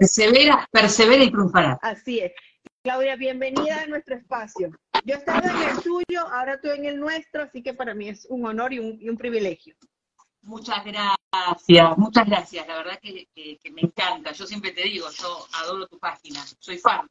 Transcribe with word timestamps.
Persevera, 0.00 0.66
persevera 0.72 1.24
y 1.24 1.30
triunfará. 1.30 1.78
Así 1.82 2.20
es. 2.20 2.32
Claudia, 2.82 3.16
bienvenida 3.16 3.82
a 3.82 3.86
nuestro 3.86 4.16
espacio. 4.16 4.70
Yo 5.04 5.16
estaba 5.16 5.40
en 5.40 5.68
el 5.68 5.82
tuyo, 5.82 6.26
ahora 6.32 6.54
estoy 6.54 6.78
en 6.78 6.86
el 6.86 6.98
nuestro, 6.98 7.42
así 7.42 7.62
que 7.62 7.74
para 7.74 7.92
mí 7.92 8.08
es 8.08 8.26
un 8.30 8.46
honor 8.46 8.72
y 8.72 8.78
un, 8.78 9.16
privilegio. 9.18 9.74
Muchas 10.40 10.82
gracias, 10.86 11.98
muchas 11.98 12.26
gracias. 12.26 12.66
La 12.66 12.76
verdad 12.76 12.98
que, 13.02 13.28
me 13.72 13.82
encanta. 13.82 14.32
Yo 14.32 14.46
siempre 14.46 14.72
te 14.72 14.84
digo, 14.84 15.06
yo 15.10 15.46
adoro 15.62 15.86
tu 15.86 15.98
página, 15.98 16.40
soy 16.60 16.78
fan. 16.78 17.06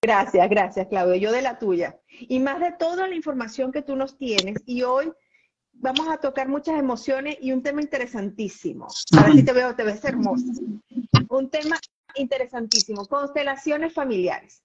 Gracias, 0.00 0.48
gracias, 0.48 0.88
Claudia. 0.88 1.18
Yo 1.18 1.32
de 1.32 1.42
la 1.42 1.58
tuya. 1.58 2.00
Y 2.18 2.40
más 2.40 2.60
de 2.60 2.72
toda 2.72 3.08
la 3.08 3.14
información 3.14 3.72
que 3.72 3.82
tú 3.82 3.94
nos 3.94 4.16
tienes. 4.16 4.56
Y 4.64 4.84
hoy 4.84 5.12
vamos 5.74 6.08
a 6.08 6.16
tocar 6.16 6.48
muchas 6.48 6.78
emociones 6.78 7.36
y 7.42 7.52
un 7.52 7.62
tema 7.62 7.82
interesantísimo. 7.82 8.86
Ahora 9.18 9.32
sí 9.32 9.44
te 9.44 9.52
veo, 9.52 9.74
te 9.76 9.84
ves 9.84 10.02
hermosa. 10.02 10.46
Un 11.28 11.50
tema 11.50 11.78
interesantísimo, 12.16 13.06
constelaciones 13.06 13.92
familiares. 13.92 14.62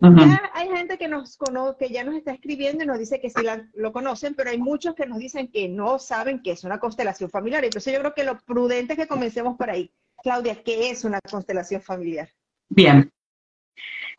Ya 0.00 0.50
hay 0.54 0.68
gente 0.68 0.98
que 0.98 1.06
nos 1.06 1.36
conoce, 1.36 1.78
que 1.78 1.92
ya 1.92 2.02
nos 2.02 2.16
está 2.16 2.32
escribiendo 2.32 2.82
y 2.82 2.86
nos 2.88 2.98
dice 2.98 3.20
que 3.20 3.30
sí 3.30 3.42
lo 3.74 3.92
conocen, 3.92 4.34
pero 4.34 4.50
hay 4.50 4.58
muchos 4.58 4.96
que 4.96 5.06
nos 5.06 5.18
dicen 5.18 5.46
que 5.46 5.68
no 5.68 6.00
saben 6.00 6.42
qué 6.42 6.50
es 6.52 6.64
una 6.64 6.80
constelación 6.80 7.30
familiar. 7.30 7.64
Entonces 7.64 7.92
yo 7.92 8.00
creo 8.00 8.12
que 8.12 8.24
lo 8.24 8.36
prudente 8.40 8.94
es 8.94 8.98
que 8.98 9.06
comencemos 9.06 9.56
por 9.56 9.70
ahí. 9.70 9.92
Claudia, 10.24 10.60
¿qué 10.64 10.90
es 10.90 11.04
una 11.04 11.20
constelación 11.20 11.82
familiar? 11.82 12.28
Bien. 12.68 13.12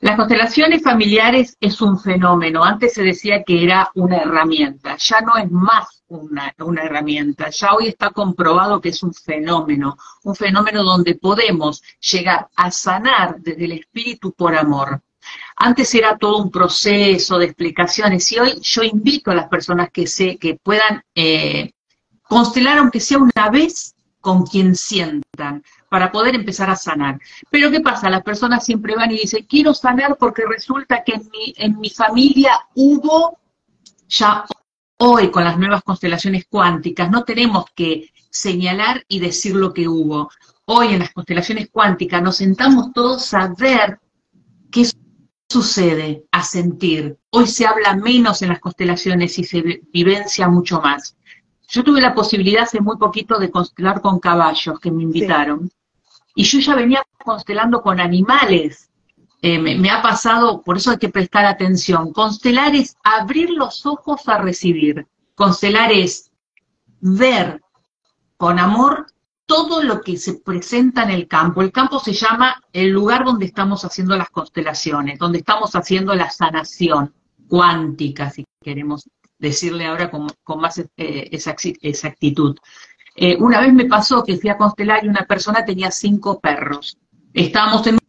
Las 0.04 0.18
constelaciones 0.18 0.84
familiares 0.84 1.56
es 1.62 1.82
un 1.82 1.98
fenómeno. 1.98 2.62
Antes 2.62 2.94
se 2.94 3.04
decía 3.04 3.42
que 3.42 3.64
era 3.64 3.90
una 3.96 4.18
herramienta. 4.18 4.98
Ya 4.98 5.22
no 5.22 5.38
es 5.38 5.50
más 5.50 6.04
una, 6.10 6.54
herramienta. 6.84 7.50
Ya 7.50 7.74
hoy 7.74 7.88
está 7.88 8.10
comprobado 8.10 8.82
que 8.82 8.90
es 8.90 9.02
un 9.02 9.14
fenómeno. 9.14 9.96
Un 10.24 10.36
fenómeno 10.36 10.84
donde 10.84 11.16
podemos 11.16 11.82
llegar 12.02 12.50
a 12.54 12.70
sanar 12.70 13.38
desde 13.40 13.64
el 13.64 13.72
espíritu 13.72 14.34
por 14.34 14.54
amor 14.58 15.02
antes 15.56 15.96
era 15.96 16.18
todo 16.18 16.40
un 16.40 16.52
proceso 16.52 17.38
de 17.38 17.46
explicaciones 17.46 18.30
y 18.34 18.40
hoy 18.40 18.60
yo 18.62 18.84
invito 18.84 19.32
a 19.32 19.36
las 19.36 19.48
personas 19.48 19.90
que, 19.90 20.06
se, 20.06 20.36
que 20.36 20.56
puedan 20.56 21.02
eh, 21.16 21.72
constelar, 22.24 22.80
aunque 22.80 23.00
sea 23.00 23.20
una 23.20 23.50
vez, 23.50 23.93
con 24.24 24.46
quien 24.46 24.74
sientan, 24.74 25.62
para 25.90 26.10
poder 26.10 26.34
empezar 26.34 26.70
a 26.70 26.78
sanar. 26.78 27.20
Pero 27.50 27.70
¿qué 27.70 27.82
pasa? 27.82 28.10
Las 28.10 28.24
personas 28.24 28.64
siempre 28.64 28.96
van 28.96 29.12
y 29.12 29.18
dicen, 29.18 29.46
quiero 29.50 29.74
sanar 29.74 30.16
porque 30.18 30.44
resulta 30.48 31.04
que 31.04 31.16
en 31.16 31.30
mi, 31.30 31.54
en 31.58 31.78
mi 31.78 31.90
familia 31.90 32.54
hubo, 32.74 33.38
ya 34.08 34.46
hoy 35.00 35.30
con 35.30 35.44
las 35.44 35.60
nuevas 35.60 35.84
constelaciones 35.84 36.46
cuánticas, 36.50 37.12
no 37.12 37.26
tenemos 37.26 37.66
que 37.76 38.14
señalar 38.30 39.04
y 39.10 39.20
decir 39.20 39.56
lo 39.56 39.74
que 39.74 39.90
hubo. 39.90 40.32
Hoy 40.68 40.94
en 40.94 41.00
las 41.00 41.12
constelaciones 41.12 41.68
cuánticas 41.70 42.24
nos 42.24 42.38
sentamos 42.38 42.94
todos 42.94 43.34
a 43.34 43.54
ver 43.58 44.00
qué 44.72 44.86
sucede 45.50 46.24
a 46.32 46.44
sentir? 46.44 47.18
Hoy 47.30 47.48
se 47.48 47.68
habla 47.68 47.98
menos 47.98 48.42
en 48.42 48.50
las 48.50 48.62
constelaciones 48.62 49.38
y 49.38 49.44
se 49.44 49.82
vivencia 49.92 50.48
mucho 50.48 50.80
más. 50.80 51.18
Yo 51.74 51.84
tuve 51.84 52.02
la 52.02 52.14
posibilidad 52.14 52.66
hace 52.66 52.80
muy 52.82 52.98
poquito 52.98 53.40
de 53.40 53.50
constelar 53.50 54.00
con 54.00 54.20
caballos 54.20 54.80
que 54.80 54.92
me 54.92 55.02
invitaron. 55.02 55.72
Y 56.36 56.44
yo 56.44 56.60
ya 56.60 56.76
venía 56.76 57.04
constelando 57.26 57.82
con 57.82 58.00
animales. 58.00 58.92
Eh, 59.42 59.58
me, 59.58 59.90
ha 59.90 60.00
pasado, 60.04 60.62
por 60.62 60.78
eso 60.78 60.92
hay 60.92 61.00
que 61.00 61.10
prestar 61.10 61.46
atención. 61.46 62.14
Constelar 62.14 62.76
es 62.76 62.96
abrir 63.04 63.50
los 63.50 63.88
ojos 63.88 64.22
a 64.30 64.38
recibir. 64.38 65.08
Constelar 65.34 65.92
es 65.92 66.30
ver 67.02 67.60
con 68.38 68.60
amor 68.60 69.08
todo 69.48 69.82
lo 69.82 70.02
que 70.02 70.18
se 70.18 70.36
presenta 70.36 71.02
en 71.02 71.10
el 71.10 71.28
campo. 71.28 71.64
El 71.64 71.72
campo 71.72 71.98
se 71.98 72.14
llama 72.14 72.62
el 72.72 72.90
lugar 72.92 73.26
donde 73.26 73.48
estamos 73.48 73.84
haciendo 73.84 74.16
las 74.16 74.30
constelaciones, 74.30 75.18
donde 75.18 75.40
estamos 75.40 75.76
haciendo 75.76 76.14
la 76.14 76.30
sanación 76.30 77.16
cuántica, 77.48 78.30
si 78.30 78.46
queremos 78.62 79.10
decirle 79.44 79.86
ahora 79.86 80.10
con, 80.10 80.28
más 80.60 80.80
eh, 80.80 81.30
exactitud. 81.82 82.58
Eh, 83.16 83.36
una 83.40 83.60
vez 83.60 83.74
me 83.74 83.86
pasó 83.86 84.24
que 84.24 84.38
fui 84.38 84.50
a 84.50 84.58
constelar 84.58 85.04
y 85.04 85.10
una 85.10 85.26
persona 85.26 85.66
tenía 85.66 85.92
cinco 85.92 86.40
perros. 86.40 86.98
Estábamos 87.34 87.86
en 87.88 88.00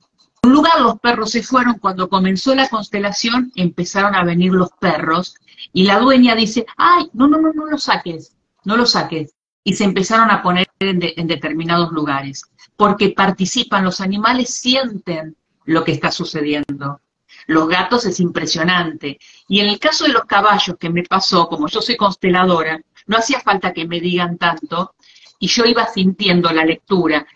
un 0.44 0.52
lugar, 0.52 0.80
los 0.80 1.00
perros 1.00 1.32
se 1.32 1.42
fueron, 1.42 1.78
cuando 1.78 2.08
comenzó 2.08 2.54
la 2.54 2.68
constelación 2.68 3.50
empezaron 3.56 4.14
a 4.14 4.24
venir 4.24 4.52
los 4.52 4.70
perros 4.80 5.34
y 5.72 5.84
la 5.84 5.98
dueña 5.98 6.36
dice, 6.36 6.64
ay, 6.76 7.10
no, 7.12 7.26
no, 7.26 7.38
no, 7.40 7.52
no 7.52 7.66
lo 7.66 7.78
saques, 7.78 8.36
no 8.64 8.76
lo 8.76 8.86
saques 8.86 9.34
y 9.64 9.74
se 9.74 9.84
empezaron 9.84 10.30
a 10.30 10.42
poner 10.42 10.68
en, 10.78 11.26
determinados 11.26 11.90
lugares, 11.90 12.42
porque 12.76 13.10
participan, 13.10 13.84
los 13.84 14.00
animales 14.00 14.50
sienten 14.50 15.36
lo 15.64 15.82
que 15.82 15.92
está 15.92 16.10
sucediendo. 16.10 17.00
Los 17.46 17.68
gatos 17.68 18.06
es 18.06 18.20
impresionante. 18.20 19.18
Y 19.48 19.60
en 19.60 19.68
el 19.68 19.78
caso 19.78 20.04
de 20.04 20.12
los 20.12 20.24
caballos 20.24 20.76
que 20.78 20.90
me 20.90 21.02
pasó, 21.02 21.48
como 21.48 21.68
yo 21.68 21.80
soy 21.80 21.96
consteladora, 21.96 22.80
no 23.06 23.18
hacía 23.18 23.40
falta 23.40 23.72
que 23.72 23.86
me 23.86 24.00
digan 24.00 24.38
tanto, 24.38 24.94
y 25.38 25.46
yo 25.46 25.64
iba 25.64 25.86
sintiendo 25.86 26.50
la 26.50 26.64
lectura. 26.64 27.26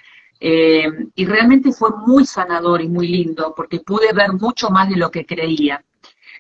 Eh, 0.41 0.88
y 1.14 1.26
realmente 1.26 1.72
fue 1.72 1.91
muy 1.91 2.24
sanador 2.24 2.80
y 2.80 2.88
muy 2.88 3.08
lindo, 3.08 3.52
porque 3.56 3.80
pude 3.80 4.12
ver 4.12 4.32
mucho 4.32 4.70
más 4.70 4.88
de 4.88 4.96
lo 4.96 5.10
que 5.10 5.26
creía. 5.26 5.84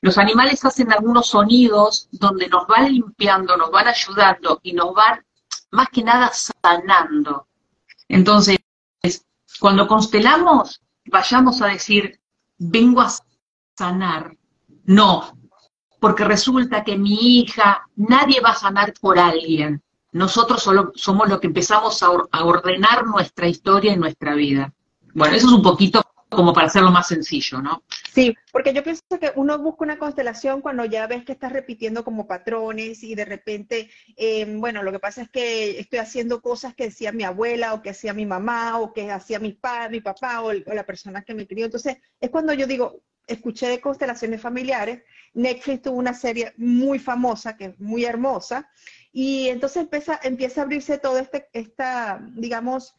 Los 0.00 0.16
animales 0.16 0.64
hacen 0.64 0.92
algunos 0.92 1.28
sonidos 1.28 2.08
donde 2.12 2.48
nos 2.48 2.66
van 2.68 2.92
limpiando, 2.92 3.56
nos 3.56 3.70
van 3.70 3.88
ayudando 3.88 4.60
y 4.62 4.72
nos 4.72 4.94
van 4.94 5.24
más 5.72 5.88
que 5.88 6.02
nada 6.04 6.30
sanando. 6.32 7.48
Entonces, 8.08 8.58
cuando 9.60 9.88
constelamos, 9.88 10.80
vayamos 11.06 11.60
a 11.62 11.66
decir, 11.66 12.20
vengo 12.58 13.00
a 13.00 13.10
sanar. 13.78 14.36
No, 14.84 15.38
porque 16.00 16.24
resulta 16.24 16.84
que 16.84 16.96
mi 16.96 17.38
hija, 17.38 17.86
nadie 17.96 18.40
va 18.40 18.50
a 18.50 18.54
sanar 18.54 18.92
por 19.00 19.18
alguien. 19.18 19.82
Nosotros 20.12 20.62
solo 20.62 20.92
somos 20.94 21.28
los 21.28 21.40
que 21.40 21.46
empezamos 21.46 22.02
a, 22.02 22.10
ordenar 22.42 23.06
nuestra 23.06 23.46
historia 23.46 23.92
y 23.92 23.96
nuestra 23.96 24.34
vida. 24.34 24.72
Bueno, 25.14 25.36
eso 25.36 25.46
es 25.46 25.52
un 25.52 25.62
poquito 25.62 26.02
como 26.30 26.52
para 26.52 26.66
hacerlo 26.66 26.90
más 26.90 27.08
sencillo, 27.08 27.62
¿no? 27.62 27.82
Sí, 28.12 28.34
porque 28.52 28.74
yo 28.74 28.82
pienso 28.82 29.02
que 29.18 29.32
uno 29.36 29.58
busca 29.58 29.84
una 29.84 29.98
constelación 29.98 30.60
cuando 30.60 30.84
ya 30.84 31.06
ves 31.06 31.24
que 31.24 31.32
estás 31.32 31.52
repitiendo 31.52 32.04
como 32.04 32.26
patrones 32.26 33.02
y 33.02 33.14
de 33.14 33.24
repente, 33.24 33.90
eh, 34.16 34.44
bueno, 34.58 34.82
lo 34.82 34.92
que 34.92 34.98
pasa 34.98 35.22
es 35.22 35.30
que 35.30 35.80
estoy 35.80 36.00
haciendo 36.00 36.42
cosas 36.42 36.74
que 36.74 36.84
decía 36.84 37.12
mi 37.12 37.24
abuela 37.24 37.72
o 37.72 37.80
que 37.80 37.90
hacía 37.90 38.12
mi 38.12 38.26
mamá 38.26 38.78
o 38.78 38.92
que 38.92 39.10
hacía 39.10 39.38
mi 39.38 39.52
padre, 39.52 39.90
mi 39.90 40.00
papá 40.00 40.42
o, 40.42 40.52
la 40.52 40.84
persona 40.84 41.22
que 41.22 41.34
me 41.34 41.46
crió. 41.46 41.64
Entonces, 41.64 41.96
es 42.20 42.30
cuando 42.30 42.52
yo 42.52 42.66
digo, 42.66 43.00
escuché 43.28 43.68
de 43.68 43.80
constelaciones 43.80 44.40
familiares, 44.40 45.02
Netflix 45.34 45.82
tuvo 45.82 45.98
una 45.98 46.14
serie 46.14 46.54
muy 46.56 46.98
famosa, 46.98 47.56
que 47.56 47.66
es 47.66 47.80
muy 47.80 48.04
hermosa, 48.04 48.68
y 49.12 49.48
entonces 49.48 49.82
empieza, 49.82 50.18
empieza 50.22 50.60
a 50.60 50.64
abrirse 50.64 50.98
todo 50.98 51.18
este, 51.18 51.48
esta, 51.52 52.20
digamos, 52.32 52.94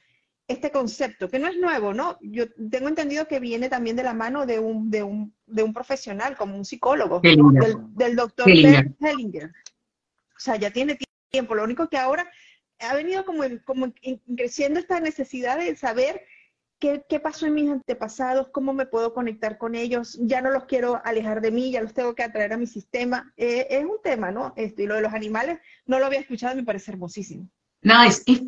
este 0.48 0.72
concepto, 0.72 1.30
que 1.30 1.38
no 1.38 1.48
es 1.48 1.58
nuevo, 1.58 1.94
¿no? 1.94 2.18
Yo 2.22 2.46
tengo 2.72 2.88
entendido 2.88 3.28
que 3.28 3.40
viene 3.40 3.70
también 3.70 3.96
de 3.96 4.04
la 4.04 4.14
mano 4.14 4.48
de 4.48 4.58
un, 4.58 4.90
de 4.90 5.04
un, 5.04 5.34
de 5.46 5.62
un 5.62 5.74
profesional, 5.74 6.36
como 6.36 6.56
un 6.56 6.66
psicólogo, 6.66 7.20
del, 7.22 8.16
doctor 8.16 8.50
Hellinger. 8.50 9.52
O 10.36 10.40
sea, 10.40 10.56
ya 10.56 10.72
tiene 10.72 10.98
tiempo. 11.30 11.54
Lo 11.54 11.64
único 11.64 11.88
que 11.88 11.98
ahora 11.98 12.28
ha 12.80 12.96
venido 12.96 13.26
como, 13.26 13.44
como 13.64 13.94
creciendo 14.36 14.80
esta 14.80 15.00
necesidad 15.00 15.60
de 15.60 15.76
saber 15.76 16.26
qué, 16.80 17.04
qué, 17.08 17.20
pasó 17.20 17.46
en 17.46 17.54
mis 17.54 17.70
antepasados, 17.70 18.48
cómo 18.52 18.74
me 18.74 18.86
puedo 18.86 19.14
conectar 19.14 19.58
con 19.58 19.76
ellos. 19.76 20.18
Ya 20.22 20.42
no 20.42 20.50
los 20.50 20.66
quiero 20.66 21.02
alejar 21.04 21.42
de 21.42 21.52
mí, 21.52 21.72
ya 21.72 21.82
los 21.82 21.94
tengo 21.94 22.16
que 22.16 22.24
atraer 22.24 22.54
a 22.54 22.58
mi 22.58 22.68
sistema. 22.68 23.34
Eh, 23.38 23.68
es 23.70 23.86
un 23.86 23.98
tema, 24.04 24.32
¿no? 24.32 24.54
Esto, 24.56 24.82
y 24.82 24.88
lo 24.88 24.96
de 24.96 25.02
los 25.02 25.14
animales 25.14 25.60
no 25.86 26.00
lo 26.00 26.06
había 26.06 26.20
escuchado, 26.20 26.56
me 26.56 26.64
parece 26.64 26.92
hermosísimo. 26.92 27.50
No, 27.82 28.04
es, 28.04 28.24
es 28.26 28.42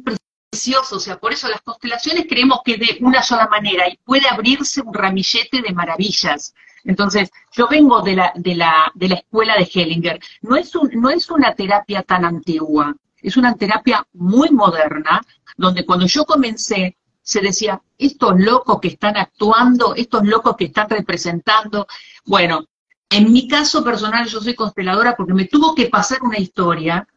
o 0.92 1.00
sea, 1.00 1.18
por 1.18 1.32
eso 1.32 1.48
las 1.48 1.62
constelaciones 1.62 2.26
creemos 2.28 2.60
que 2.66 2.76
de 2.76 2.98
una 3.00 3.24
sola 3.24 3.48
manera 3.48 3.88
y 3.88 3.98
puede 4.04 4.28
abrirse 4.28 4.82
un 4.82 4.94
ramillete 4.94 5.62
de 5.62 5.74
maravillas. 5.74 6.54
Entonces, 6.84 7.32
yo 7.54 7.68
vengo 7.70 8.02
de 8.02 8.16
la, 8.16 8.34
de 8.36 8.56
la, 8.56 8.92
de 8.96 9.10
la 9.10 9.16
escuela 9.16 9.56
de 9.56 9.70
Hellinger. 9.74 10.20
No 10.42 10.58
es, 10.58 10.76
un, 10.76 10.90
no 10.96 11.10
es 11.10 11.30
una 11.30 11.56
terapia 11.56 12.04
tan 12.04 12.26
antigua, 12.26 12.94
es 13.22 13.38
una 13.38 13.56
terapia 13.56 14.06
muy 14.14 14.50
moderna, 14.50 15.22
donde 15.56 15.86
cuando 15.86 16.06
yo 16.06 16.26
comencé 16.26 16.98
se 17.22 17.42
decía, 17.42 17.82
estos 17.98 18.40
locos 18.40 18.80
que 18.82 18.90
están 18.90 19.18
actuando, 19.18 19.96
estos 19.96 20.26
locos 20.26 20.56
que 20.58 20.66
están 20.66 20.90
representando. 20.90 21.88
Bueno, 22.26 22.66
en 23.10 23.32
mi 23.32 23.48
caso 23.48 23.84
personal 23.84 24.28
yo 24.28 24.42
soy 24.42 24.56
consteladora 24.56 25.16
porque 25.16 25.34
me 25.34 25.46
tuvo 25.46 25.76
que 25.76 25.88
pasar 25.88 26.24
una 26.24 26.40
historia 26.40 27.08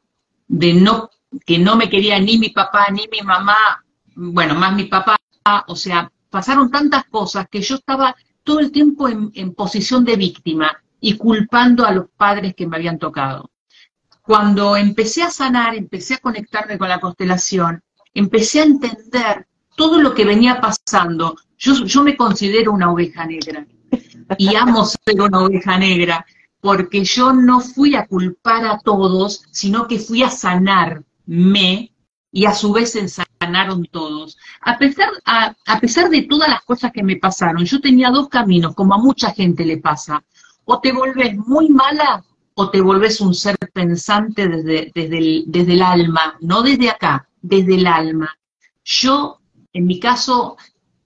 de 0.47 0.75
no 0.75 1.11
que 1.47 1.59
no 1.59 1.77
me 1.77 1.89
quería 1.89 2.19
ni 2.21 2.39
mi 2.39 2.51
papá 2.51 2.89
ni 2.91 3.09
mi 3.09 3.21
mamá, 3.23 3.85
bueno, 4.15 4.55
más 4.55 4.73
mi 4.75 4.85
papá, 4.85 5.17
o 5.67 5.77
sea, 5.77 6.11
pasaron 6.31 6.71
tantas 6.71 7.05
cosas 7.07 7.49
que 7.51 7.61
yo 7.61 7.77
estaba 7.77 8.15
todo 8.43 8.61
el 8.61 8.71
tiempo 8.71 9.09
en, 9.09 9.55
posición 9.55 10.05
de 10.05 10.17
víctima 10.17 10.83
y 11.01 11.17
culpando 11.17 11.85
a 11.85 11.93
los 11.93 12.07
padres 12.17 12.55
que 12.55 12.67
me 12.67 12.77
habían 12.77 12.99
tocado. 12.99 13.51
Cuando 14.23 14.77
empecé 14.77 15.23
a 15.23 15.31
sanar, 15.31 15.75
empecé 15.75 16.15
a 16.15 16.19
conectarme 16.19 16.79
con 16.79 16.89
la 16.89 17.01
constelación, 17.01 17.83
empecé 18.15 18.61
a 18.61 18.65
entender 18.65 19.47
todo 19.77 20.01
lo 20.01 20.15
que 20.15 20.25
venía 20.25 20.61
pasando, 20.61 21.37
yo, 21.59 21.85
yo 21.85 22.03
me 22.03 22.17
considero 22.17 22.73
una 22.73 22.91
oveja 22.91 23.25
negra 23.27 23.67
y 24.39 24.55
amo 24.55 24.85
ser 24.85 25.21
una 25.21 25.41
oveja 25.41 25.79
negra, 25.79 26.25
porque 26.61 27.05
yo 27.05 27.33
no 27.33 27.61
fui 27.61 27.95
a 27.95 28.07
culpar 28.07 28.65
a 28.65 28.79
todos, 28.79 29.45
sino 29.51 29.87
que 29.87 29.99
fui 29.99 30.23
a 30.23 30.31
sanarme 30.31 31.93
y 32.33 32.47
a 32.47 32.55
su 32.55 32.73
vez 32.73 32.99
sanaron 33.41 33.85
todos. 33.87 34.37
A 34.63 34.79
pesar, 34.79 35.11
a, 35.25 35.55
a 35.67 35.81
pesar 35.81 36.09
de 36.11 36.23
todas 36.23 36.49
las 36.49 36.63
cosas 36.63 36.91
que 36.93 37.03
me 37.03 37.17
pasaron, 37.17 37.65
yo 37.65 37.81
tenía 37.81 38.11
dos 38.11 38.29
caminos, 38.29 38.75
como 38.75 38.95
a 38.95 38.99
mucha 38.99 39.31
gente 39.33 39.65
le 39.65 39.77
pasa. 39.77 40.25
O 40.65 40.81
te 40.81 40.93
volvés 40.93 41.37
muy 41.37 41.69
mala 41.69 42.25
o 42.55 42.71
te 42.71 42.81
volvés 42.81 43.21
un 43.21 43.35
ser 43.35 43.57
pensante 43.73 44.49
desde, 44.49 44.91
desde, 44.95 45.19
el, 45.19 45.45
desde 45.47 45.75
el 45.75 45.83
alma, 45.83 46.37
no 46.41 46.63
desde 46.63 46.91
acá, 46.91 47.29
desde 47.43 47.75
el 47.75 47.87
alma. 47.87 48.37
Yo, 48.85 49.41
en 49.75 49.85
mi 49.85 50.01
caso, 50.01 50.57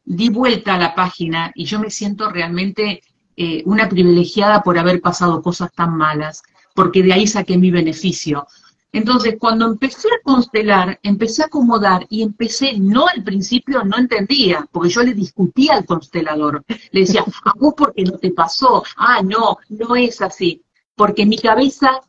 di 0.04 0.28
vuelta 0.28 0.74
a 0.74 0.78
la 0.78 0.94
página 0.94 1.50
y 1.56 1.64
yo 1.64 1.80
me 1.80 1.90
siento 1.90 2.30
realmente 2.30 3.02
eh, 3.36 3.62
una 3.66 3.88
privilegiada 3.88 4.62
por 4.62 4.78
haber 4.78 5.00
pasado 5.00 5.42
cosas 5.42 5.72
tan 5.72 5.96
malas, 5.96 6.42
porque 6.74 7.02
de 7.02 7.12
ahí 7.12 7.26
saqué 7.26 7.58
mi 7.58 7.72
beneficio. 7.72 8.46
Entonces, 8.92 9.34
cuando 9.38 9.66
empecé 9.66 10.08
a 10.08 10.22
constelar, 10.22 11.00
empecé 11.02 11.42
a 11.42 11.46
acomodar 11.46 12.06
y 12.08 12.22
empecé, 12.22 12.78
no 12.78 13.08
al 13.08 13.24
principio 13.24 13.82
no 13.82 13.98
entendía, 13.98 14.64
porque 14.70 14.90
yo 14.90 15.02
le 15.02 15.12
discutía 15.14 15.74
al 15.74 15.84
constelador. 15.84 16.64
Le 16.92 17.00
decía, 17.00 17.24
a 17.44 17.52
vos 17.58 17.74
porque 17.76 18.04
no 18.04 18.12
te 18.12 18.30
pasó, 18.30 18.84
ah, 18.96 19.20
no, 19.22 19.58
no 19.68 19.96
es 19.96 20.22
así 20.22 20.62
porque 20.98 21.24
mi 21.24 21.38
cabeza 21.38 22.00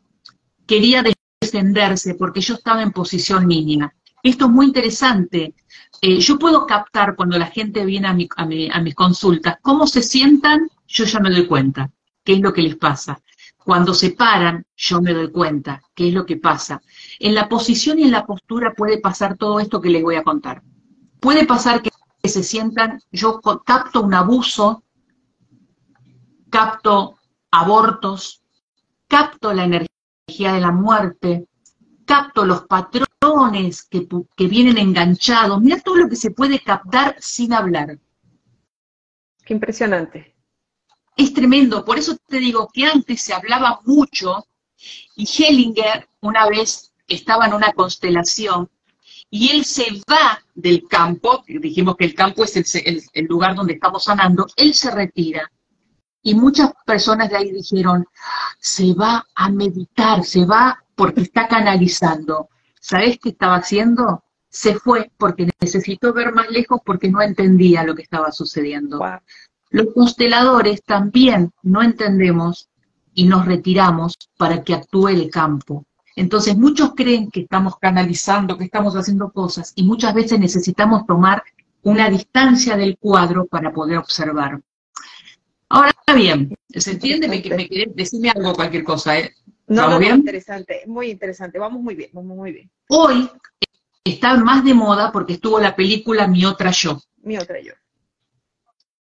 quería 0.65 1.03
defenderse, 1.39 2.15
porque 2.15 2.41
yo 2.41 2.55
estaba 2.55 2.81
en 2.81 2.91
posición 2.91 3.47
niña. 3.47 3.93
Esto 4.23 4.45
es 4.45 4.51
muy 4.51 4.65
interesante. 4.65 5.53
Eh, 6.01 6.19
yo 6.19 6.39
puedo 6.39 6.65
captar 6.65 7.15
cuando 7.15 7.37
la 7.37 7.47
gente 7.47 7.85
viene 7.85 8.07
a, 8.07 8.11
a, 8.37 8.81
mis 8.81 8.95
consultas, 8.95 9.57
cómo 9.61 9.85
se 9.85 10.01
sientan, 10.01 10.69
yo 10.87 11.03
ya 11.05 11.19
me 11.19 11.29
doy 11.29 11.45
cuenta, 11.45 11.91
qué 12.23 12.33
es 12.33 12.39
lo 12.39 12.53
que 12.53 12.61
les 12.61 12.75
pasa. 12.75 13.21
Cuando 13.57 13.93
se 13.93 14.11
paran, 14.11 14.65
yo 14.75 15.01
me 15.01 15.13
doy 15.13 15.29
cuenta, 15.29 15.81
qué 15.93 16.07
es 16.07 16.13
lo 16.13 16.25
que 16.25 16.37
pasa. 16.37 16.81
En 17.19 17.35
la 17.35 17.49
posición 17.49 17.99
y 17.99 18.03
en 18.03 18.11
la 18.11 18.25
postura 18.25 18.73
puede 18.73 18.99
pasar 18.99 19.37
todo 19.37 19.59
esto 19.59 19.81
que 19.81 19.89
les 19.89 20.01
voy 20.01 20.15
a 20.15 20.23
contar. 20.23 20.63
Puede 21.19 21.45
pasar 21.45 21.81
que 21.81 21.91
se 22.23 22.43
sientan, 22.43 23.01
yo 23.11 23.41
capto 23.65 24.01
un 24.01 24.13
abuso, 24.13 24.83
capto 26.49 27.17
abortos, 27.51 28.41
capto 29.07 29.53
la 29.53 29.65
energía 29.65 30.53
de 30.53 30.61
la 30.61 30.71
muerte, 30.71 31.47
capto 32.05 32.45
los 32.45 32.61
patrones 32.61 33.08
que, 33.89 34.07
que 34.35 34.47
vienen 34.47 34.77
enganchados. 34.77 35.61
Mira 35.61 35.79
todo 35.79 35.95
lo 35.95 36.09
que 36.09 36.15
se 36.15 36.31
puede 36.31 36.59
captar 36.59 37.15
sin 37.19 37.53
hablar. 37.53 37.99
Qué 39.45 39.53
impresionante. 39.53 40.35
Es 41.17 41.33
tremendo, 41.33 41.83
por 41.83 41.97
eso 41.97 42.17
te 42.27 42.39
digo 42.39 42.69
que 42.73 42.85
antes 42.85 43.21
se 43.21 43.33
hablaba 43.33 43.81
mucho 43.83 44.45
y 45.15 45.25
Hellinger 45.25 46.07
una 46.21 46.47
vez 46.47 46.93
estaba 47.07 47.45
en 47.45 47.53
una 47.53 47.73
constelación 47.73 48.69
y 49.29 49.49
él 49.49 49.65
se 49.65 49.85
va 50.09 50.41
del 50.55 50.87
campo, 50.87 51.43
dijimos 51.45 51.97
que 51.97 52.05
el 52.05 52.15
campo 52.15 52.45
es 52.45 52.55
el, 52.75 53.03
el, 53.11 53.25
lugar 53.25 53.53
donde 53.53 53.73
estamos 53.73 54.05
sanando, 54.05 54.47
él 54.55 54.73
se 54.73 54.91
retira 54.91 55.51
y 56.23 56.35
muchas 56.35 56.71
personas 56.85 57.29
de 57.29 57.37
ahí 57.37 57.51
dijeron, 57.51 58.05
se 58.59 58.93
va 58.93 59.27
a 59.35 59.49
meditar, 59.49 60.23
se 60.23 60.45
va 60.45 60.81
porque 60.95 61.21
está 61.21 61.47
canalizando. 61.49 62.49
¿Sabes 62.79 63.19
qué 63.21 63.29
estaba 63.29 63.55
haciendo? 63.55 64.23
Se 64.49 64.75
fue 64.75 65.11
porque 65.17 65.49
necesitó 65.59 66.13
ver 66.13 66.33
más 66.33 66.49
lejos 66.49 66.81
porque 66.83 67.09
no 67.09 67.21
entendía 67.21 67.83
lo 67.83 67.95
que 67.95 68.01
estaba 68.01 68.31
sucediendo. 68.31 68.99
Los 69.69 69.93
consteladores 69.93 70.81
también 70.83 71.51
no 71.61 71.83
entendemos 71.83 72.69
y 73.13 73.25
nos 73.25 73.45
retiramos 73.45 74.17
para 74.37 74.63
que 74.63 74.73
actúe 74.73 75.09
el 75.09 75.29
campo. 75.29 75.85
Entonces 76.15 76.57
muchos 76.57 76.93
creen 76.95 77.29
que 77.29 77.41
estamos 77.41 77.77
canalizando, 77.77 78.57
que 78.57 78.65
estamos 78.65 78.95
haciendo 78.95 79.31
cosas 79.31 79.71
y 79.75 79.83
muchas 79.83 80.13
veces 80.13 80.39
necesitamos 80.39 81.05
tomar 81.05 81.43
una 81.83 82.09
distancia 82.09 82.75
del 82.75 82.97
cuadro 82.97 83.45
para 83.45 83.71
poder 83.71 83.97
observar. 83.99 84.61
Ahora 85.69 85.93
bien, 86.15 86.55
¿se 86.69 86.91
entiende? 86.91 87.27
Me, 87.27 87.41
me, 87.55 87.69
decime 87.93 88.31
algo, 88.31 88.53
cualquier 88.53 88.83
cosa, 88.83 89.19
¿eh? 89.19 89.33
No, 89.69 89.89
no, 89.89 89.99
bien? 89.99 90.17
interesante, 90.17 90.81
muy 90.87 91.11
interesante, 91.11 91.59
vamos 91.59 91.81
muy 91.81 91.95
bien, 91.95 92.09
vamos 92.13 92.35
muy 92.35 92.51
bien. 92.51 92.71
Hoy 92.89 93.29
está 94.03 94.35
más 94.37 94.63
de 94.63 94.73
moda 94.73 95.11
porque 95.11 95.33
estuvo 95.33 95.59
la 95.59 95.75
película 95.75 96.27
Mi 96.27 96.45
Otra 96.45 96.71
Yo. 96.71 96.99
Mi 97.17 97.37
Otra 97.37 97.61
Yo. 97.61 97.73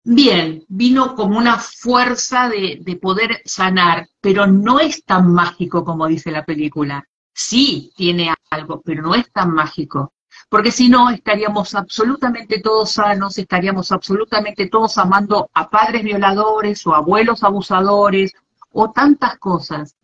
Bien, 0.04 0.64
vino 0.68 1.14
como 1.14 1.38
una 1.38 1.58
fuerza 1.58 2.48
de, 2.48 2.78
de 2.80 2.96
poder 2.96 3.40
sanar, 3.44 4.06
pero 4.20 4.46
no 4.46 4.80
es 4.80 5.04
tan 5.04 5.32
mágico 5.32 5.84
como 5.84 6.06
dice 6.06 6.30
la 6.30 6.44
película. 6.44 7.06
Sí, 7.32 7.92
tiene 7.96 8.32
algo, 8.50 8.82
pero 8.82 9.02
no 9.02 9.14
es 9.14 9.30
tan 9.32 9.50
mágico 9.50 10.14
porque 10.48 10.70
si 10.70 10.88
no 10.88 11.10
estaríamos 11.10 11.74
absolutamente 11.74 12.60
todos 12.60 12.92
sanos, 12.92 13.36
estaríamos 13.38 13.90
absolutamente 13.92 14.68
todos 14.68 14.98
amando 14.98 15.50
a 15.52 15.68
padres 15.68 16.04
violadores 16.04 16.86
o 16.86 16.94
abuelos 16.94 17.42
abusadores 17.42 18.32
o 18.72 18.92
tantas 18.92 19.36
cosas. 19.38 19.96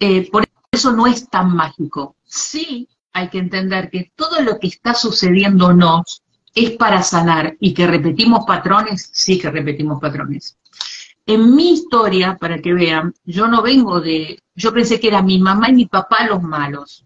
Eh, 0.00 0.30
por 0.30 0.44
eso 0.70 0.92
no 0.92 1.06
es 1.06 1.28
tan 1.28 1.54
mágico. 1.54 2.16
Sí 2.24 2.88
hay 3.12 3.28
que 3.28 3.38
entender 3.38 3.90
que 3.90 4.12
todo 4.14 4.40
lo 4.42 4.58
que 4.58 4.68
está 4.68 4.94
sucediéndonos 4.94 6.22
es 6.54 6.72
para 6.72 7.02
sanar 7.02 7.56
y 7.60 7.74
que 7.74 7.86
repetimos 7.86 8.44
patrones, 8.46 9.10
sí 9.12 9.38
que 9.38 9.50
repetimos 9.50 10.00
patrones. 10.00 10.56
En 11.26 11.54
mi 11.54 11.72
historia, 11.72 12.36
para 12.36 12.58
que 12.58 12.72
vean, 12.72 13.14
yo 13.24 13.48
no 13.48 13.60
vengo 13.60 14.00
de, 14.00 14.40
yo 14.54 14.72
pensé 14.72 14.98
que 14.98 15.08
era 15.08 15.22
mi 15.22 15.38
mamá 15.38 15.68
y 15.68 15.74
mi 15.74 15.86
papá 15.86 16.26
los 16.26 16.42
malos. 16.42 17.04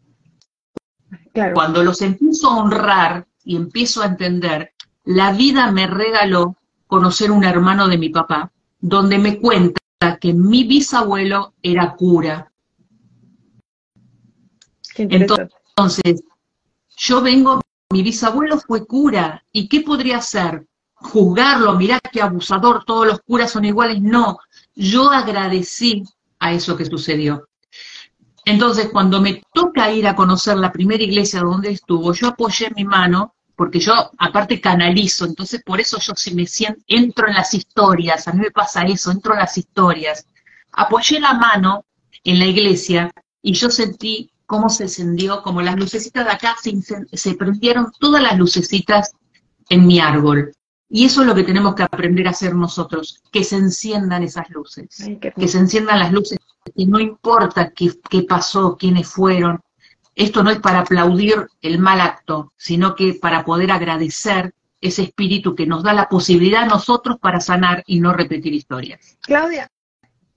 Cuando 1.55 1.83
los 1.83 2.03
empiezo 2.03 2.51
a 2.51 2.59
honrar 2.59 3.27
y 3.45 3.57
empiezo 3.57 4.03
a 4.03 4.07
entender, 4.07 4.75
la 5.05 5.33
vida 5.33 5.71
me 5.73 5.87
regaló 5.87 6.57
conocer 6.87 7.31
un 7.31 7.43
hermano 7.43 7.89
de 7.89 7.99
mi 7.99 8.11
papá, 8.11 8.53
donde 8.81 9.19
me 9.19 9.41
cuenta 9.41 9.81
que 10.21 10.33
mi 10.33 10.65
bisabuelo 10.65 11.55
era 11.63 11.95
cura. 11.95 12.52
Entonces, 14.97 16.23
yo 16.97 17.21
vengo, 17.21 17.61
mi 17.91 18.03
bisabuelo 18.03 18.59
fue 18.59 18.87
cura, 18.87 19.45
¿y 19.53 19.69
qué 19.69 19.81
podría 19.81 20.19
hacer? 20.19 20.67
Juzgarlo, 20.95 21.75
mirá 21.75 22.01
qué 22.01 22.23
abusador, 22.23 22.85
todos 22.85 23.07
los 23.07 23.21
curas 23.21 23.51
son 23.51 23.65
iguales. 23.65 24.01
No, 24.01 24.39
yo 24.75 25.11
agradecí 25.11 26.05
a 26.39 26.53
eso 26.53 26.77
que 26.77 26.85
sucedió. 26.85 27.49
Entonces, 28.45 28.89
cuando 28.93 29.21
me 29.21 29.43
toca 29.53 29.93
ir 29.93 30.07
a 30.07 30.17
conocer 30.17 30.57
la 30.57 30.73
primera 30.73 31.03
iglesia 31.03 31.41
donde 31.41 31.71
estuvo, 31.71 32.13
yo 32.13 32.29
apoyé 32.29 32.71
mi 32.75 32.85
mano, 32.85 33.35
porque 33.55 33.79
yo 33.79 33.93
aparte 34.19 34.61
canalizo, 34.61 35.25
entonces 35.25 35.63
por 35.65 35.81
eso 35.81 35.99
yo 36.01 36.15
si 36.17 36.35
me 36.35 36.47
siento, 36.47 36.81
entro 36.89 37.29
en 37.29 37.35
las 37.35 37.55
historias, 37.55 38.27
a 38.27 38.33
mí 38.33 38.41
me 38.41 38.51
pasa 38.51 38.83
eso, 38.83 39.13
entro 39.13 39.35
en 39.35 39.41
las 39.41 39.57
historias. 39.57 40.27
Apoyé 40.73 41.21
la 41.21 41.35
mano 41.35 41.85
en 42.25 42.39
la 42.39 42.47
iglesia 42.47 43.13
y 43.41 43.53
yo 43.53 43.71
sentí 43.71 44.32
cómo 44.53 44.69
se 44.69 44.83
encendió, 44.83 45.41
como 45.41 45.63
las 45.63 45.77
lucecitas 45.77 46.27
de 46.27 46.31
acá 46.31 46.55
se, 46.61 46.75
se 47.11 47.35
prendieron 47.37 47.91
todas 47.99 48.23
las 48.23 48.37
lucecitas 48.37 49.13
en 49.71 49.87
mi 49.87 49.99
árbol. 49.99 50.53
Y 50.91 51.07
eso 51.07 51.23
es 51.23 51.27
lo 51.27 51.35
que 51.35 51.43
tenemos 51.43 51.75
que 51.75 51.85
aprender 51.85 52.27
a 52.27 52.33
hacer 52.33 52.55
nosotros, 52.55 53.23
que 53.33 53.45
se 53.45 53.57
enciendan 53.57 54.23
esas 54.23 54.51
luces, 54.51 54.91
que 55.19 55.49
se 55.49 55.57
enciendan 55.57 56.01
las 56.01 56.13
luces 56.13 56.39
y 56.75 56.85
no 56.85 57.01
importa 57.01 57.71
qué, 57.71 57.93
qué 58.11 58.25
pasó, 58.25 58.77
quiénes 58.77 59.09
fueron, 59.09 59.59
esto 60.15 60.43
no 60.43 60.51
es 60.51 60.59
para 60.59 60.81
aplaudir 60.81 61.47
el 61.63 61.79
mal 61.79 62.03
acto, 62.03 62.53
sino 62.59 62.95
que 62.95 63.15
para 63.15 63.47
poder 63.47 63.71
agradecer 63.71 64.53
ese 64.83 65.05
espíritu 65.05 65.55
que 65.55 65.67
nos 65.67 65.83
da 65.83 65.95
la 65.95 66.11
posibilidad 66.11 66.65
a 66.65 66.67
nosotros 66.67 67.17
para 67.19 67.41
sanar 67.41 67.83
y 67.87 68.01
no 68.01 68.13
repetir 68.13 68.53
historias. 68.53 69.17
Claudia, 69.23 69.71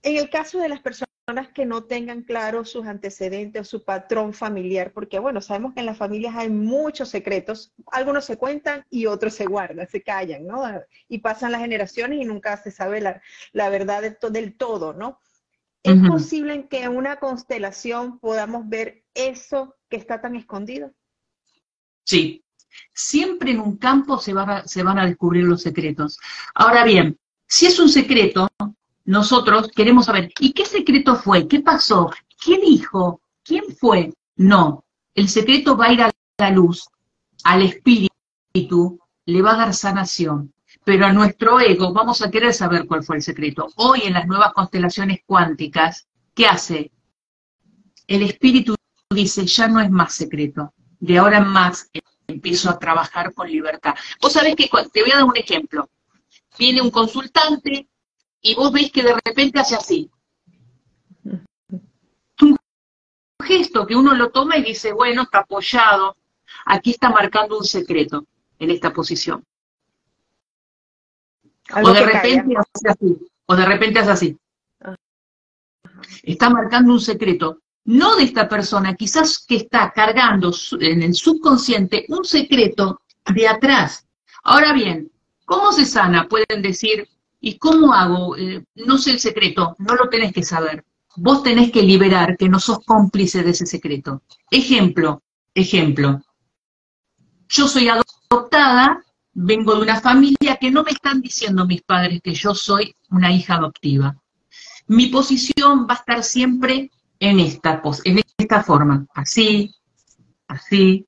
en 0.03 0.15
el 0.15 0.29
caso 0.29 0.59
de 0.59 0.69
las 0.69 0.79
personas 0.79 1.14
que 1.53 1.65
no 1.65 1.83
tengan 1.83 2.21
claro 2.21 2.65
sus 2.65 2.85
antecedentes 2.85 3.61
o 3.61 3.65
su 3.65 3.83
patrón 3.83 4.31
familiar, 4.31 4.91
porque 4.93 5.17
bueno, 5.17 5.41
sabemos 5.41 5.73
que 5.73 5.79
en 5.79 5.87
las 5.87 5.97
familias 5.97 6.35
hay 6.35 6.51
muchos 6.51 7.09
secretos, 7.09 7.73
algunos 7.91 8.25
se 8.25 8.37
cuentan 8.37 8.85
y 8.91 9.07
otros 9.07 9.33
se 9.33 9.45
guardan, 9.45 9.89
se 9.89 10.03
callan, 10.03 10.45
¿no? 10.45 10.61
Y 11.09 11.19
pasan 11.19 11.51
las 11.51 11.61
generaciones 11.61 12.21
y 12.21 12.25
nunca 12.25 12.55
se 12.57 12.69
sabe 12.69 13.01
la, 13.01 13.23
la 13.53 13.69
verdad 13.69 14.03
del 14.29 14.55
todo, 14.55 14.93
¿no? 14.93 15.19
¿Es 15.81 15.99
posible 16.07 16.67
que 16.67 16.83
en 16.83 16.95
una 16.95 17.17
constelación 17.17 18.19
podamos 18.19 18.67
ver 18.67 19.03
eso 19.13 19.75
que 19.87 19.97
está 19.97 20.19
tan 20.19 20.35
escondido? 20.35 20.91
Sí, 22.03 22.43
siempre 22.91 23.51
en 23.51 23.59
un 23.59 23.77
campo 23.77 24.19
se, 24.19 24.33
se 24.65 24.83
van 24.83 24.99
a 24.99 25.05
descubrir 25.05 25.43
los 25.43 25.61
secretos. 25.61 26.19
Ahora 26.55 26.83
bien, 26.83 27.19
si 27.47 27.67
es 27.67 27.79
un 27.79 27.89
secreto, 27.89 28.47
nosotros 29.05 29.69
queremos 29.69 30.05
saber, 30.05 30.31
¿y 30.39 30.51
qué 30.51 30.65
secreto 30.65 31.15
fue? 31.15 31.47
¿Qué 31.47 31.59
pasó? 31.59 32.11
¿Quién 32.43 32.61
dijo? 32.61 33.21
¿Quién 33.43 33.63
fue? 33.79 34.11
No, 34.35 34.83
el 35.13 35.29
secreto 35.29 35.77
va 35.77 35.85
a 35.85 35.93
ir 35.93 36.01
a 36.01 36.11
la 36.39 36.49
luz, 36.49 36.89
al 37.43 37.61
espíritu, 37.61 38.99
le 39.25 39.41
va 39.41 39.53
a 39.53 39.57
dar 39.57 39.73
sanación. 39.73 40.53
Pero 40.83 41.05
a 41.05 41.13
nuestro 41.13 41.59
ego 41.59 41.93
vamos 41.93 42.21
a 42.21 42.29
querer 42.29 42.53
saber 42.53 42.85
cuál 42.85 43.03
fue 43.03 43.17
el 43.17 43.21
secreto. 43.21 43.67
Hoy 43.75 44.01
en 44.03 44.13
las 44.13 44.27
nuevas 44.27 44.53
constelaciones 44.53 45.19
cuánticas, 45.25 46.07
¿qué 46.33 46.47
hace? 46.47 46.91
El 48.07 48.23
espíritu 48.23 48.75
dice, 49.09 49.45
ya 49.45 49.67
no 49.67 49.79
es 49.79 49.89
más 49.89 50.13
secreto. 50.13 50.73
De 50.99 51.17
ahora 51.17 51.37
en 51.37 51.47
más 51.47 51.89
empiezo 52.27 52.69
a 52.69 52.79
trabajar 52.79 53.33
con 53.33 53.49
libertad. 53.49 53.95
Vos 54.21 54.33
sabés 54.33 54.55
que, 54.55 54.69
te 54.91 55.01
voy 55.01 55.11
a 55.11 55.17
dar 55.17 55.23
un 55.25 55.37
ejemplo. 55.37 55.89
Viene 56.57 56.81
un 56.81 56.91
consultante 56.91 57.87
y 58.45 58.53
vos 58.53 58.71
ves 58.71 58.91
que 58.91 59.01
de 59.01 59.15
repente 59.25 59.59
hace 59.59 59.75
así. 59.75 60.11
Un 62.41 62.55
gesto 63.43 63.87
que 63.87 63.95
uno 63.95 64.13
lo 64.13 64.29
toma 64.29 64.57
y 64.57 64.63
dice, 64.63 64.93
bueno, 64.93 65.23
está 65.23 65.39
apoyado, 65.39 66.15
aquí 66.65 66.91
está 66.91 67.09
marcando 67.09 67.57
un 67.57 67.63
secreto 67.63 68.27
en 68.59 68.69
esta 68.69 68.93
posición. 68.93 69.43
o 71.73 71.91
de 71.91 72.05
repente 72.05 72.55
hace 72.55 72.89
así, 72.89 73.17
o 73.47 73.55
de 73.55 73.65
repente 73.65 73.99
hace 73.99 74.11
así. 74.11 74.37
Está 76.21 76.51
marcando 76.51 76.93
un 76.93 77.01
secreto 77.01 77.61
no 77.85 78.15
de 78.15 78.25
esta 78.25 78.47
persona, 78.47 78.95
quizás 78.95 79.39
que 79.39 79.55
está 79.55 79.91
cargando 79.91 80.51
en 80.79 81.01
el 81.01 81.15
subconsciente 81.15 82.05
un 82.09 82.23
secreto 82.23 83.01
de 83.33 83.47
atrás. 83.47 84.07
Ahora 84.43 84.71
bien, 84.71 85.11
¿cómo 85.45 85.71
se 85.71 85.85
sana? 85.85 86.27
Pueden 86.27 86.61
decir, 86.61 87.09
¿y 87.45 87.59
cómo 87.59 87.93
hago? 87.93 88.35
Eh, 88.35 88.65
no 88.73 88.97
sé 88.97 89.11
el 89.11 89.19
secreto, 89.19 89.75
no 89.77 89.93
lo 89.93 90.09
tenés 90.09 90.33
que 90.33 90.43
saber. 90.43 90.83
Vos 91.15 91.43
tenés 91.43 91.71
que 91.71 91.83
liberar 91.83 92.37
que 92.37 92.49
no 92.49 92.59
sos 92.59 92.79
cómplice 92.83 93.43
de 93.43 93.51
ese 93.51 93.67
secreto. 93.67 94.23
Ejemplo, 94.49 95.21
ejemplo. 95.53 96.23
Yo 97.47 97.67
soy 97.67 97.87
adoptada, 97.87 99.03
vengo 99.33 99.75
de 99.75 99.83
una 99.83 100.01
familia 100.01 100.57
que 100.59 100.71
no 100.71 100.83
me 100.83 100.89
están 100.89 101.21
diciendo 101.21 101.67
mis 101.67 101.83
padres 101.83 102.19
que 102.23 102.33
yo 102.33 102.55
soy 102.55 102.95
una 103.11 103.31
hija 103.31 103.55
adoptiva. 103.55 104.17
Mi 104.87 105.07
posición 105.07 105.85
va 105.87 105.93
a 105.93 105.97
estar 105.97 106.23
siempre 106.23 106.89
en 107.19 107.39
esta, 107.39 107.79
en 108.05 108.21
esta 108.39 108.63
forma, 108.63 109.05
así, 109.13 109.71
así, 110.47 111.05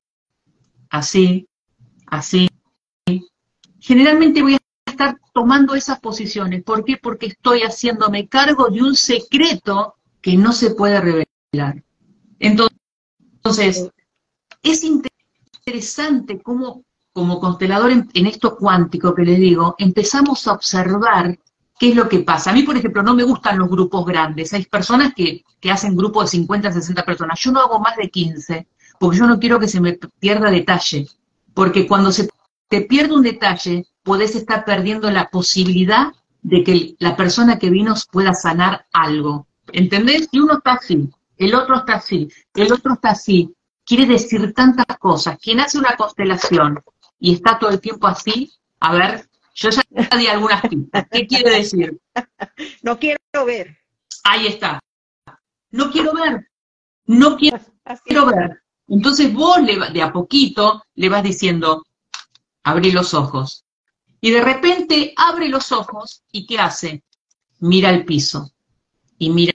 así, 0.91 1.47
así. 2.05 2.47
Generalmente 3.79 4.43
voy 4.43 4.53
a 4.53 4.66
estar 4.97 5.19
tomando 5.33 5.75
esas 5.75 5.99
posiciones. 5.99 6.63
¿Por 6.63 6.83
qué? 6.83 6.97
Porque 6.97 7.27
estoy 7.27 7.61
haciéndome 7.61 8.27
cargo 8.27 8.69
de 8.69 8.81
un 8.81 8.95
secreto 8.95 9.95
que 10.21 10.35
no 10.35 10.51
se 10.51 10.71
puede 10.71 10.99
revelar. 10.99 11.83
Entonces, 12.39 13.89
es 14.63 14.83
interesante 14.83 16.41
cómo, 16.41 16.83
como 17.13 17.39
constelador 17.39 17.91
en, 17.91 18.25
esto 18.25 18.57
cuántico 18.57 19.13
que 19.13 19.23
les 19.23 19.39
digo, 19.39 19.75
empezamos 19.77 20.47
a 20.47 20.53
observar 20.53 21.37
¿Qué 21.79 21.89
es 21.89 21.95
lo 21.95 22.09
que 22.09 22.21
pasa? 22.21 22.49
A 22.49 22.53
mí, 22.53 22.63
por 22.63 22.75
ejemplo, 22.75 23.03
no 23.03 23.13
me 23.13 23.23
gustan 23.23 23.59
los 23.59 23.69
grupos 23.69 24.03
grandes. 24.03 24.51
Hay 24.51 24.65
personas 24.65 25.13
que, 25.13 25.43
hacen 25.69 25.95
grupos 25.95 26.23
de 26.23 26.39
50, 26.39 26.71
60 26.71 27.05
personas. 27.05 27.39
Yo 27.39 27.51
no 27.51 27.59
hago 27.59 27.79
más 27.79 27.95
de 27.97 28.09
15, 28.09 28.67
porque 28.99 29.17
yo 29.19 29.27
no 29.27 29.39
quiero 29.39 29.59
que 29.59 29.67
se 29.67 29.79
me 29.79 29.93
pierda 30.19 30.49
detalle. 30.49 31.07
Porque 31.53 31.85
cuando 31.85 32.11
se 32.11 32.27
te 32.67 32.81
pierde 32.81 33.13
un 33.13 33.21
detalle, 33.21 33.85
podés 34.07 34.35
estar 34.35 34.63
perdiendo 34.63 35.11
la 35.11 35.29
posibilidad 35.29 36.13
de 36.41 36.63
que 36.63 36.95
la 36.99 37.17
persona 37.17 37.59
que 37.59 37.69
vino 37.69 37.93
pueda 38.09 38.33
sanar 38.33 38.87
algo. 38.93 39.47
¿Entendés? 39.73 40.29
Si 40.31 40.39
uno 40.39 40.53
está 40.59 40.75
así, 40.75 41.09
el 41.35 41.53
otro 41.53 41.75
está 41.75 41.95
así, 41.95 42.29
el 42.53 42.71
otro 42.71 42.93
está 42.93 43.09
así, 43.09 43.53
quiere 43.85 44.05
decir 44.05 44.53
tantas 44.53 44.97
cosas. 44.97 45.37
Quien 45.39 45.59
hace 45.59 45.77
una 45.77 45.97
constelación 45.97 46.81
y 47.19 47.33
está 47.33 47.59
todo 47.59 47.69
el 47.71 47.81
tiempo 47.81 48.07
así, 48.07 48.49
a 48.79 48.93
ver, 48.93 49.27
yo 49.53 49.69
ya 49.71 49.83
di 50.17 50.27
algunas 50.27 50.61
pistas. 50.61 51.05
¿Qué 51.11 51.27
quiere 51.27 51.51
decir? 51.57 51.99
No 52.81 52.97
quiero 52.97 53.19
ver. 53.45 53.77
Ahí 54.23 54.47
está. 54.47 54.79
No 55.71 55.91
quiero 55.91 56.13
ver. 56.13 56.49
No 57.07 57.35
quiero, 57.35 58.25
ver. 58.25 58.61
Entonces 58.87 59.33
vos 59.33 59.61
le, 59.61 59.77
de 59.91 60.01
a 60.01 60.13
poquito 60.13 60.81
le 60.95 61.09
vas 61.09 61.23
diciendo, 61.23 61.83
abrí 62.63 62.91
los 62.91 63.13
ojos. 63.13 63.65
Y 64.21 64.31
de 64.31 64.41
repente 64.41 65.13
abre 65.15 65.49
los 65.49 65.71
ojos 65.71 66.23
y 66.31 66.45
¿qué 66.45 66.59
hace? 66.59 67.03
Mira 67.59 67.89
al 67.89 68.05
piso. 68.05 68.51
Y 69.17 69.29
mira 69.29 69.53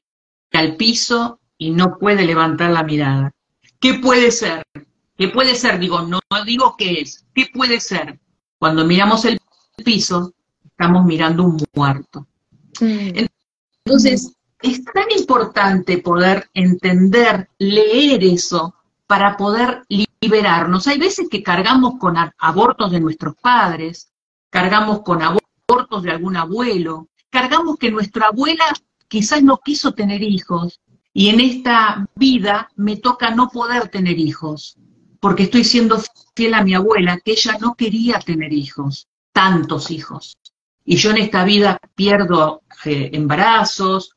al 0.52 0.76
piso 0.76 1.40
y 1.59 1.71
no 1.71 1.99
puede 1.99 2.25
levantar 2.25 2.71
la 2.71 2.83
mirada. 2.83 3.33
¿Qué 3.81 3.95
puede 3.95 4.31
ser? 4.31 4.64
¿Qué 5.16 5.28
puede 5.28 5.54
ser? 5.54 5.78
Digo, 5.78 6.02
no, 6.02 6.21
no 6.31 6.45
digo 6.45 6.76
qué 6.76 7.00
es. 7.00 7.25
¿Qué 7.35 7.47
puede 7.52 7.81
ser? 7.81 8.19
Cuando 8.59 8.85
miramos 8.85 9.25
el 9.25 9.40
piso, 9.85 10.33
estamos 10.64 11.04
mirando 11.04 11.45
un 11.45 11.64
muerto. 11.75 12.26
Mm. 12.81 13.26
Entonces, 13.85 14.33
es 14.61 14.85
tan 14.85 15.11
importante 15.16 15.99
poder 15.99 16.49
entender, 16.54 17.49
leer 17.59 18.23
eso, 18.23 18.75
para 19.07 19.37
poder 19.37 19.83
liberarnos. 20.21 20.87
Hay 20.87 20.99
veces 20.99 21.28
que 21.28 21.42
cargamos 21.42 21.99
con 21.99 22.14
abortos 22.38 22.90
de 22.90 23.00
nuestros 23.00 23.35
padres, 23.35 24.12
cargamos 24.52 25.00
con 25.00 25.23
abortos 25.23 26.02
de 26.02 26.11
algún 26.11 26.37
abuelo, 26.37 27.09
cargamos 27.30 27.78
que 27.78 27.90
nuestra 27.90 28.26
abuela 28.26 28.66
quizás 29.09 29.42
no 29.42 29.56
quiso 29.56 29.94
tener 29.94 30.23
hijos 30.23 30.78
y 31.14 31.30
en 31.30 31.40
esta 31.40 32.06
vida 32.14 32.71
me 32.76 32.97
toca 32.97 33.30
no 33.30 33.49
poder 33.49 33.88
tener 33.88 34.18
hijos, 34.18 34.76
porque 35.21 35.44
estoy 35.44 35.64
siendo 35.64 35.99
fiel 36.37 36.52
a 36.52 36.62
mi 36.62 36.75
abuela, 36.75 37.18
que 37.25 37.32
ella 37.32 37.56
no 37.59 37.75
quería 37.75 38.18
tener 38.18 38.52
hijos 38.52 39.09
tantos 39.32 39.90
hijos. 39.90 40.37
Y 40.85 40.97
yo 40.97 41.11
en 41.12 41.18
esta 41.18 41.44
vida 41.44 41.78
pierdo 41.94 42.61
eh, 42.85 43.09
embarazos, 43.14 44.16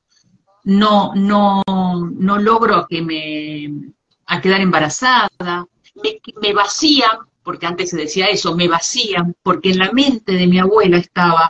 no, 0.66 1.14
no, 1.16 1.64
no 1.66 2.38
logro 2.40 2.88
que 2.90 3.02
me, 3.02 3.94
a 4.26 4.42
quedar 4.42 4.60
embarazada, 4.60 5.66
me, 6.04 6.20
me, 6.42 6.54
vacían, 6.54 7.20
porque 7.46 7.68
antes 7.68 7.92
se 7.92 7.98
decía 7.98 8.26
eso, 8.26 8.56
me 8.56 8.68
vacían, 8.68 9.36
porque 9.44 9.70
en 9.70 9.78
la 9.78 9.92
mente 9.92 10.34
de 10.34 10.48
mi 10.48 10.58
abuela 10.58 10.98
estaba, 10.98 11.48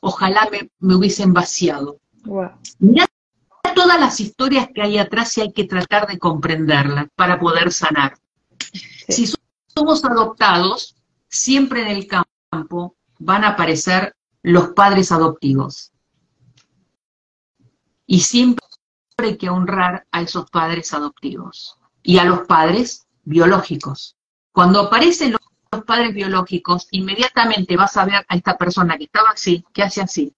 ojalá 0.00 0.46
me, 0.52 0.70
me 0.78 0.94
hubiesen 0.94 1.32
vaciado. 1.32 1.98
Mira 2.78 3.08
todas 3.74 3.98
las 3.98 4.20
historias 4.20 4.68
que 4.72 4.82
hay 4.82 4.98
atrás 4.98 5.36
y 5.38 5.40
hay 5.40 5.52
que 5.52 5.64
tratar 5.64 6.06
de 6.06 6.18
comprenderlas 6.18 7.06
para 7.16 7.40
poder 7.40 7.72
sanar. 7.72 8.18
Si 9.08 9.32
somos 9.74 10.04
adoptados, 10.04 10.94
siempre 11.28 11.80
en 11.80 11.88
el 11.88 12.06
campo, 12.06 12.96
van 13.18 13.44
a 13.44 13.48
aparecer 13.48 14.14
los 14.42 14.68
padres 14.68 15.10
adoptivos. 15.12 15.92
Y 18.06 18.20
siempre 18.20 18.66
hay 19.16 19.38
que 19.38 19.48
honrar 19.48 20.06
a 20.12 20.20
esos 20.20 20.50
padres 20.50 20.92
adoptivos 20.92 21.78
y 22.02 22.18
a 22.18 22.24
los 22.24 22.40
padres 22.40 23.06
biológicos. 23.24 24.16
Cuando 24.52 24.80
aparecen 24.80 25.32
los 25.32 25.84
padres 25.84 26.14
biológicos, 26.14 26.86
inmediatamente 26.90 27.76
vas 27.76 27.96
a 27.96 28.04
ver 28.04 28.26
a 28.28 28.36
esta 28.36 28.56
persona 28.56 28.96
que 28.98 29.04
estaba 29.04 29.30
así, 29.30 29.64
que 29.72 29.82
hace 29.82 30.02
así. 30.02 30.34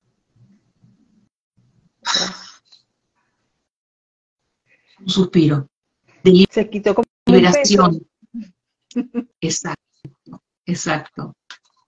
Un 5.01 5.09
suspiro. 5.09 5.69
De 6.23 6.47
Se 6.51 6.71
quitó 6.71 6.95
como 6.95 7.07
liberación. 7.27 8.07
Exacto, 9.41 10.43
exacto. 10.67 11.35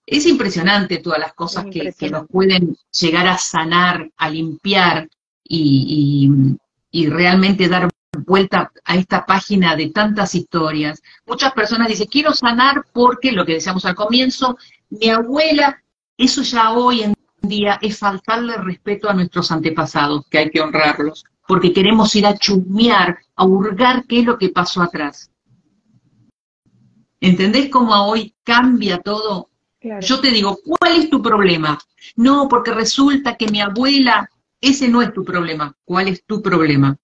Es 0.05 0.25
impresionante 0.25 0.97
todas 0.97 1.19
las 1.19 1.33
cosas 1.33 1.65
que, 1.71 2.09
nos 2.09 2.27
pueden 2.27 2.77
llegar 2.91 3.27
a 3.27 3.37
sanar, 3.37 4.11
a 4.17 4.29
limpiar 4.29 5.09
y, 5.43 6.29
realmente 7.09 7.69
dar 7.69 7.89
vuelta 8.27 8.71
a 8.83 8.97
esta 8.97 9.25
página 9.25 9.75
de 9.75 9.89
tantas 9.89 10.35
historias. 10.35 11.01
Muchas 11.25 11.53
personas 11.53 11.87
dicen, 11.87 12.07
quiero 12.11 12.33
sanar 12.33 12.85
porque, 12.93 13.31
lo 13.31 13.45
que 13.45 13.53
decíamos 13.53 13.85
al 13.85 13.95
comienzo, 13.95 14.57
mi 14.89 15.09
abuela, 15.09 15.81
eso 16.17 16.41
ya 16.43 16.71
hoy 16.73 17.03
en 17.03 17.13
día 17.41 17.79
es 17.81 17.97
faltarle 17.97 18.57
respeto 18.57 19.09
a 19.09 19.13
nuestros 19.13 19.49
antepasados, 19.51 20.27
que 20.29 20.39
hay 20.39 20.49
que 20.49 20.59
honrarlos, 20.59 21.23
porque 21.47 21.71
queremos 21.71 22.13
ir 22.15 22.27
a 22.27 22.37
chusmear, 22.37 23.17
a 23.35 23.45
hurgar 23.45 24.03
qué 24.05 24.19
es 24.19 24.25
lo 24.25 24.37
que 24.37 24.49
pasó 24.49 24.81
atrás. 24.81 25.31
¿Entendés 27.21 27.69
cómo 27.69 27.95
hoy 28.07 28.35
cambia 28.43 28.99
todo? 28.99 29.49
Yo 30.01 30.19
te 30.19 30.31
digo, 30.31 30.59
¿cuál 30.65 30.97
es 30.97 31.09
tu 31.09 31.21
problema? 31.21 31.79
No, 32.17 32.47
porque 32.49 32.73
resulta 32.73 33.37
que 33.37 33.47
mi 33.47 33.61
abuela, 33.61 34.29
ese 34.59 34.89
no 34.89 35.01
es 35.01 35.13
tu 35.13 35.23
problema. 35.23 35.73
¿Cuál 35.85 36.09
es 36.09 36.25
tu 36.25 36.41
problema? 36.41 36.97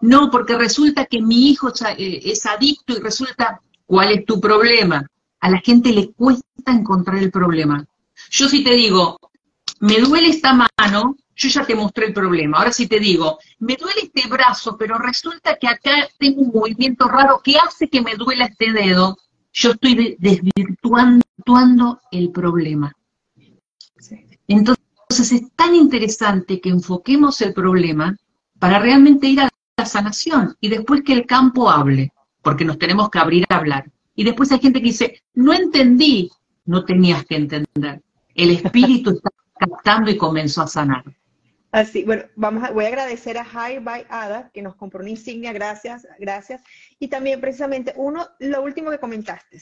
No, 0.00 0.30
porque 0.30 0.56
resulta 0.56 1.06
que 1.06 1.22
mi 1.22 1.50
hijo 1.50 1.68
eh, 1.96 2.20
es 2.24 2.46
adicto 2.46 2.94
y 2.94 3.00
resulta, 3.00 3.60
¿cuál 3.86 4.12
es 4.12 4.24
tu 4.24 4.40
problema? 4.40 5.06
A 5.40 5.50
la 5.50 5.60
gente 5.60 5.92
le 5.92 6.12
cuesta 6.12 6.72
encontrar 6.72 7.18
el 7.18 7.30
problema. 7.30 7.84
Yo 8.30 8.48
si 8.48 8.62
te 8.62 8.72
digo, 8.72 9.18
me 9.80 9.98
duele 9.98 10.28
esta 10.28 10.52
mano, 10.52 11.16
yo 11.34 11.48
ya 11.48 11.64
te 11.64 11.74
mostré 11.74 12.06
el 12.06 12.12
problema. 12.12 12.58
Ahora 12.58 12.72
si 12.72 12.86
te 12.86 13.00
digo, 13.00 13.38
me 13.58 13.76
duele 13.76 14.02
este 14.02 14.28
brazo, 14.28 14.76
pero 14.76 14.98
resulta 14.98 15.56
que 15.56 15.68
acá 15.68 16.08
tengo 16.18 16.42
un 16.42 16.52
movimiento 16.52 17.08
raro 17.08 17.40
que 17.42 17.56
hace 17.56 17.88
que 17.88 18.00
me 18.00 18.14
duela 18.14 18.46
este 18.46 18.72
dedo, 18.72 19.16
yo 19.52 19.72
estoy 19.72 20.16
desvirtuando 20.18 22.00
el 22.10 22.30
problema. 22.30 22.92
Entonces 24.48 25.32
es 25.32 25.52
tan 25.54 25.74
interesante 25.74 26.60
que 26.60 26.70
enfoquemos 26.70 27.40
el 27.42 27.52
problema 27.52 28.16
para 28.62 28.78
realmente 28.78 29.26
ir 29.26 29.40
a 29.40 29.48
la 29.76 29.84
sanación 29.84 30.56
y 30.60 30.68
después 30.68 31.02
que 31.02 31.14
el 31.14 31.26
campo 31.26 31.68
hable, 31.68 32.12
porque 32.42 32.64
nos 32.64 32.78
tenemos 32.78 33.10
que 33.10 33.18
abrir 33.18 33.44
a 33.48 33.56
hablar. 33.56 33.90
Y 34.14 34.22
después 34.22 34.52
hay 34.52 34.60
gente 34.60 34.78
que 34.78 34.86
dice, 34.86 35.20
no 35.34 35.52
entendí, 35.52 36.30
no 36.66 36.84
tenías 36.84 37.26
que 37.26 37.34
entender. 37.34 38.00
El 38.36 38.50
espíritu 38.50 39.10
está 39.10 39.30
captando 39.58 40.12
y 40.12 40.16
comenzó 40.16 40.62
a 40.62 40.68
sanar. 40.68 41.02
Así, 41.72 42.04
bueno, 42.04 42.22
vamos 42.36 42.62
a, 42.62 42.70
voy 42.70 42.84
a 42.84 42.88
agradecer 42.88 43.36
a 43.36 43.44
High 43.44 43.80
by 43.80 44.06
Ada 44.08 44.48
que 44.54 44.62
nos 44.62 44.76
compró 44.76 45.00
una 45.00 45.10
insignia, 45.10 45.52
gracias, 45.52 46.06
gracias. 46.20 46.62
Y 47.00 47.08
también 47.08 47.40
precisamente, 47.40 47.92
uno, 47.96 48.28
lo 48.38 48.62
último 48.62 48.92
que 48.92 49.00
comentaste, 49.00 49.58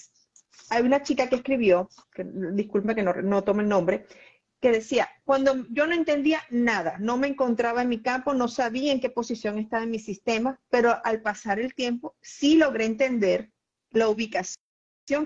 hay 0.69 0.83
una 0.83 1.02
chica 1.02 1.26
que 1.26 1.37
escribió, 1.37 1.88
que, 2.14 2.26
disculpe 2.52 2.95
que 2.95 3.02
no, 3.02 3.14
no 3.14 3.45
tome 3.45 3.62
el 3.62 3.69
nombre, 3.71 4.07
que 4.60 4.70
decía, 4.70 5.08
cuando 5.24 5.66
yo 5.70 5.86
no 5.86 5.94
entendía 5.94 6.42
nada, 6.50 6.98
no 6.98 7.16
me 7.16 7.28
encontraba 7.28 7.82
en 7.82 7.88
mi 7.88 8.02
campo, 8.02 8.34
no 8.34 8.46
sabía 8.46 8.92
en 8.92 9.00
qué 9.00 9.08
posición 9.08 9.58
estaba 9.58 9.84
en 9.84 9.90
mi 9.90 9.98
sistema, 9.98 10.60
pero 10.68 11.00
al 11.04 11.22
pasar 11.22 11.58
el 11.58 11.74
tiempo 11.74 12.14
sí 12.20 12.56
logré 12.56 12.84
entender 12.84 13.50
la 13.90 14.08
ubicación 14.08 14.56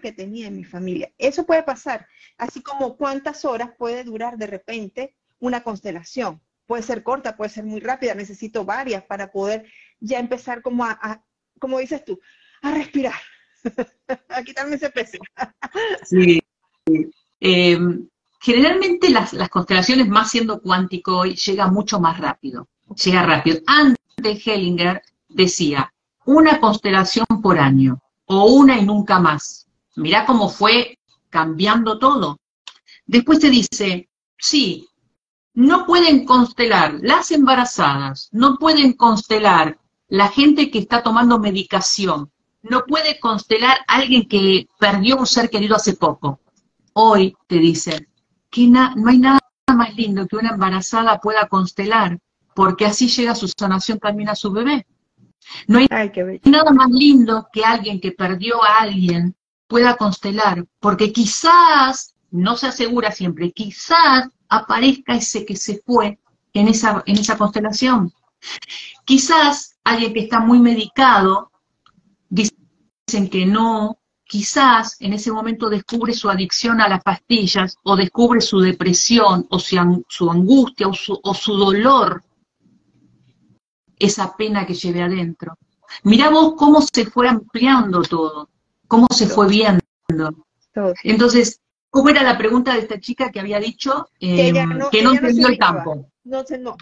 que 0.00 0.12
tenía 0.12 0.46
en 0.46 0.56
mi 0.56 0.64
familia. 0.64 1.12
Eso 1.18 1.44
puede 1.44 1.64
pasar, 1.64 2.06
así 2.38 2.62
como 2.62 2.96
cuántas 2.96 3.44
horas 3.44 3.70
puede 3.76 4.04
durar 4.04 4.38
de 4.38 4.46
repente 4.46 5.16
una 5.40 5.62
constelación. 5.62 6.40
Puede 6.66 6.82
ser 6.82 7.02
corta, 7.02 7.36
puede 7.36 7.50
ser 7.50 7.64
muy 7.64 7.80
rápida, 7.80 8.14
necesito 8.14 8.64
varias 8.64 9.04
para 9.04 9.32
poder 9.32 9.66
ya 10.00 10.20
empezar 10.20 10.62
como 10.62 10.84
a, 10.84 11.22
como 11.58 11.80
dices 11.80 12.04
tú, 12.04 12.20
a 12.62 12.72
respirar. 12.72 13.20
Aquí 14.28 14.54
también 14.54 14.78
se 14.78 14.90
peso. 14.90 15.18
sí. 16.04 16.40
Eh, 17.40 17.78
generalmente 18.44 19.08
las, 19.08 19.32
las, 19.32 19.48
constelaciones, 19.48 20.06
más 20.06 20.30
siendo 20.30 20.60
cuántico 20.60 21.16
hoy, 21.16 21.34
llega 21.34 21.66
mucho 21.68 21.98
más 21.98 22.20
rápido. 22.20 22.68
Llega 23.02 23.22
rápido. 23.22 23.60
Antes 23.66 24.46
Hellinger 24.46 25.00
decía, 25.30 25.90
una 26.26 26.60
constelación 26.60 27.24
por 27.42 27.58
año, 27.58 28.02
o 28.26 28.44
una 28.44 28.78
y 28.78 28.84
nunca 28.84 29.18
más. 29.18 29.66
Mirá 29.96 30.26
cómo 30.26 30.50
fue 30.50 30.98
cambiando 31.30 31.98
todo. 31.98 32.38
Después 33.06 33.38
te 33.38 33.48
dice, 33.48 34.10
sí, 34.36 34.88
no 35.54 35.86
pueden 35.86 36.26
constelar 36.26 36.98
las 37.00 37.30
embarazadas, 37.30 38.28
no 38.30 38.58
pueden 38.58 38.92
constelar 38.92 39.78
la 40.08 40.28
gente 40.28 40.70
que 40.70 40.80
está 40.80 41.02
tomando 41.02 41.38
medicación, 41.38 42.30
no 42.60 42.84
puede 42.84 43.18
constelar 43.18 43.78
alguien 43.88 44.28
que 44.28 44.68
perdió 44.78 45.16
un 45.16 45.26
ser 45.26 45.48
querido 45.48 45.76
hace 45.76 45.94
poco. 45.94 46.40
Hoy 46.92 47.34
te 47.46 47.56
dicen 47.56 48.06
que 48.54 48.68
no 48.68 49.08
hay 49.08 49.18
nada 49.18 49.40
más 49.74 49.96
lindo 49.96 50.28
que 50.28 50.36
una 50.36 50.50
embarazada 50.50 51.18
pueda 51.18 51.48
constelar, 51.48 52.20
porque 52.54 52.86
así 52.86 53.08
llega 53.08 53.34
su 53.34 53.48
sanación 53.48 53.98
también 53.98 54.28
a 54.28 54.36
su 54.36 54.52
bebé. 54.52 54.86
No 55.66 55.80
hay 55.80 55.88
nada 56.44 56.70
más 56.70 56.88
lindo 56.88 57.48
que 57.52 57.64
alguien 57.64 58.00
que 58.00 58.12
perdió 58.12 58.62
a 58.62 58.82
alguien 58.82 59.34
pueda 59.66 59.96
constelar, 59.96 60.64
porque 60.78 61.12
quizás, 61.12 62.14
no 62.30 62.56
se 62.56 62.68
asegura 62.68 63.10
siempre, 63.10 63.50
quizás 63.50 64.28
aparezca 64.48 65.16
ese 65.16 65.44
que 65.44 65.56
se 65.56 65.82
fue 65.84 66.20
en 66.52 66.68
esa, 66.68 67.02
en 67.06 67.18
esa 67.18 67.36
constelación. 67.36 68.12
Quizás 69.04 69.76
alguien 69.82 70.14
que 70.14 70.20
está 70.20 70.38
muy 70.38 70.60
medicado, 70.60 71.50
dicen 72.28 73.28
que 73.28 73.46
no, 73.46 73.98
quizás 74.24 74.96
en 75.00 75.12
ese 75.12 75.30
momento 75.30 75.68
descubre 75.68 76.12
su 76.12 76.30
adicción 76.30 76.80
a 76.80 76.88
las 76.88 77.02
pastillas, 77.02 77.76
o 77.84 77.96
descubre 77.96 78.40
su 78.40 78.60
depresión, 78.60 79.46
o 79.50 79.58
su, 79.58 80.30
angustia, 80.30 80.88
o 80.88 80.94
su, 80.94 81.18
o 81.22 81.34
su 81.34 81.54
dolor, 81.54 82.22
esa 83.98 84.36
pena 84.36 84.66
que 84.66 84.74
lleve 84.74 85.02
adentro. 85.02 85.56
Mirá 86.02 86.30
vos 86.30 86.54
cómo 86.56 86.80
se 86.82 87.06
fue 87.06 87.28
ampliando 87.28 88.02
todo 88.02 88.48
cómo 88.94 89.06
se 89.10 89.26
fue 89.26 89.48
viendo. 89.48 89.80
Entonces, 91.02 91.60
¿cómo 91.90 92.08
era 92.08 92.22
la 92.22 92.38
pregunta 92.38 92.74
de 92.74 92.80
esta 92.80 93.00
chica 93.00 93.30
que 93.30 93.40
había 93.40 93.58
dicho 93.58 94.08
que, 94.18 94.48
em, 94.48 94.78
no, 94.78 94.88
entendió 94.92 95.48
el 95.48 95.58
campo? 95.58 96.10
No, 96.24 96.44
no, 96.60 96.76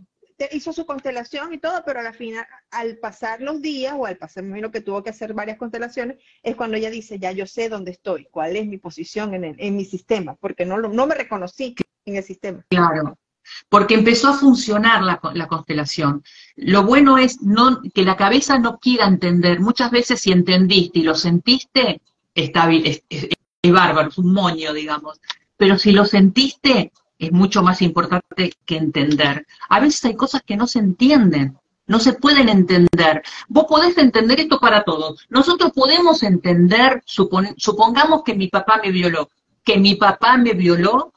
hizo 0.53 0.73
su 0.73 0.87
constelación 0.87 1.53
y 1.53 1.59
todo, 1.59 1.83
pero 1.85 2.01
al 2.01 2.15
final, 2.15 2.47
al 2.71 2.99
pasar 2.99 3.41
los 3.41 3.61
días, 3.61 3.95
o 3.97 4.07
al 4.07 4.17
pasar, 4.17 4.43
me 4.43 4.51
imagino 4.51 4.71
que 4.71 4.81
tuvo 4.81 5.03
que 5.03 5.11
hacer 5.11 5.35
varias 5.35 5.59
constelaciones, 5.59 6.19
es 6.43 6.57
cuando 6.57 6.77
ella 6.77 6.91
dice, 6.91 7.19
ya 7.19 7.33
yo 7.33 7.47
sé 7.47 7.69
dónde 7.69 7.93
estoy, 7.93 8.27
cuál 8.31 8.57
es 8.57 8.67
mi 8.67 8.79
posición 8.79 9.35
en, 9.35 9.55
en 9.59 9.77
mi 9.77 9.85
sistema, 9.85 10.35
porque 10.37 10.65
no, 10.65 10.79
me 10.79 11.15
reconocí 11.15 11.75
en 12.05 12.17
el 12.17 12.25
sistema. 12.25 12.65
Claro, 12.69 13.19
porque 13.69 13.95
empezó 13.95 14.29
a 14.29 14.39
funcionar 14.39 15.03
la, 15.03 15.21
la, 15.35 15.47
constelación. 15.49 16.23
Lo 16.57 16.85
bueno 16.85 17.19
es 17.19 17.39
que 17.95 18.05
la 18.05 18.17
cabeza 18.17 18.59
no 18.59 18.79
quiera 18.79 19.07
entender. 19.07 19.61
Muchas 19.61 19.91
veces 19.91 20.21
si 20.21 20.31
entendiste 20.31 21.01
y 21.01 21.03
lo 21.03 21.15
sentiste, 21.15 22.01
está, 22.35 22.71
es, 22.73 23.03
es, 23.09 23.29
es 23.63 23.73
bárbaro, 23.73 24.09
es 24.09 24.19
un 24.19 24.33
moño, 24.33 24.73
digamos. 24.73 25.21
Pero 25.57 25.79
si 25.79 25.93
lo 25.93 26.05
sentiste, 26.05 26.93
es 27.23 27.33
mucho 27.33 27.63
más 27.63 27.83
importante 27.83 28.53
que 28.67 28.77
entender. 28.77 29.47
A 29.69 29.81
veces 29.81 30.05
hay 30.05 30.17
cosas 30.17 30.43
que 30.45 30.57
no 30.57 30.67
se 30.67 30.81
entienden, 30.81 31.57
no 31.87 32.01
se 32.01 32.15
pueden 32.15 32.49
entender. 32.49 33.23
Vos 33.49 33.67
podés 33.69 33.97
entender 33.97 34.41
esto 34.41 34.59
para 34.59 34.83
todos. 34.83 35.25
Nosotros 35.31 35.73
podemos 35.73 36.23
entender, 36.23 37.03
supongamos 37.07 38.23
que 38.25 38.35
mi 38.35 38.49
papá 38.49 38.81
me 38.83 38.91
violó, 38.91 39.29
que 39.65 39.79
mi 39.79 39.95
papá 39.95 40.37
me 40.37 40.53
violó 40.55 41.13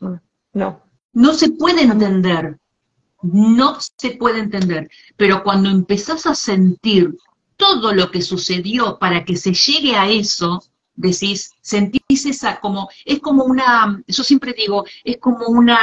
no. 0.00 0.20
No. 0.52 0.82
No 1.12 1.34
se 1.34 1.50
puede 1.50 1.82
entender. 1.82 2.58
No 3.22 3.78
se 3.80 4.12
puede 4.12 4.40
entender. 4.40 4.90
Pero 5.16 5.42
cuando 5.44 5.68
empezás 5.68 6.26
a 6.26 6.34
sentir 6.34 7.16
todo 7.56 7.92
lo 7.92 8.10
que 8.10 8.22
sucedió 8.22 8.98
para 8.98 9.24
que 9.24 9.36
se 9.36 9.52
llegue 9.52 9.94
a 9.94 10.08
eso, 10.08 10.62
decís, 11.00 11.52
sentís 11.62 12.26
esa 12.26 12.60
como, 12.60 12.88
es 13.04 13.20
como 13.20 13.44
una, 13.44 14.02
yo 14.06 14.22
siempre 14.22 14.52
digo, 14.52 14.84
es 15.02 15.16
como 15.18 15.46
una 15.46 15.78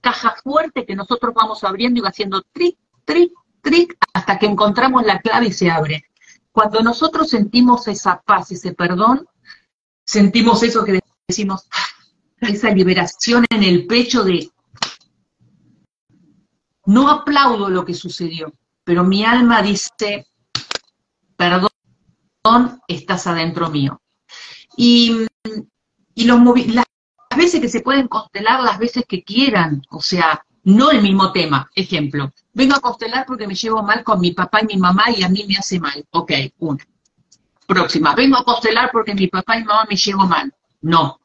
caja 0.00 0.34
fuerte 0.42 0.86
que 0.86 0.96
nosotros 0.96 1.34
vamos 1.34 1.62
abriendo 1.62 1.98
y 1.98 2.02
va 2.02 2.08
haciendo 2.08 2.42
tric, 2.52 2.76
tric, 3.04 3.32
tric, 3.60 3.96
hasta 4.14 4.38
que 4.38 4.46
encontramos 4.46 5.04
la 5.04 5.20
clave 5.20 5.48
y 5.48 5.52
se 5.52 5.70
abre. 5.70 6.04
Cuando 6.50 6.80
nosotros 6.82 7.28
sentimos 7.28 7.86
esa 7.88 8.20
paz, 8.20 8.50
ese 8.52 8.72
perdón, 8.72 9.26
sentimos 10.04 10.62
eso 10.62 10.84
que 10.84 11.00
decimos, 11.28 11.68
esa 12.40 12.70
liberación 12.70 13.44
en 13.50 13.62
el 13.62 13.86
pecho 13.86 14.24
de, 14.24 14.50
no 16.86 17.10
aplaudo 17.10 17.68
lo 17.68 17.84
que 17.84 17.94
sucedió, 17.94 18.52
pero 18.84 19.04
mi 19.04 19.24
alma 19.24 19.62
dice, 19.62 20.26
perdón, 21.36 21.70
estás 22.88 23.26
adentro 23.26 23.70
mío. 23.70 24.02
Y, 24.76 25.26
y 26.14 26.24
los 26.24 26.40
las 26.68 26.84
veces 27.36 27.60
que 27.60 27.68
se 27.68 27.80
pueden 27.80 28.08
constelar 28.08 28.60
las 28.62 28.78
veces 28.78 29.04
que 29.06 29.22
quieran, 29.22 29.82
o 29.90 30.00
sea, 30.00 30.44
no 30.64 30.90
el 30.90 31.02
mismo 31.02 31.32
tema. 31.32 31.70
Ejemplo, 31.74 32.32
vengo 32.52 32.76
a 32.76 32.80
constelar 32.80 33.24
porque 33.26 33.46
me 33.46 33.54
llevo 33.54 33.82
mal 33.82 34.04
con 34.04 34.20
mi 34.20 34.32
papá 34.32 34.60
y 34.62 34.66
mi 34.66 34.76
mamá 34.76 35.04
y 35.14 35.22
a 35.22 35.28
mí 35.28 35.44
me 35.48 35.56
hace 35.56 35.80
mal. 35.80 36.04
Ok, 36.10 36.32
una. 36.58 36.84
Próxima, 37.66 38.14
vengo 38.14 38.36
a 38.36 38.44
constelar 38.44 38.90
porque 38.92 39.14
mi 39.14 39.28
papá 39.28 39.58
y 39.58 39.64
mamá 39.64 39.86
me 39.88 39.96
llevo 39.96 40.26
mal. 40.26 40.52
No, 40.82 41.20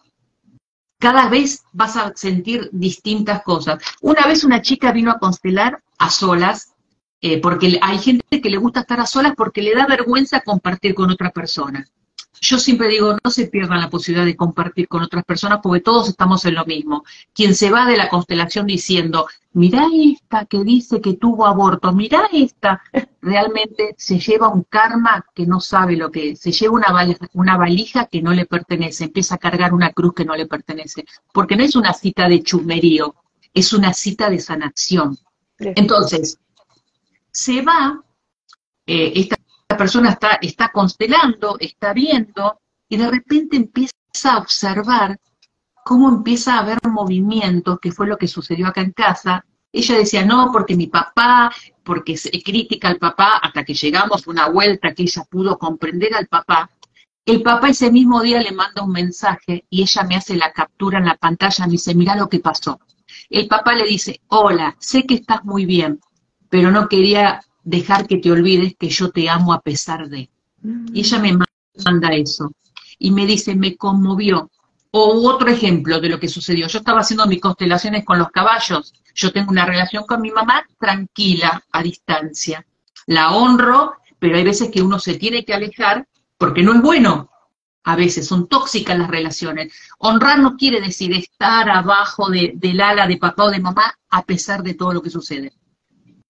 cada 1.00 1.30
vez 1.30 1.64
vas 1.74 1.96
a 1.96 2.14
sentir 2.16 2.70
distintas 2.72 3.44
cosas. 3.44 3.84
Una 4.02 4.26
vez 4.26 4.44
una 4.44 4.62
chica 4.62 4.92
vino 4.92 5.12
a 5.12 5.20
constelar 5.20 5.82
a 5.98 6.10
solas, 6.10 6.74
eh, 7.22 7.40
porque 7.40 7.80
hay 7.82 7.98
gente 8.00 8.42
que 8.42 8.50
le 8.50 8.58
gusta 8.58 8.82
estar 8.82 9.00
a 9.00 9.06
solas 9.06 9.34
porque 9.36 9.62
le 9.62 9.74
da 9.74 9.86
vergüenza 9.86 10.42
compartir 10.42 10.96
con 10.96 11.10
otra 11.10 11.32
persona. 11.32 11.88
Yo 12.42 12.60
siempre 12.60 12.88
digo, 12.88 13.18
no 13.24 13.32
se 13.32 13.48
pierdan 13.48 13.82
la 13.82 13.90
posibilidad 13.90 14.26
de 14.26 14.36
compartir 14.36 14.88
con 14.88 15.02
otras 15.02 15.24
personas 15.24 15.60
porque 15.62 15.82
todos 15.82 16.10
estamos 16.10 16.46
en 16.46 16.56
lo 16.56 16.66
mismo. 16.66 17.04
Quien 17.34 17.56
se 17.56 17.70
va 17.72 17.86
de 17.86 17.98
la 17.98 18.10
constelación 18.10 18.68
diciendo, 18.68 19.28
mirá 19.54 19.88
esta 19.94 20.46
que 20.46 20.64
dice 20.64 21.02
que 21.02 21.14
tuvo 21.14 21.48
aborto, 21.48 21.92
mirá 21.94 22.30
esta, 22.32 22.82
realmente 23.22 23.96
se 23.98 24.20
lleva 24.20 24.50
un 24.50 24.64
karma 24.64 25.26
que 25.34 25.48
no 25.48 25.60
sabe 25.60 25.96
lo 25.96 26.12
que 26.12 26.32
es, 26.32 26.40
se 26.40 26.52
lleva 26.52 26.76
una 26.76 26.92
valija, 26.92 27.28
una 27.34 27.58
valija 27.58 28.06
que 28.06 28.22
no 28.22 28.34
le 28.34 28.46
pertenece, 28.46 29.06
empieza 29.06 29.36
a 29.36 29.40
cargar 29.40 29.74
una 29.74 29.92
cruz 29.92 30.14
que 30.14 30.26
no 30.26 30.36
le 30.36 30.46
pertenece, 30.46 31.06
porque 31.34 31.56
no 31.56 31.64
es 31.64 31.76
una 31.76 31.94
cita 31.94 32.30
de 32.30 32.44
chumerío, 32.44 33.16
es 33.54 33.74
una 33.74 33.94
cita 33.94 34.30
de 34.30 34.40
sanación. 34.40 35.18
Entonces, 35.60 36.40
se 37.32 37.64
va, 37.64 38.04
eh, 38.86 39.14
esta 39.16 39.38
persona 39.78 40.10
está, 40.12 40.40
está 40.42 40.70
constelando, 40.70 41.58
está 41.60 41.94
viendo, 41.94 42.60
y 42.90 42.98
de 42.98 43.10
repente 43.10 43.56
empieza 43.58 43.94
a 44.24 44.38
observar 44.40 45.18
cómo 45.86 46.10
empieza 46.10 46.56
a 46.56 46.60
haber 46.60 46.80
movimientos, 46.90 47.80
que 47.80 47.92
fue 47.92 48.08
lo 48.08 48.18
que 48.18 48.28
sucedió 48.28 48.68
acá 48.68 48.82
en 48.82 48.92
casa. 48.92 49.46
Ella 49.72 49.98
decía, 49.98 50.26
no, 50.26 50.50
porque 50.52 50.76
mi 50.76 50.88
papá, 50.88 51.52
porque 51.84 52.18
se 52.18 52.32
critica 52.42 52.88
al 52.90 52.98
papá, 52.98 53.38
hasta 53.38 53.64
que 53.64 53.74
llegamos 53.74 54.28
una 54.28 54.50
vuelta 54.50 54.94
que 54.94 55.04
ella 55.04 55.24
pudo 55.30 55.58
comprender 55.58 56.14
al 56.16 56.28
papá, 56.28 56.70
El 57.28 57.42
papá 57.42 57.68
ese 57.70 57.92
mismo 57.92 58.22
día 58.22 58.40
le 58.40 58.54
manda 58.54 58.84
un 58.84 58.92
mensaje 58.92 59.66
y 59.70 59.82
ella 59.82 60.04
me 60.04 60.16
hace 60.16 60.38
la 60.38 60.54
captura 60.54 61.00
en 61.00 61.06
la 61.06 61.18
pantalla, 61.18 61.66
me 61.66 61.74
dice, 61.74 61.94
mira 61.94 62.16
lo 62.16 62.30
que 62.30 62.40
pasó. 62.40 62.80
El 63.30 63.50
papá 63.50 63.76
le 63.76 63.86
dice, 63.86 64.22
hola, 64.28 64.78
sé 64.80 65.04
que 65.06 65.16
estás 65.16 65.44
muy 65.44 65.66
bien, 65.66 66.00
pero 66.50 66.72
no 66.72 66.88
quería 66.88 67.42
dejar 67.68 68.08
que 68.08 68.18
te 68.18 68.32
olvides 68.32 68.76
que 68.80 68.88
yo 68.90 69.12
te 69.12 69.30
amo 69.30 69.52
a 69.52 69.60
pesar 69.60 70.08
de. 70.08 70.30
Y 70.94 71.00
ella 71.02 71.20
me 71.20 71.38
manda 71.84 72.14
eso. 72.14 72.54
Y 72.98 73.12
me 73.12 73.26
dice, 73.26 73.56
me 73.56 73.76
conmovió. 73.76 74.50
O 74.92 75.30
otro 75.30 75.50
ejemplo 75.50 76.00
de 76.00 76.08
lo 76.08 76.18
que 76.18 76.30
sucedió. 76.30 76.68
Yo 76.68 76.80
estaba 76.80 77.02
haciendo 77.02 77.28
mis 77.28 77.42
constelaciones 77.42 78.06
con 78.06 78.20
los 78.20 78.30
caballos. 78.30 78.94
Yo 79.14 79.34
tengo 79.34 79.52
una 79.52 79.66
relación 79.66 80.06
con 80.08 80.22
mi 80.22 80.32
mamá 80.32 80.66
tranquila, 80.80 81.62
a 81.72 81.84
distancia. 81.84 82.66
La 83.06 83.32
honro, 83.32 83.98
pero 84.18 84.38
hay 84.38 84.46
veces 84.46 84.72
que 84.72 84.82
uno 84.82 84.98
se 84.98 85.16
tiene 85.16 85.44
que 85.44 85.54
alejar 85.54 86.08
porque 86.38 86.64
no 86.64 86.74
es 86.74 86.82
bueno. 86.82 87.30
A 87.84 87.98
veces 87.98 88.28
son 88.28 88.48
tóxicas 88.48 88.98
las 88.98 89.10
relaciones. 89.10 89.74
Honrar 90.00 90.40
no 90.40 90.56
quiere 90.56 90.80
decir 90.80 91.12
estar 91.14 91.70
abajo 91.70 92.30
del 92.30 92.82
ala 92.82 93.08
de 93.08 93.18
papá 93.18 93.44
o 93.44 93.52
de 93.52 93.60
mamá 93.60 93.94
a 94.10 94.24
pesar 94.24 94.64
de 94.64 94.74
todo 94.74 94.94
lo 94.94 95.02
que 95.02 95.10
sucede. 95.10 95.52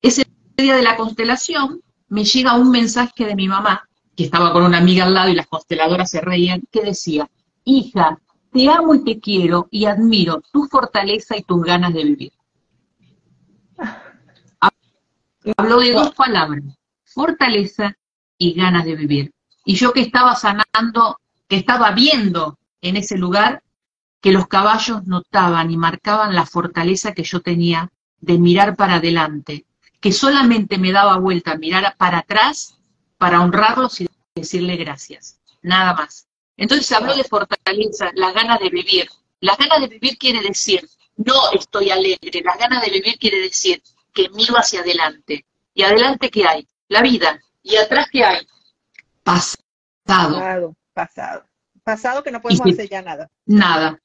Ese 0.01 0.25
día 0.57 0.75
de 0.75 0.81
la 0.81 0.97
constelación 0.97 1.81
me 2.09 2.23
llega 2.23 2.55
un 2.55 2.71
mensaje 2.71 3.25
de 3.25 3.35
mi 3.35 3.47
mamá, 3.47 3.87
que 4.15 4.23
estaba 4.23 4.51
con 4.51 4.63
una 4.63 4.79
amiga 4.79 5.05
al 5.05 5.13
lado 5.13 5.29
y 5.29 5.35
las 5.35 5.45
consteladoras 5.45 6.09
se 6.09 6.19
reían, 6.19 6.63
que 6.71 6.81
decía, 6.81 7.29
hija, 7.63 8.19
te 8.51 8.67
amo 8.67 8.95
y 8.95 9.03
te 9.03 9.19
quiero 9.19 9.67
y 9.69 9.85
admiro 9.85 10.41
tu 10.51 10.65
fortaleza 10.65 11.37
y 11.37 11.43
tus 11.43 11.61
ganas 11.61 11.93
de 11.93 12.03
vivir. 12.03 12.33
Habló 15.55 15.79
de 15.79 15.93
dos 15.93 16.15
palabras, 16.15 16.63
fortaleza 17.05 17.95
y 18.39 18.53
ganas 18.53 18.85
de 18.85 18.95
vivir. 18.95 19.31
Y 19.63 19.75
yo 19.75 19.93
que 19.93 20.01
estaba 20.01 20.35
sanando, 20.35 21.19
que 21.47 21.57
estaba 21.57 21.91
viendo 21.91 22.57
en 22.81 22.97
ese 22.97 23.17
lugar, 23.17 23.61
que 24.21 24.31
los 24.31 24.47
caballos 24.47 25.05
notaban 25.05 25.69
y 25.69 25.77
marcaban 25.77 26.33
la 26.33 26.47
fortaleza 26.47 27.13
que 27.13 27.23
yo 27.23 27.41
tenía 27.41 27.91
de 28.19 28.39
mirar 28.39 28.75
para 28.75 28.95
adelante, 28.95 29.66
que 29.99 30.11
solamente 30.11 30.77
me 30.77 30.91
daba 30.91 31.17
vuelta 31.17 31.51
a 31.51 31.57
mirar 31.57 31.95
para 31.97 32.19
atrás 32.19 32.77
para 33.17 33.41
honrarlos 33.41 34.01
y 34.01 34.07
decirle 34.35 34.75
gracias, 34.75 35.39
nada 35.61 35.93
más. 35.93 36.27
Entonces 36.55 36.91
habló 36.91 37.15
de 37.15 37.23
fortaleza, 37.23 38.11
las 38.15 38.33
ganas 38.33 38.59
de 38.59 38.69
vivir. 38.69 39.09
Las 39.39 39.57
ganas 39.57 39.81
de 39.81 39.87
vivir 39.87 40.17
quiere 40.17 40.41
decir, 40.41 40.87
no 41.17 41.51
estoy 41.53 41.91
alegre, 41.91 42.41
las 42.43 42.57
ganas 42.57 42.83
de 42.83 42.91
vivir 42.91 43.17
quiere 43.19 43.39
decir 43.41 43.81
que 44.13 44.29
miro 44.29 44.55
hacia 44.55 44.81
adelante. 44.81 45.45
¿Y 45.73 45.83
adelante 45.83 46.29
qué 46.31 46.47
hay? 46.47 46.67
La 46.87 47.01
vida. 47.01 47.39
¿Y 47.61 47.75
atrás 47.75 48.07
qué 48.11 48.23
hay? 48.23 48.47
Pasado. 49.23 49.63
Pasado, 50.03 50.75
pasado. 50.93 51.45
Pasado 51.83 52.23
que 52.23 52.31
no 52.31 52.41
podemos 52.41 52.65
hacer 52.65 52.89
ya 52.89 53.01
nada. 53.01 53.29
Nada. 53.45 53.99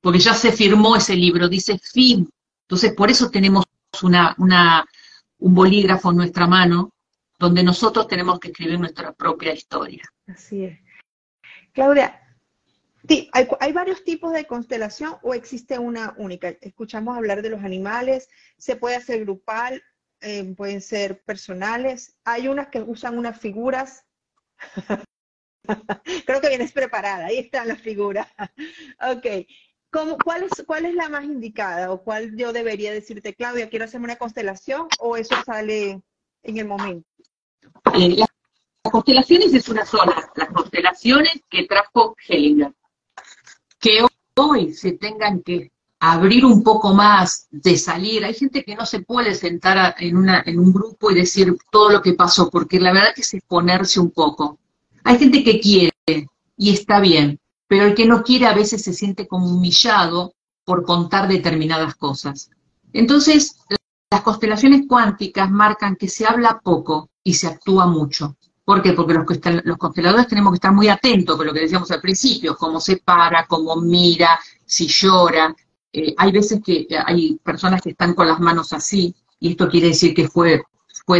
Porque 0.00 0.18
ya 0.18 0.34
se 0.34 0.52
firmó 0.52 0.96
ese 0.96 1.16
libro, 1.16 1.48
dice 1.48 1.78
fin. 1.78 2.30
Entonces, 2.62 2.94
por 2.94 3.10
eso 3.10 3.30
tenemos 3.30 3.64
una, 4.02 4.34
una, 4.38 4.86
un 5.40 5.54
bolígrafo 5.54 6.10
en 6.10 6.16
nuestra 6.16 6.46
mano, 6.46 6.90
donde 7.38 7.62
nosotros 7.62 8.06
tenemos 8.06 8.38
que 8.38 8.48
escribir 8.48 8.78
nuestra 8.78 9.12
propia 9.12 9.52
historia. 9.52 10.02
Así 10.26 10.64
es. 10.64 10.78
Claudia, 11.72 12.20
¿hay, 13.32 13.72
varios 13.72 14.04
tipos 14.04 14.32
de 14.32 14.46
constelación 14.46 15.16
o 15.22 15.34
existe 15.34 15.78
una 15.78 16.14
única? 16.18 16.54
Escuchamos 16.60 17.16
hablar 17.16 17.42
de 17.42 17.50
los 17.50 17.64
animales, 17.64 18.28
se 18.58 18.76
puede 18.76 18.96
hacer 18.96 19.20
grupal, 19.20 19.82
eh, 20.20 20.54
pueden 20.56 20.80
ser 20.82 21.22
personales, 21.22 22.18
hay 22.24 22.48
unas 22.48 22.68
que 22.68 22.82
usan 22.82 23.16
unas 23.16 23.40
figuras. 23.40 24.04
Creo 26.26 26.40
que 26.40 26.48
vienes 26.48 26.72
preparada, 26.72 27.26
ahí 27.26 27.38
están 27.38 27.68
las 27.68 27.80
figuras. 27.80 28.26
ok, 29.16 29.46
cuál, 29.90 30.44
es, 30.44 30.64
¿cuál 30.66 30.86
es 30.86 30.94
la 30.94 31.08
más 31.08 31.24
indicada 31.24 31.92
o 31.92 32.02
cuál 32.02 32.36
yo 32.36 32.52
debería 32.52 32.92
decirte, 32.92 33.34
Claudia, 33.34 33.68
quiero 33.68 33.84
hacerme 33.84 34.06
una 34.06 34.16
constelación 34.16 34.88
o 34.98 35.16
eso 35.16 35.34
sale 35.44 36.00
en 36.42 36.58
el 36.58 36.66
momento? 36.66 37.06
Eh, 37.94 38.16
las 38.16 38.28
constelaciones 38.82 39.52
es 39.54 39.68
una 39.68 39.84
sola, 39.84 40.30
las 40.36 40.48
constelaciones 40.48 41.42
que 41.48 41.66
trajo 41.66 42.16
Hellinger. 42.28 42.72
Que 43.78 44.04
hoy 44.36 44.74
se 44.74 44.92
tengan 44.92 45.42
que 45.42 45.72
abrir 46.00 46.44
un 46.44 46.62
poco 46.62 46.94
más, 46.94 47.46
de 47.50 47.76
salir. 47.76 48.24
Hay 48.24 48.34
gente 48.34 48.64
que 48.64 48.74
no 48.74 48.86
se 48.86 49.00
puede 49.00 49.34
sentar 49.34 49.94
en, 49.98 50.16
una, 50.16 50.42
en 50.46 50.58
un 50.58 50.72
grupo 50.72 51.10
y 51.10 51.14
decir 51.14 51.56
todo 51.70 51.90
lo 51.90 52.02
que 52.02 52.14
pasó, 52.14 52.50
porque 52.50 52.80
la 52.80 52.92
verdad 52.92 53.14
que 53.14 53.20
es 53.20 53.34
exponerse 53.34 54.00
un 54.00 54.10
poco. 54.10 54.58
Hay 55.04 55.18
gente 55.18 55.44
que 55.44 55.60
quiere 55.60 55.92
y 56.56 56.72
está 56.72 57.00
bien, 57.00 57.38
pero 57.70 57.84
el 57.84 57.94
que 57.94 58.04
no 58.04 58.24
quiere 58.24 58.46
a 58.46 58.52
veces 58.52 58.82
se 58.82 58.92
siente 58.92 59.28
como 59.28 59.46
humillado 59.46 60.34
por 60.64 60.84
contar 60.84 61.28
determinadas 61.28 61.94
cosas. 61.94 62.50
Entonces, 62.92 63.60
las 64.10 64.22
constelaciones 64.22 64.86
cuánticas 64.88 65.48
marcan 65.48 65.94
que 65.94 66.08
se 66.08 66.26
habla 66.26 66.58
poco 66.64 67.10
y 67.22 67.34
se 67.34 67.46
actúa 67.46 67.86
mucho. 67.86 68.36
¿Por 68.64 68.82
qué? 68.82 68.92
Porque 68.92 69.14
los, 69.14 69.78
consteladores 69.78 70.26
tenemos 70.26 70.50
que 70.50 70.56
estar 70.56 70.72
muy 70.72 70.88
atentos 70.88 71.36
con 71.36 71.46
lo 71.46 71.52
que 71.52 71.60
decíamos 71.60 71.88
al 71.92 72.00
principio, 72.00 72.56
cómo 72.56 72.80
se 72.80 72.96
para, 72.96 73.46
cómo 73.46 73.76
mira, 73.76 74.40
si 74.66 74.88
llora. 74.88 75.54
Eh, 75.92 76.12
hay 76.18 76.32
veces 76.32 76.60
que 76.64 76.88
hay 77.06 77.36
personas 77.36 77.80
que 77.82 77.90
están 77.90 78.14
con 78.14 78.26
las 78.26 78.40
manos 78.40 78.72
así, 78.72 79.14
y 79.38 79.52
esto 79.52 79.68
quiere 79.68 79.86
decir 79.86 80.12
que 80.12 80.26
fue 80.26 80.60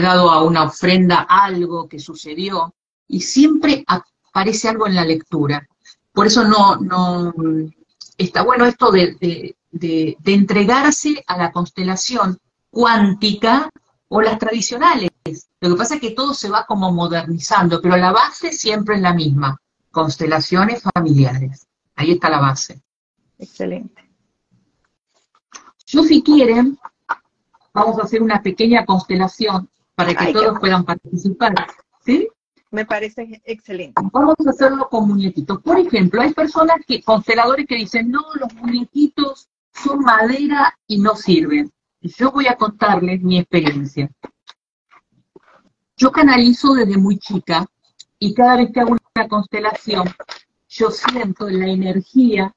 dado 0.01 0.29
a 0.29 0.43
una 0.43 0.65
ofrenda 0.65 1.29
algo 1.29 1.89
que 1.89 2.01
sucedió, 2.01 2.75
y 3.07 3.21
siempre 3.21 3.85
aparece 3.87 4.69
algo 4.69 4.89
en 4.89 4.97
la 4.97 5.05
lectura. 5.05 5.65
Por 6.21 6.27
eso 6.27 6.45
no, 6.45 6.77
no 6.77 7.33
está 8.19 8.43
bueno 8.43 8.67
esto 8.67 8.93
de, 8.93 9.57
entregarse 10.27 11.25
a 11.27 11.39
la 11.39 11.51
constelación 11.51 12.39
cuántica 12.69 13.71
o 14.09 14.21
las 14.21 14.39
tradicionales. 14.39 15.09
Lo 15.61 15.71
que 15.71 15.77
pasa 15.77 15.95
es 15.95 16.01
que 16.03 16.11
todo 16.11 16.35
se 16.35 16.51
va 16.51 16.67
como 16.67 16.93
modernizando, 16.93 17.81
pero 17.81 17.97
la 17.97 18.13
base 18.13 18.53
siempre 18.53 18.97
es 18.97 19.01
la 19.01 19.15
misma, 19.15 19.59
constelaciones 19.91 20.83
familiares. 20.95 21.67
Ahí 21.97 22.11
está 22.11 22.29
la 22.29 22.41
base. 22.41 22.83
Excelente. 23.39 24.11
Yo 25.87 26.03
si 26.03 26.23
quieren, 26.23 26.79
vamos 27.73 27.99
a 27.99 28.03
hacer 28.03 28.23
una 28.23 28.43
pequeña 28.43 28.85
constelación 28.85 29.71
para 29.95 30.15
que 30.15 30.35
todos 30.35 30.59
puedan 30.61 30.85
participar. 30.85 31.55
¿Sí? 32.05 32.29
Me 32.71 32.85
parece 32.87 33.43
excelente. 33.45 34.01
Vamos 34.13 34.37
a 34.47 34.51
hacerlo 34.51 34.89
con 34.89 35.09
muñequitos. 35.09 35.61
Por 35.61 35.79
ejemplo, 35.79 36.23
hay 36.23 36.33
personas 36.33 36.77
que, 36.87 37.03
consteladores 37.03 37.67
que 37.67 37.75
dicen, 37.75 38.11
no, 38.11 38.23
los 38.39 38.55
muñequitos 38.55 39.49
son 39.73 40.01
madera 40.01 40.79
y 40.87 40.99
no 40.99 41.17
sirven. 41.17 41.73
Yo 42.01 42.31
voy 42.31 42.47
a 42.47 42.57
contarles 42.57 43.21
mi 43.23 43.39
experiencia. 43.39 44.11
Yo 45.97 46.13
canalizo 46.13 46.75
desde 46.75 46.97
muy 46.97 47.19
chica 47.19 47.67
y 48.19 48.33
cada 48.35 48.57
vez 48.57 48.71
que 48.73 48.81
hago 48.81 48.97
una 49.15 49.29
constelación, 49.29 50.09
yo 50.69 50.91
siento 50.91 51.49
la 51.49 51.67
energía 51.67 52.55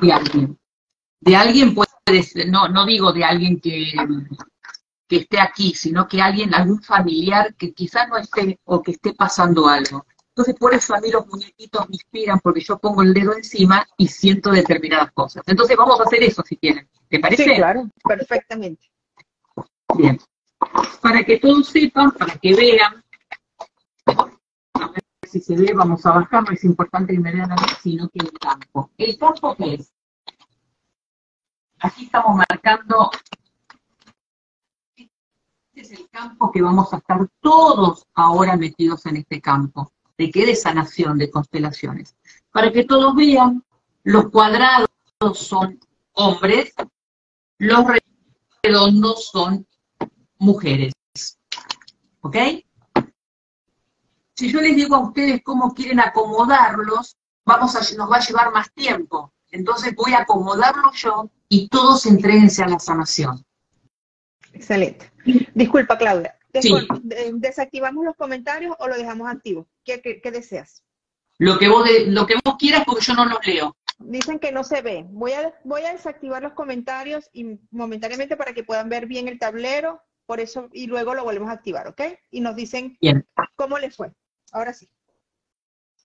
de 0.00 0.12
alguien. 0.12 0.58
De 1.20 1.34
alguien 1.34 1.74
puede 1.74 2.22
ser, 2.22 2.48
no, 2.48 2.68
no 2.68 2.84
digo 2.84 3.12
de 3.12 3.24
alguien 3.24 3.58
que 3.58 3.92
que 5.08 5.16
esté 5.16 5.40
aquí, 5.40 5.74
sino 5.74 6.06
que 6.08 6.20
alguien, 6.20 6.54
algún 6.54 6.82
familiar 6.82 7.54
que 7.54 7.72
quizás 7.72 8.08
no 8.08 8.16
esté 8.16 8.58
o 8.64 8.82
que 8.82 8.92
esté 8.92 9.14
pasando 9.14 9.68
algo. 9.68 10.06
Entonces, 10.28 10.56
por 10.58 10.74
eso 10.74 10.94
a 10.94 11.00
mí 11.00 11.10
los 11.10 11.26
muñequitos 11.28 11.88
me 11.88 11.94
inspiran, 11.94 12.40
porque 12.40 12.60
yo 12.60 12.78
pongo 12.78 13.02
el 13.02 13.14
dedo 13.14 13.36
encima 13.36 13.86
y 13.96 14.08
siento 14.08 14.50
determinadas 14.50 15.12
cosas. 15.12 15.44
Entonces, 15.46 15.76
vamos 15.76 16.00
a 16.00 16.04
hacer 16.04 16.24
eso 16.24 16.42
si 16.44 16.56
quieren. 16.56 16.88
¿Te 17.08 17.20
parece? 17.20 17.44
Sí, 17.44 17.54
claro, 17.54 17.88
perfectamente. 18.02 18.90
Bien. 19.96 20.18
Para 21.00 21.22
que 21.22 21.38
todos 21.38 21.68
sepan, 21.68 22.10
para 22.12 22.34
que 22.36 22.54
vean, 22.54 23.04
a 24.06 24.88
ver 24.88 25.04
si 25.22 25.40
se 25.40 25.54
ve, 25.54 25.72
vamos 25.72 26.04
a 26.04 26.12
bajar, 26.12 26.42
no 26.42 26.50
es 26.50 26.64
importante 26.64 27.12
que 27.12 27.20
me 27.20 27.30
vean 27.30 27.52
a 27.52 27.54
mí, 27.54 27.68
sino 27.80 28.08
que 28.08 28.18
el 28.18 28.32
campo. 28.32 28.90
¿El 28.98 29.16
campo 29.16 29.54
qué 29.54 29.74
es? 29.74 29.92
Aquí 31.78 32.06
estamos 32.06 32.36
marcando 32.36 33.10
este 35.76 35.92
es 35.94 36.00
el 36.00 36.08
campo 36.08 36.52
que 36.52 36.62
vamos 36.62 36.92
a 36.92 36.98
estar 36.98 37.26
todos 37.40 38.06
ahora 38.14 38.56
metidos 38.56 39.06
en 39.06 39.16
este 39.16 39.40
campo. 39.40 39.92
¿De 40.16 40.30
qué? 40.30 40.46
De 40.46 40.54
sanación, 40.54 41.18
de 41.18 41.30
constelaciones. 41.30 42.14
Para 42.52 42.70
que 42.70 42.84
todos 42.84 43.14
vean, 43.16 43.64
los 44.04 44.30
cuadrados 44.30 44.88
son 45.32 45.80
hombres, 46.12 46.72
los 47.58 47.84
redondos 48.62 49.30
son 49.32 49.66
mujeres. 50.38 50.92
¿Ok? 52.20 52.36
Si 54.36 54.52
yo 54.52 54.60
les 54.60 54.76
digo 54.76 54.94
a 54.94 55.00
ustedes 55.00 55.42
cómo 55.42 55.74
quieren 55.74 55.98
acomodarlos, 55.98 57.16
vamos 57.44 57.74
a, 57.74 57.96
nos 57.96 58.10
va 58.10 58.18
a 58.18 58.24
llevar 58.24 58.52
más 58.52 58.72
tiempo. 58.72 59.32
Entonces 59.50 59.94
voy 59.96 60.12
a 60.12 60.20
acomodarlos 60.20 60.94
yo 61.02 61.30
y 61.48 61.68
todos 61.68 62.06
entréguense 62.06 62.62
a 62.62 62.68
la 62.68 62.78
sanación. 62.78 63.44
Excelente. 64.54 65.12
Disculpa, 65.54 65.98
Claudia. 65.98 66.38
¿Desactivamos 67.34 68.04
los 68.04 68.16
comentarios 68.16 68.76
o 68.78 68.86
lo 68.86 68.96
dejamos 68.96 69.28
activo? 69.28 69.66
¿Qué, 69.84 70.20
deseas? 70.32 70.84
Lo 71.38 71.58
que, 71.58 71.68
vos 71.68 71.88
lo 72.06 72.26
que 72.26 72.36
vos 72.44 72.54
quieras 72.56 72.84
porque 72.86 73.04
yo 73.04 73.14
no 73.14 73.26
los 73.26 73.44
leo. 73.44 73.76
Dicen 73.98 74.38
que 74.38 74.52
no 74.52 74.62
se 74.62 74.80
ve. 74.80 75.04
Voy 75.08 75.32
a, 75.32 75.52
voy 75.64 75.82
a 75.82 75.92
desactivar 75.92 76.42
los 76.42 76.52
comentarios 76.52 77.28
y 77.32 77.58
momentáneamente 77.70 78.36
para 78.36 78.54
que 78.54 78.64
puedan 78.64 78.88
ver 78.88 79.06
bien 79.06 79.26
el 79.28 79.38
tablero. 79.38 80.00
Por 80.26 80.40
eso, 80.40 80.68
y 80.72 80.86
luego 80.86 81.14
lo 81.14 81.24
volvemos 81.24 81.50
a 81.50 81.54
activar, 81.54 81.88
¿ok? 81.88 82.00
Y 82.30 82.40
nos 82.40 82.56
dicen 82.56 82.96
cómo 83.56 83.78
les 83.78 83.94
fue. 83.94 84.12
Ahora 84.52 84.72
sí. 84.72 84.88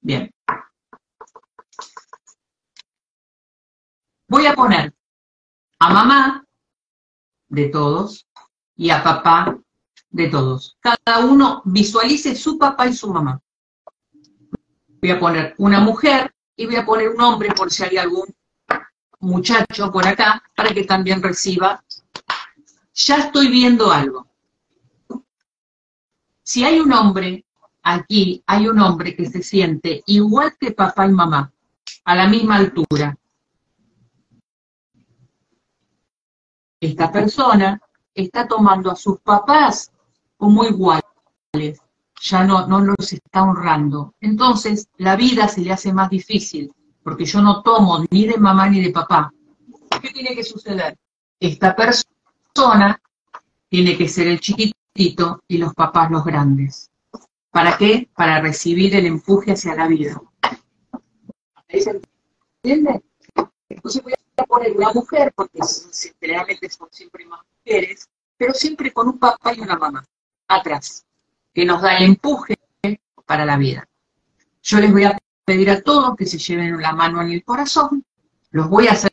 Bien. 0.02 0.32
Voy 4.28 4.46
a 4.46 4.54
poner 4.54 4.94
a 5.80 5.94
mamá 5.94 6.49
de 7.50 7.68
todos 7.68 8.28
y 8.76 8.90
a 8.90 9.04
papá 9.04 9.58
de 10.10 10.28
todos. 10.28 10.78
Cada 10.80 11.26
uno 11.26 11.62
visualice 11.66 12.36
su 12.36 12.58
papá 12.58 12.88
y 12.88 12.94
su 12.94 13.12
mamá. 13.12 13.42
Voy 15.02 15.12
a 15.12 15.20
poner 15.20 15.56
una 15.58 15.80
mujer 15.80 16.34
y 16.56 16.66
voy 16.66 16.76
a 16.76 16.86
poner 16.86 17.10
un 17.10 17.22
hombre 17.22 17.50
por 17.54 17.72
si 17.72 17.84
hay 17.84 17.98
algún 17.98 18.26
muchacho 19.20 19.92
por 19.92 20.08
acá 20.08 20.42
para 20.56 20.74
que 20.74 20.84
también 20.84 21.22
reciba. 21.22 21.84
Ya 22.94 23.18
estoy 23.18 23.48
viendo 23.50 23.92
algo. 23.92 24.28
Si 26.44 26.64
hay 26.64 26.80
un 26.80 26.92
hombre, 26.92 27.46
aquí 27.84 28.44
hay 28.48 28.68
un 28.68 28.80
hombre 28.80 29.16
que 29.16 29.26
se 29.26 29.44
siente 29.44 30.04
igual 30.08 30.56
que 30.60 30.72
papá 30.72 31.06
y 31.06 31.12
mamá, 31.12 31.52
a 32.06 32.16
la 32.16 32.28
misma 32.28 32.56
altura. 32.56 33.19
Esta 36.80 37.12
persona 37.12 37.82
está 38.14 38.48
tomando 38.48 38.92
a 38.92 38.96
sus 38.96 39.20
papás 39.20 39.92
como 40.38 40.64
iguales 40.64 41.04
ya 42.22 42.44
no, 42.44 42.68
no 42.68 42.80
los 42.80 43.14
está 43.14 43.44
honrando. 43.44 44.14
Entonces, 44.20 44.88
la 44.98 45.16
vida 45.16 45.48
se 45.48 45.62
le 45.62 45.72
hace 45.72 45.94
más 45.94 46.10
difícil, 46.10 46.72
porque 47.04 47.26
yo 47.26 47.42
no 47.42 47.62
tomo 47.62 48.04
ni 48.10 48.26
de 48.26 48.38
mamá 48.38 48.70
ni 48.70 48.82
de 48.82 48.92
papá. 48.92 49.34
¿Qué 50.02 50.10
tiene 50.10 50.36
que 50.36 50.44
suceder? 50.44 50.98
Esta 51.40 51.76
persona 51.76 53.02
tiene 53.70 53.98
que 53.98 54.08
ser 54.08 54.28
el 54.28 54.40
chiquitito 54.40 55.44
y 55.48 55.58
los 55.58 55.74
papás 55.74 56.12
los 56.12 56.24
grandes. 56.24 56.90
¿Para 57.52 57.78
qué? 57.78 58.10
Para 58.16 58.42
recibir 58.42 58.96
el 58.96 59.06
empuje 59.06 59.54
hacia 59.54 59.76
la 59.76 59.88
vida. 59.88 60.22
Entonces 63.70 64.04
voy 64.04 64.14
a 64.40 64.44
poner 64.44 64.76
una 64.76 64.92
mujer, 64.94 65.32
porque 65.36 65.60
generalmente 66.20 66.70
son 66.70 66.88
siempre 66.92 67.26
más 67.26 67.42
mujeres, 67.58 68.08
pero 68.38 68.54
siempre 68.54 68.92
con 68.92 69.08
un 69.08 69.20
papá 69.20 69.54
y 69.54 69.60
una 69.60 69.78
mamá, 69.78 70.06
atrás 70.48 71.06
que 71.54 71.66
nos 71.66 71.82
da 71.82 71.98
el 71.98 72.06
empuje 72.06 72.56
para 73.26 73.46
la 73.46 73.58
vida. 73.58 73.88
Yo 74.62 74.80
les 74.80 74.92
voy 74.92 75.04
a 75.04 75.18
pedir 75.46 75.70
a 75.70 75.82
todos 75.82 76.16
que 76.16 76.26
se 76.26 76.38
lleven 76.38 76.82
la 76.82 76.94
mano 76.94 77.22
en 77.22 77.32
el 77.32 77.44
corazón, 77.44 78.04
los 78.52 78.70
voy 78.70 78.88
a 78.88 78.92
hacer 78.92 79.12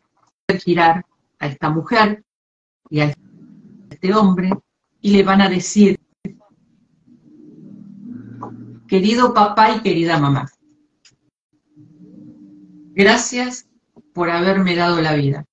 girar 0.63 1.05
a 1.39 1.47
esta 1.47 1.71
mujer 1.71 2.25
y 2.89 3.01
a 3.01 3.15
este 3.91 4.15
hombre 4.15 4.51
y 5.01 5.11
le 5.11 5.23
van 5.23 5.41
a 5.41 5.49
decir, 5.49 5.99
querido 8.87 9.35
papá 9.35 9.73
y 9.73 9.81
querida 9.81 10.19
mamá, 10.19 10.51
gracias 12.95 13.67
por 14.17 14.31
haberme 14.31 14.75
dado 14.75 15.03
la 15.03 15.15
vida. 15.15 15.45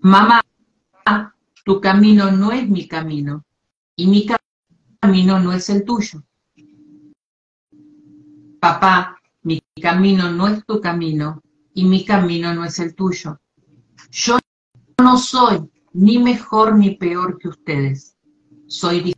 Mamá, 0.00 0.42
tu 1.64 1.80
camino 1.80 2.30
no 2.30 2.52
es 2.52 2.68
mi 2.68 2.86
camino 2.86 3.42
y 3.96 4.06
mi 4.06 4.26
camino 5.00 5.40
no 5.40 5.54
es 5.54 5.70
el 5.70 5.82
tuyo. 5.86 6.22
Papá, 8.60 9.18
mi 9.44 9.62
camino 9.80 10.30
no 10.30 10.46
es 10.46 10.62
tu 10.66 10.78
camino 10.78 11.40
y 11.72 11.86
mi 11.86 12.04
camino 12.04 12.52
no 12.52 12.66
es 12.66 12.78
el 12.80 12.94
tuyo. 12.94 13.40
Yo 14.10 14.38
no 15.00 15.16
soy 15.16 15.70
ni 15.94 16.18
mejor 16.18 16.76
ni 16.76 16.96
peor 16.96 17.38
que 17.38 17.48
ustedes. 17.48 18.14
Soy 18.66 19.14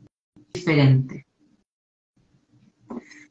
diferente. 0.55 1.27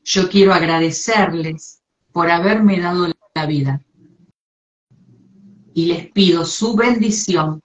Yo 0.04 0.28
quiero 0.28 0.54
agradecerles 0.54 1.82
por 2.12 2.30
haberme 2.30 2.82
dado 2.82 3.08
la 3.34 3.46
vida. 3.46 3.82
Y 5.80 5.86
les 5.86 6.12
pido 6.12 6.44
su 6.44 6.76
bendición 6.76 7.62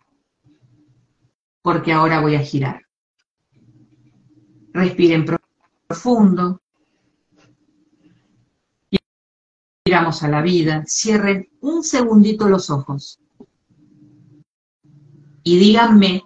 porque 1.63 1.91
ahora 1.91 2.21
voy 2.21 2.37
a 2.37 2.39
girar. 2.39 2.81
Respiren 4.73 5.25
profundo. 5.89 6.63
Miramos 9.85 10.23
a 10.23 10.29
la 10.29 10.43
vida. 10.43 10.85
Cierren 10.87 11.49
un 11.61 11.83
segundito 11.83 12.49
los 12.49 12.71
ojos. 12.71 13.19
Y 15.43 15.59
díganme, 15.59 16.23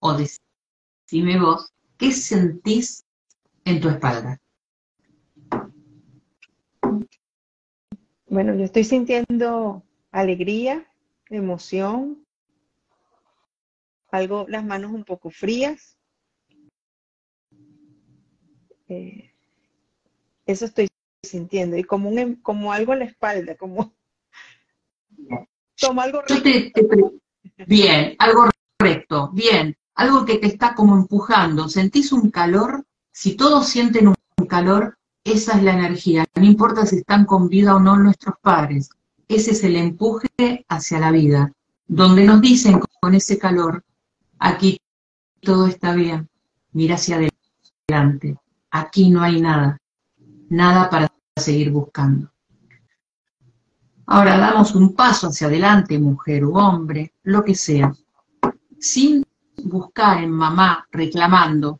o 0.00 0.14
decime 0.14 1.38
vos, 1.38 1.72
¿qué 1.96 2.10
sentís 2.10 3.04
en 3.64 3.80
tu 3.80 3.88
espalda? 3.88 4.40
Bueno, 8.26 8.56
yo 8.56 8.64
estoy 8.64 8.82
sintiendo 8.82 9.84
alegría, 10.10 10.84
emoción, 11.30 12.24
algo, 14.10 14.46
las 14.48 14.64
manos 14.64 14.92
un 14.92 15.04
poco 15.04 15.30
frías, 15.30 15.96
eh, 18.88 19.32
eso 20.46 20.66
estoy 20.66 20.88
sintiendo, 21.22 21.76
y 21.76 21.84
como, 21.84 22.08
un, 22.08 22.18
em, 22.18 22.40
como 22.40 22.72
algo 22.72 22.92
en 22.92 23.00
la 23.00 23.04
espalda, 23.06 23.56
como, 23.56 23.94
como 25.80 26.00
algo 26.00 26.22
recto. 26.22 27.12
bien, 27.66 28.14
algo 28.18 28.50
recto, 28.78 29.30
bien, 29.32 29.76
algo 29.94 30.24
que 30.24 30.38
te 30.38 30.46
está 30.46 30.74
como 30.74 30.96
empujando, 30.96 31.68
¿sentís 31.68 32.12
un 32.12 32.30
calor? 32.30 32.84
Si 33.10 33.36
todos 33.36 33.68
sienten 33.68 34.08
un 34.08 34.46
calor, 34.48 34.98
esa 35.24 35.56
es 35.56 35.62
la 35.62 35.72
energía, 35.72 36.26
no 36.34 36.44
importa 36.44 36.84
si 36.84 36.96
están 36.96 37.24
con 37.24 37.48
vida 37.48 37.74
o 37.74 37.80
no 37.80 37.96
nuestros 37.96 38.34
padres, 38.42 38.90
ese 39.28 39.52
es 39.52 39.64
el 39.64 39.76
empuje 39.76 40.64
hacia 40.68 40.98
la 40.98 41.10
vida, 41.10 41.52
donde 41.86 42.24
nos 42.24 42.40
dicen 42.40 42.80
con 43.00 43.14
ese 43.14 43.38
calor, 43.38 43.84
aquí 44.38 44.78
todo 45.40 45.66
está 45.66 45.94
bien, 45.94 46.28
mira 46.72 46.94
hacia 46.94 47.16
adelante, 47.88 48.36
Aquí 48.76 49.08
no 49.08 49.22
hay 49.22 49.40
nada, 49.40 49.78
nada 50.48 50.90
para 50.90 51.08
seguir 51.36 51.70
buscando. 51.70 52.28
Ahora 54.06 54.36
damos 54.36 54.74
un 54.74 54.96
paso 54.96 55.28
hacia 55.28 55.46
adelante, 55.46 55.96
mujer 55.96 56.44
u 56.44 56.56
hombre, 56.56 57.12
lo 57.22 57.44
que 57.44 57.54
sea, 57.54 57.94
sin 58.80 59.24
buscar 59.62 60.24
en 60.24 60.32
mamá 60.32 60.88
reclamando, 60.90 61.76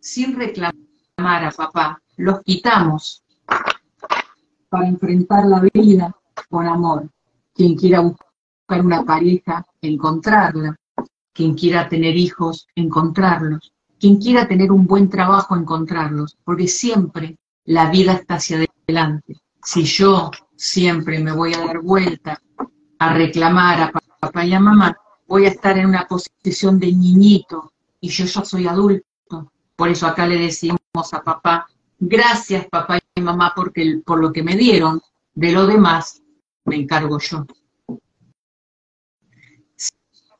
sin 0.00 0.34
reclamar 0.34 1.44
a 1.44 1.52
papá, 1.52 2.02
los 2.16 2.42
quitamos 2.42 3.22
para 4.68 4.88
enfrentar 4.88 5.46
la 5.46 5.60
vida 5.60 6.16
con 6.48 6.66
amor. 6.66 7.08
Quien 7.54 7.76
quiera 7.76 8.00
buscar 8.00 8.84
una 8.84 9.04
pareja, 9.04 9.64
encontrarla. 9.80 10.76
Quien 11.32 11.54
quiera 11.54 11.88
tener 11.88 12.16
hijos, 12.16 12.66
encontrarlos 12.74 13.72
quien 14.02 14.16
quiera 14.16 14.48
tener 14.48 14.72
un 14.72 14.84
buen 14.84 15.08
trabajo, 15.08 15.54
encontrarlos, 15.54 16.36
porque 16.42 16.66
siempre 16.66 17.38
la 17.66 17.88
vida 17.88 18.14
está 18.14 18.34
hacia 18.34 18.66
adelante. 18.84 19.36
Si 19.62 19.84
yo 19.84 20.32
siempre 20.56 21.20
me 21.20 21.30
voy 21.30 21.54
a 21.54 21.60
dar 21.64 21.78
vuelta 21.78 22.42
a 22.98 23.14
reclamar 23.14 23.80
a 23.80 23.92
papá 24.18 24.44
y 24.44 24.54
a 24.54 24.58
mamá, 24.58 24.96
voy 25.28 25.44
a 25.44 25.50
estar 25.50 25.78
en 25.78 25.86
una 25.86 26.08
posición 26.08 26.80
de 26.80 26.88
niñito 26.88 27.72
y 28.00 28.08
yo 28.08 28.24
ya 28.24 28.44
soy 28.44 28.66
adulto. 28.66 29.52
Por 29.76 29.88
eso 29.88 30.08
acá 30.08 30.26
le 30.26 30.36
decimos 30.36 30.80
a 31.12 31.22
papá, 31.22 31.68
gracias 32.00 32.66
papá 32.66 32.98
y 33.14 33.20
mamá 33.20 33.52
porque, 33.54 34.02
por 34.04 34.18
lo 34.18 34.32
que 34.32 34.42
me 34.42 34.56
dieron, 34.56 35.00
de 35.32 35.52
lo 35.52 35.64
demás 35.64 36.21
me 36.64 36.76
encargo 36.76 37.18
yo. 37.18 37.46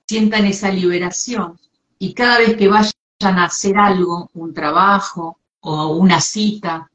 Sientan 0.07 0.47
esa 0.47 0.71
liberación 0.71 1.59
y 1.99 2.15
cada 2.15 2.39
vez 2.39 2.57
que 2.57 2.69
vayan 2.69 3.39
a 3.39 3.45
hacer 3.45 3.77
algo, 3.79 4.31
un 4.35 4.53
trabajo 4.53 5.39
o 5.61 5.97
una 5.97 6.21
cita, 6.21 6.91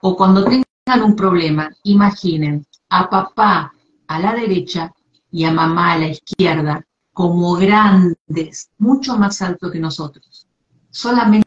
o 0.00 0.16
cuando 0.16 0.44
tengan 0.44 1.02
un 1.02 1.16
problema, 1.16 1.70
imaginen 1.82 2.66
a 2.88 3.10
papá 3.10 3.72
a 4.06 4.18
la 4.20 4.34
derecha 4.34 4.92
y 5.30 5.44
a 5.44 5.50
mamá 5.50 5.92
a 5.92 5.98
la 5.98 6.08
izquierda 6.08 6.86
como 7.12 7.54
grandes, 7.54 8.70
mucho 8.78 9.16
más 9.16 9.42
alto 9.42 9.70
que 9.70 9.80
nosotros. 9.80 10.46
Solamente 10.90 11.46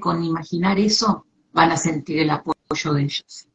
con 0.00 0.22
imaginar 0.22 0.78
eso 0.78 1.26
van 1.52 1.72
a 1.72 1.76
sentir 1.76 2.18
el 2.18 2.30
apoyo 2.30 2.92
de 2.92 3.02
ellos. 3.02 3.46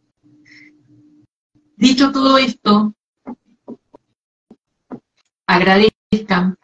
Dicho 1.78 2.12
todo 2.12 2.38
esto, 2.38 2.94
agradezcan 5.46 6.58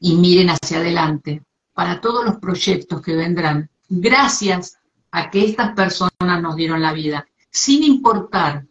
y 0.00 0.16
miren 0.16 0.50
hacia 0.50 0.78
adelante 0.78 1.42
para 1.72 2.00
todos 2.00 2.24
los 2.24 2.36
proyectos 2.36 3.02
que 3.02 3.14
vendrán, 3.14 3.68
gracias 3.88 4.78
a 5.10 5.30
que 5.30 5.44
estas 5.44 5.74
personas 5.74 6.42
nos 6.42 6.56
dieron 6.56 6.80
la 6.80 6.92
vida, 6.92 7.26
sin 7.50 7.82
importar 7.82 8.66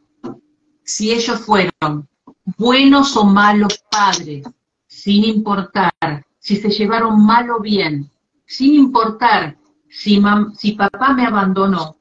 si 0.83 1.11
ellos 1.11 1.41
fueron 1.41 2.07
buenos 2.57 3.15
o 3.17 3.25
malos 3.25 3.83
padres, 3.89 4.47
sin 4.87 5.23
importar 5.25 6.25
si 6.39 6.57
se 6.57 6.69
llevaron 6.69 7.25
mal 7.25 7.49
o 7.49 7.59
bien, 7.59 8.09
sin 8.45 8.75
importar 8.75 9.57
si, 9.89 10.19
papá 10.19 11.13
me 11.13 11.25
abandonó 11.25 11.97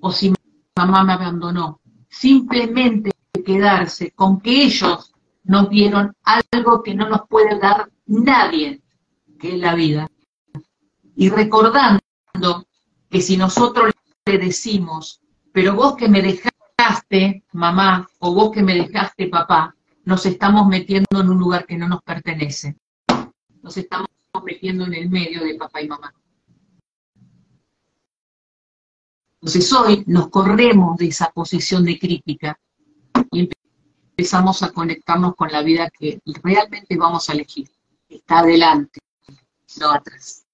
o 0.00 0.12
si 0.12 0.32
mamá 0.76 1.04
me 1.04 1.12
abandonó, 1.12 1.80
simplemente 2.18 3.10
quedarse 3.44 4.10
con 4.12 4.40
que 4.40 4.64
ellos 4.64 5.12
nos 5.44 5.68
dieron 5.68 6.14
algo 6.24 6.82
que 6.82 6.94
no 6.94 7.08
nos 7.08 7.22
puede 7.28 7.58
dar 7.58 7.90
nadie, 8.06 8.82
que 9.38 9.54
es 9.54 9.60
la 9.60 9.74
vida. 9.74 10.08
Y 11.14 11.28
recordando 11.28 12.00
que 13.10 13.20
si 13.20 13.36
nosotros 13.36 13.92
le 14.24 14.38
decimos, 14.38 15.20
pero 15.52 15.74
vos 15.74 15.96
que 15.96 16.08
me 16.08 16.22
dejaste, 16.22 17.44
mamá, 17.52 18.08
o 18.18 18.34
vos 18.34 18.50
que 18.50 18.62
me 18.62 18.74
dejaste, 18.74 19.28
papá, 19.28 19.74
nos 20.04 20.24
estamos 20.26 20.66
metiendo 20.68 21.20
en 21.20 21.28
un 21.28 21.38
lugar 21.38 21.66
que 21.66 21.76
no 21.76 21.88
nos 21.88 22.02
pertenece. 22.02 22.76
Nos 23.62 23.76
estamos 23.76 24.08
metiendo 24.44 24.86
en 24.86 24.94
el 24.94 25.10
medio 25.10 25.44
de 25.44 25.54
papá 25.54 25.82
y 25.82 25.88
mamá. 25.88 26.14
Entonces 29.46 29.72
hoy 29.72 30.02
nos 30.08 30.28
corremos 30.28 30.96
de 30.96 31.06
esa 31.06 31.30
posición 31.30 31.84
de 31.84 31.96
crítica 32.00 32.58
y 33.30 33.48
empezamos 34.10 34.60
a 34.64 34.72
conectarnos 34.72 35.36
con 35.36 35.52
la 35.52 35.62
vida 35.62 35.88
que 35.96 36.20
realmente 36.42 36.96
vamos 36.96 37.30
a 37.30 37.32
elegir. 37.32 37.70
Está 38.08 38.40
adelante, 38.40 38.98
no 39.78 39.92
atrás. 39.92 40.44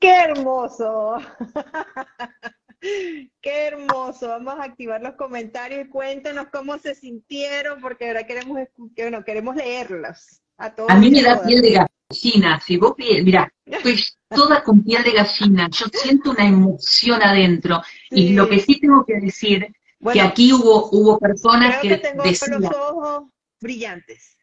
¡Qué 0.00 0.10
hermoso! 0.10 1.18
¡Qué 2.80 3.66
hermoso! 3.68 4.26
Vamos 4.26 4.54
a 4.58 4.64
activar 4.64 5.00
los 5.00 5.14
comentarios 5.14 5.86
y 5.86 5.88
cuéntenos 5.88 6.48
cómo 6.50 6.78
se 6.78 6.96
sintieron, 6.96 7.80
porque 7.80 8.08
ahora 8.08 8.26
queremos, 8.26 8.58
bueno, 8.76 9.24
queremos 9.24 9.54
leerlos. 9.54 10.42
A, 10.56 10.74
todos 10.74 10.90
a 10.90 10.96
mí 10.96 11.12
me 11.12 11.22
da 11.22 11.40
piel 11.44 11.62
de 11.62 11.86
gallina. 12.08 12.60
Si 12.60 12.76
vos, 12.76 12.94
mira, 12.98 13.52
estoy 13.66 14.02
toda 14.28 14.62
con 14.62 14.82
piel 14.82 15.02
de 15.02 15.12
gallina. 15.12 15.68
Yo 15.70 15.86
siento 15.92 16.30
una 16.30 16.46
emoción 16.46 17.22
adentro. 17.22 17.82
Y 18.10 18.30
lo 18.30 18.48
que 18.48 18.60
sí 18.60 18.80
tengo 18.80 19.04
que 19.04 19.20
decir, 19.20 19.68
que 20.12 20.20
aquí 20.20 20.52
hubo, 20.52 20.90
hubo 20.92 21.18
personas 21.18 21.80
que, 21.80 21.96
tengo 21.98 22.22
decían, 22.22 22.60
los 22.62 22.74
ojos 22.74 23.24
brillantes. 23.60 24.36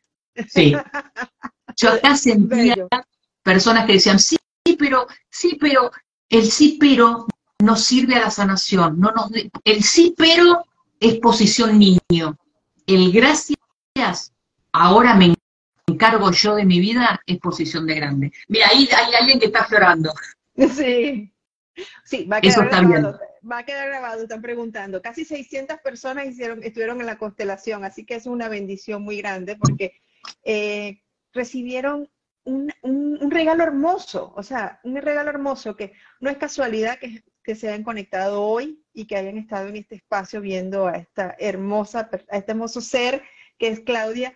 Sí. 0.50 0.76
Yo 1.78 1.90
acá 1.90 2.16
sentía 2.16 2.88
personas 3.44 3.86
que 3.86 3.94
decían, 3.94 4.20
sí, 4.20 4.38
pero, 4.78 5.08
sí, 5.30 5.58
pero, 5.60 5.92
el 6.30 6.50
sí, 6.50 6.78
pero 6.80 7.26
no 7.62 7.76
sirve 7.76 8.16
a 8.16 8.22
la 8.22 8.32
sanación. 8.32 9.00
No 9.00 9.12
nos, 9.12 9.30
el 9.64 9.84
sí, 9.84 10.14
pero 10.18 10.66
es 11.00 11.20
posición 11.20 11.78
niño. 11.80 12.38
El 12.88 13.12
gracias, 13.12 14.32
ahora 14.72 15.16
me 15.16 15.35
encargo 15.96 16.32
yo 16.32 16.56
de 16.56 16.66
mi 16.66 16.80
vida, 16.80 17.22
es 17.26 17.40
posición 17.40 17.88
de 17.88 17.96
grande. 17.96 18.32
Mira, 18.48 18.68
ahí 18.70 18.88
hay 18.96 19.14
alguien 19.16 19.40
que 19.40 19.48
está 19.48 19.68
llorando. 19.70 20.14
Sí. 20.74 21.34
Sí, 22.06 22.26
va 22.26 22.38
a 22.38 22.42
quedar 22.42 22.70
grabado. 22.70 23.20
Va 23.52 23.58
a 23.58 23.66
quedar 23.66 23.90
grabado, 23.90 24.24
están 24.24 24.42
preguntando. 24.42 25.02
Casi 25.02 25.26
600 25.26 25.80
personas 25.80 26.28
hicieron, 26.28 26.64
estuvieron 26.64 27.02
en 27.02 27.08
la 27.08 27.18
constelación, 27.18 27.84
así 27.84 28.06
que 28.06 28.16
es 28.16 28.26
una 28.26 28.48
bendición 28.48 29.02
muy 29.04 29.18
grande 29.18 29.58
porque 29.58 30.00
eh, 30.46 31.02
recibieron 31.34 32.10
un, 32.46 32.72
regalo 33.30 33.64
hermoso, 33.64 34.34
o 34.38 34.44
sea, 34.44 34.80
un 34.84 34.96
regalo 34.96 35.30
hermoso 35.30 35.76
que 35.76 35.92
no 36.22 36.30
es 36.30 36.38
casualidad 36.38 36.98
que, 36.98 37.24
que, 37.44 37.56
se 37.56 37.68
hayan 37.68 37.84
conectado 37.84 38.42
hoy 38.42 38.82
y 38.94 39.06
que 39.06 39.18
hayan 39.18 39.38
estado 39.38 39.68
en 39.68 39.76
este 39.76 39.96
espacio 39.96 40.40
viendo 40.40 40.88
a 40.88 40.94
esta 40.94 41.36
hermosa, 41.38 42.10
a 42.30 42.38
este 42.38 42.52
hermoso 42.52 42.80
ser 42.80 43.24
que 43.58 43.68
es 43.68 43.82
Claudia, 43.82 44.34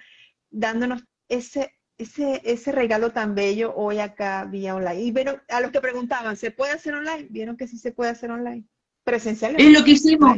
dándonos 0.49 1.03
ese, 1.29 1.73
ese, 1.97 2.41
ese 2.43 2.71
regalo 2.71 3.11
tan 3.11 3.35
bello 3.35 3.73
hoy 3.75 3.99
acá 3.99 4.45
vía 4.45 4.75
online. 4.75 5.01
Y 5.01 5.11
vieron, 5.11 5.41
a 5.47 5.61
los 5.61 5.71
que 5.71 5.79
preguntaban, 5.79 6.35
¿se 6.35 6.51
puede 6.51 6.73
hacer 6.73 6.95
online? 6.95 7.27
Vieron 7.29 7.55
que 7.55 7.67
sí 7.67 7.77
se 7.77 7.91
puede 7.91 8.11
hacer 8.11 8.31
online. 8.31 8.65
Presencial. 9.03 9.55
Es 9.57 9.71
lo 9.71 9.83
que 9.83 9.91
hicimos. 9.91 10.37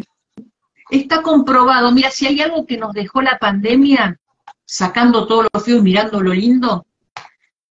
Está 0.90 1.22
comprobado. 1.22 1.92
Mira, 1.92 2.12
si 2.12 2.28
hay 2.28 2.42
algo 2.42 2.66
que 2.66 2.78
nos 2.78 2.94
dejó 2.94 3.22
la 3.22 3.40
pandemia, 3.40 4.20
sacando 4.66 5.26
todo 5.26 5.48
lo 5.52 5.60
feo 5.60 5.78
y 5.78 5.82
mirando 5.82 6.22
lo 6.22 6.34
lindo, 6.34 6.86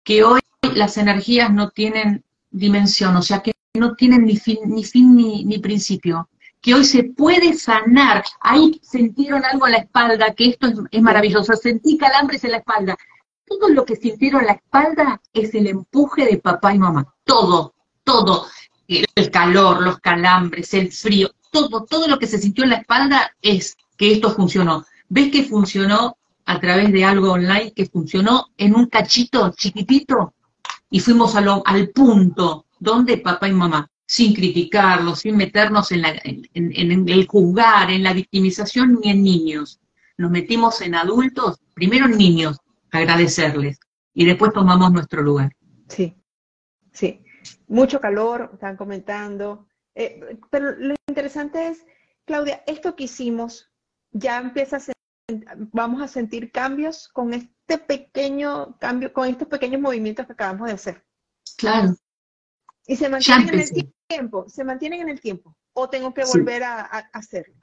que 0.05 0.23
hoy 0.23 0.41
las 0.75 0.97
energías 0.97 1.53
no 1.53 1.71
tienen 1.71 2.25
dimensión, 2.51 3.17
o 3.17 3.23
sea, 3.23 3.41
que 3.41 3.53
no 3.75 3.95
tienen 3.95 4.25
ni 4.25 4.37
fin 4.37 4.59
ni, 4.65 4.85
fin, 4.85 5.15
ni, 5.15 5.45
ni 5.45 5.59
principio 5.59 6.29
que 6.61 6.75
hoy 6.75 6.85
se 6.85 7.05
puede 7.05 7.55
sanar. 7.55 8.25
Ahí 8.41 8.81
sintieron 8.83 9.45
algo 9.45 9.67
en 9.67 9.73
la 9.73 9.79
espalda, 9.79 10.35
que 10.35 10.47
esto 10.49 10.69
es, 10.91 11.03
maravilloso. 11.03 11.55
Sentí 11.55 11.97
calambres 11.97 12.45
en 12.45 12.53
la 12.53 12.59
espalda. 12.59 12.97
Todo 13.47 13.69
lo 13.69 13.85
que 13.85 13.97
sintieron 13.97 14.41
en 14.41 14.49
la 14.49 14.53
espalda 14.55 15.21
es 15.33 15.55
el 15.55 15.67
empuje 15.69 16.27
de 16.27 16.39
papá 16.39 16.75
y 16.75 16.79
mamá. 16.79 17.15
Todo, 17.25 17.75
todo. 18.05 18.47
El 18.87 19.31
calor, 19.31 19.83
los 19.83 19.99
calambres, 19.99 20.73
el 20.75 20.91
frío, 20.91 21.31
todo, 21.51 21.85
todo 21.85 22.09
lo 22.09 22.19
que 22.19 22.27
se 22.27 22.39
sintió 22.39 22.65
en 22.65 22.71
la 22.71 22.77
espalda 22.77 23.35
es 23.43 23.77
que 23.97 24.13
esto 24.13 24.31
funcionó. 24.31 24.87
¿Ves 25.09 25.31
que 25.31 25.45
funcionó 25.45 26.17
a 26.47 26.61
través 26.61 26.93
de 26.93 27.05
algo 27.05 27.33
online 27.33 27.73
que 27.75 27.87
funcionó 27.87 28.47
en 28.57 28.75
un 28.75 28.87
cachito 28.87 29.51
chiquitito? 29.51 30.35
Y 30.91 31.01
fuimos 31.01 31.35
al 31.37 31.91
punto 31.91 32.65
donde 32.79 33.19
papá 33.19 33.49
y 33.49 33.53
mamá 33.53 33.91
sin 34.09 34.35
criticarlos, 34.35 35.21
sin 35.21 35.37
meternos 35.37 35.93
en, 35.93 36.03
el 36.55 37.27
juzgar, 37.27 37.91
en 37.91 38.03
la 38.03 38.15
victimización 38.15 38.99
ni 39.01 39.11
en 39.11 39.23
niños. 39.23 39.81
Nos 40.17 40.31
metimos 40.31 40.81
en 40.81 40.95
adultos, 40.95 41.61
primero 41.75 42.07
en 42.07 42.17
niños, 42.17 42.57
agradecerles, 42.91 43.79
y 44.15 44.25
después 44.25 44.55
tomamos 44.55 44.91
nuestro 44.93 45.21
lugar. 45.23 45.55
Sí, 45.89 46.17
sí. 46.91 47.23
Mucho 47.67 48.01
calor, 48.01 48.51
están 48.55 48.79
comentando. 48.79 49.69
Eh, 49.95 50.39
pero 50.49 50.75
lo 50.77 50.95
interesante 51.07 51.69
es, 51.69 51.85
Claudia, 52.25 52.63
esto 52.67 52.97
que 52.97 53.05
hicimos 53.05 53.71
ya 54.13 54.39
empieza 54.39 54.79
a 54.79 54.81
vamos 55.71 56.01
a 56.01 56.09
sentir 56.09 56.51
cambios 56.51 57.09
con 57.09 57.35
este 57.35 57.77
pequeño 57.77 58.79
cambio, 58.79 59.13
con 59.13 59.29
estos 59.29 59.49
pequeños 59.49 59.83
movimientos 59.83 60.25
que 60.27 60.33
acabamos 60.33 60.69
de 60.69 60.73
hacer. 60.73 61.05
Claro. 61.59 61.95
Y 62.89 62.97
se 62.97 63.11
mantienen 63.11 63.51
en 63.51 63.61
el 63.61 63.93
tiempo, 64.07 64.47
se 64.49 64.65
mantienen 64.65 65.03
en 65.03 65.09
el 65.11 65.21
tiempo, 65.21 65.55
o 65.75 65.91
tengo 65.91 66.15
que 66.15 66.25
volver 66.25 66.65
a, 66.65 66.81
hacerlo. 67.13 67.55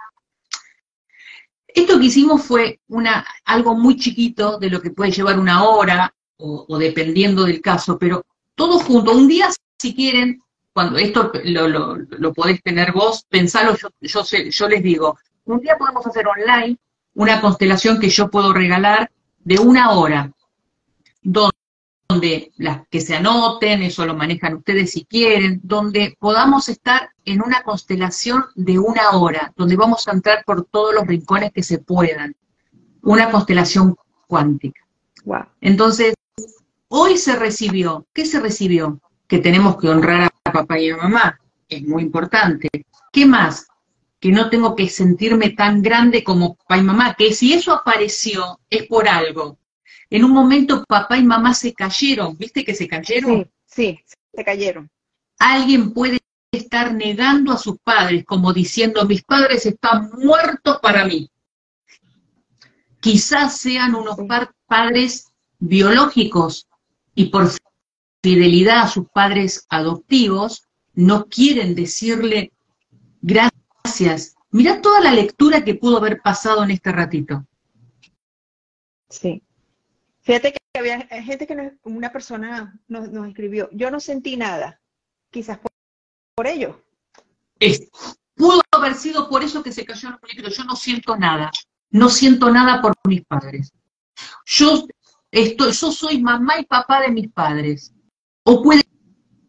Esto 1.68 2.00
que 2.00 2.06
hicimos 2.06 2.44
fue 2.44 2.80
una, 2.90 3.26
algo 3.44 3.74
muy 3.76 3.98
chiquito 3.98 4.60
de 4.60 4.70
lo 4.70 4.80
que 4.80 4.92
puede 4.92 5.12
llevar 5.12 5.40
una 5.40 5.64
hora 5.64 6.14
o, 6.38 6.78
dependiendo 6.78 7.44
del 7.44 7.60
caso, 7.60 7.98
pero 7.98 8.24
todo 8.54 8.78
junto. 8.80 9.14
Un 9.14 9.28
día, 9.28 9.50
si 9.80 9.96
quieren, 9.96 10.40
cuando 10.72 11.00
esto 11.00 11.32
lo, 11.44 11.98
lo, 11.98 12.34
podés 12.34 12.62
tener 12.62 12.92
vos, 12.92 13.26
pensalo, 13.28 13.76
yo, 13.76 13.90
yo, 14.00 14.22
yo 14.24 14.70
les 14.70 14.84
digo, 14.84 15.18
un 15.46 15.60
día 15.60 15.76
podemos 15.76 16.06
hacer 16.06 16.28
online 16.28 16.78
una 17.16 17.42
constelación 17.42 18.00
que 18.00 18.10
yo 18.10 18.30
puedo 18.30 18.54
regalar 18.54 19.10
de 19.40 19.58
una 19.58 19.92
hora, 19.92 20.32
donde 21.24 21.56
donde 22.16 22.54
las 22.56 22.88
que 22.88 23.02
se 23.02 23.16
anoten, 23.16 23.84
eso 23.84 24.06
lo 24.06 24.16
manejan 24.16 24.56
ustedes 24.56 24.92
si 24.92 25.04
quieren, 25.04 25.60
donde 25.64 26.16
podamos 26.18 26.70
estar 26.70 27.10
en 27.26 27.42
una 27.42 27.62
constelación 27.64 28.46
de 28.56 28.80
una 28.80 29.12
hora, 29.12 29.52
donde 29.58 29.76
vamos 29.76 30.08
a 30.08 30.14
entrar 30.14 30.44
por 30.46 30.66
todos 30.66 30.94
los 30.94 31.06
rincones 31.06 31.52
que 31.52 31.62
se 31.62 31.80
puedan. 31.80 32.34
Una 33.02 33.30
constelación 33.30 33.96
cuántica. 34.28 34.82
Entonces, 35.60 36.14
hoy 36.88 37.18
se 37.18 37.36
recibió, 37.36 38.06
¿qué 38.14 38.26
se 38.26 38.40
recibió? 38.40 39.02
Que 39.28 39.40
tenemos 39.40 39.78
que 39.78 39.90
honrar 39.90 40.32
a 40.46 40.52
papá 40.52 40.80
y 40.80 40.92
a 40.92 40.98
mamá, 40.98 41.40
es 41.68 41.84
muy 41.84 42.04
importante. 42.04 42.70
¿Qué 43.12 43.26
más? 43.26 43.68
Que 44.22 44.32
no 44.32 44.50
tengo 44.50 44.76
que 44.76 44.88
sentirme 44.88 45.50
tan 45.50 45.82
grande 45.82 46.24
como 46.24 46.56
papá 46.56 46.78
y 46.78 46.84
mamá, 46.84 47.16
que 47.16 47.34
si 47.34 47.54
eso 47.54 47.74
apareció 47.74 48.60
es 48.70 48.88
por 48.88 49.10
algo, 49.10 49.58
en 50.10 50.24
un 50.24 50.32
momento 50.32 50.84
papá 50.88 51.18
y 51.18 51.24
mamá 51.24 51.54
se 51.54 51.74
cayeron, 51.74 52.38
¿viste 52.38 52.64
que 52.64 52.76
se 52.76 52.88
cayeron? 52.88 53.50
Sí, 53.66 54.00
sí, 54.06 54.16
se 54.34 54.44
cayeron. 54.44 54.90
Alguien 55.40 55.94
puede 55.94 56.20
estar 56.52 56.94
negando 56.94 57.52
a 57.52 57.58
sus 57.58 57.78
padres, 57.80 58.24
como 58.26 58.54
diciendo, 58.54 59.06
mis 59.06 59.24
padres 59.24 59.66
están 59.66 60.10
muertos 60.12 60.80
para 60.82 61.06
mí. 61.06 61.30
Quizás 63.00 63.58
sean 63.58 63.96
unos 63.96 64.18
padres 64.66 65.28
biológicos 65.60 66.68
y 67.14 67.26
por 67.26 67.50
fidelidad 68.24 68.84
a 68.84 68.88
sus 68.88 69.08
padres 69.10 69.66
adoptivos, 69.70 70.64
no 70.94 71.26
quieren 71.26 71.76
decirle 71.76 72.52
gracias. 73.22 74.36
Mira 74.52 74.82
toda 74.82 75.02
la 75.02 75.12
lectura 75.12 75.64
que 75.64 75.76
pudo 75.76 75.98
haber 75.98 76.22
pasado 76.22 76.64
en 76.64 76.72
este 76.72 76.92
ratito. 76.92 77.46
Sí. 79.10 79.45
Fíjate 80.26 80.54
que 80.54 80.80
había 80.80 81.02
gente 81.22 81.46
que 81.46 81.54
nos, 81.54 81.74
una 81.84 82.12
persona 82.12 82.80
nos, 82.88 83.12
nos, 83.12 83.28
escribió, 83.28 83.70
yo 83.72 83.92
no 83.92 84.00
sentí 84.00 84.36
nada, 84.36 84.82
quizás 85.30 85.60
por, 85.60 85.72
por 86.34 86.48
ello. 86.48 86.82
Es, 87.60 87.88
pudo 88.34 88.60
haber 88.72 88.96
sido 88.96 89.30
por 89.30 89.44
eso 89.44 89.62
que 89.62 89.72
se 89.72 89.86
cayó 89.86 90.10
el 90.10 90.18
político, 90.18 90.50
yo 90.50 90.64
no 90.64 90.76
siento 90.76 91.16
nada, 91.16 91.52
no 91.92 92.10
siento 92.10 92.50
nada 92.50 92.82
por 92.82 92.96
mis 93.08 93.24
padres. 93.24 93.72
Yo, 94.46 94.88
estoy, 95.30 95.72
yo 95.72 95.92
soy 95.92 96.20
mamá 96.24 96.60
y 96.60 96.66
papá 96.66 97.02
de 97.02 97.12
mis 97.12 97.32
padres. 97.32 97.94
O 98.42 98.64
puede 98.64 98.84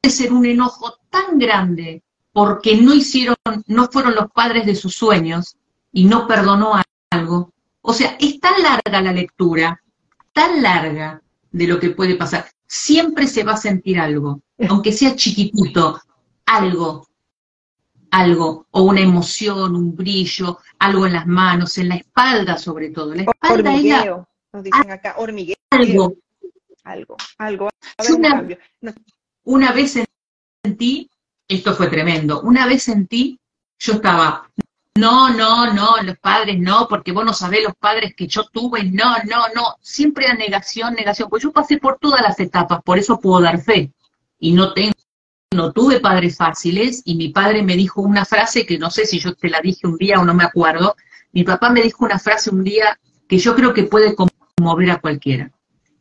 ser 0.06 0.30
un 0.30 0.44
enojo 0.44 0.98
tan 1.08 1.38
grande 1.38 2.02
porque 2.32 2.76
no 2.76 2.92
hicieron, 2.92 3.36
no 3.66 3.88
fueron 3.88 4.14
los 4.14 4.30
padres 4.30 4.66
de 4.66 4.74
sus 4.74 4.94
sueños 4.94 5.56
y 5.90 6.04
no 6.04 6.26
perdonó 6.26 6.74
algo. 7.10 7.54
O 7.80 7.94
sea, 7.94 8.18
es 8.20 8.38
tan 8.40 8.62
larga 8.62 9.00
la 9.00 9.12
lectura, 9.12 9.82
tan 10.36 10.62
larga 10.62 11.22
de 11.50 11.66
lo 11.66 11.80
que 11.80 11.90
puede 11.90 12.14
pasar. 12.14 12.44
Siempre 12.66 13.26
se 13.26 13.42
va 13.42 13.54
a 13.54 13.56
sentir 13.56 13.98
algo, 13.98 14.42
aunque 14.68 14.92
sea 14.92 15.16
chiquitito, 15.16 15.98
algo, 16.44 17.08
algo, 18.10 18.66
o 18.70 18.82
una 18.82 19.00
emoción, 19.00 19.74
un 19.74 19.96
brillo, 19.96 20.58
algo 20.78 21.06
en 21.06 21.14
las 21.14 21.26
manos, 21.26 21.78
en 21.78 21.88
la 21.88 21.96
espalda 21.96 22.58
sobre 22.58 22.90
todo. 22.90 23.14
La 23.14 23.22
espalda 23.22 23.70
hormigueo, 23.70 24.28
nos 24.52 24.62
dicen 24.62 24.90
acá, 24.90 25.14
hormigueo. 25.16 25.56
Algo. 25.70 26.16
Algo, 26.84 27.16
algo. 27.38 27.68
Una, 28.14 28.46
una 29.44 29.72
vez 29.72 29.98
sentí, 30.62 31.10
esto 31.48 31.74
fue 31.74 31.88
tremendo, 31.88 32.42
una 32.42 32.66
vez 32.66 32.82
sentí, 32.82 33.40
yo 33.78 33.94
estaba, 33.94 34.50
no, 34.96 35.30
no, 35.30 35.72
no, 35.72 35.96
los 36.02 36.18
padres 36.18 36.58
no, 36.58 36.86
porque 36.88 37.12
vos 37.12 37.24
no 37.24 37.32
sabés 37.32 37.64
los 37.64 37.74
padres 37.74 38.14
que 38.16 38.26
yo 38.26 38.44
tuve, 38.44 38.84
no, 38.84 39.16
no, 39.24 39.46
no, 39.54 39.76
siempre 39.80 40.26
era 40.26 40.34
negación, 40.34 40.94
negación, 40.94 41.28
pues 41.28 41.42
yo 41.42 41.52
pasé 41.52 41.78
por 41.78 41.98
todas 41.98 42.22
las 42.22 42.38
etapas, 42.40 42.80
por 42.84 42.98
eso 42.98 43.20
puedo 43.20 43.40
dar 43.40 43.60
fe, 43.60 43.92
y 44.38 44.52
no 44.52 44.72
tengo 44.72 44.92
no 45.54 45.72
tuve 45.72 46.00
padres 46.00 46.36
fáciles 46.36 47.02
y 47.04 47.14
mi 47.14 47.28
padre 47.28 47.62
me 47.62 47.76
dijo 47.76 48.02
una 48.02 48.24
frase 48.24 48.66
que 48.66 48.78
no 48.78 48.90
sé 48.90 49.06
si 49.06 49.18
yo 49.18 49.34
te 49.34 49.48
la 49.48 49.60
dije 49.60 49.86
un 49.86 49.96
día 49.96 50.20
o 50.20 50.24
no 50.24 50.34
me 50.34 50.44
acuerdo. 50.44 50.96
Mi 51.32 51.44
papá 51.44 51.70
me 51.70 51.82
dijo 51.82 52.04
una 52.04 52.18
frase 52.18 52.50
un 52.50 52.64
día 52.64 52.98
que 53.28 53.38
yo 53.38 53.54
creo 53.54 53.72
que 53.72 53.84
puede 53.84 54.14
conmover 54.14 54.90
a 54.90 55.00
cualquiera. 55.00 55.50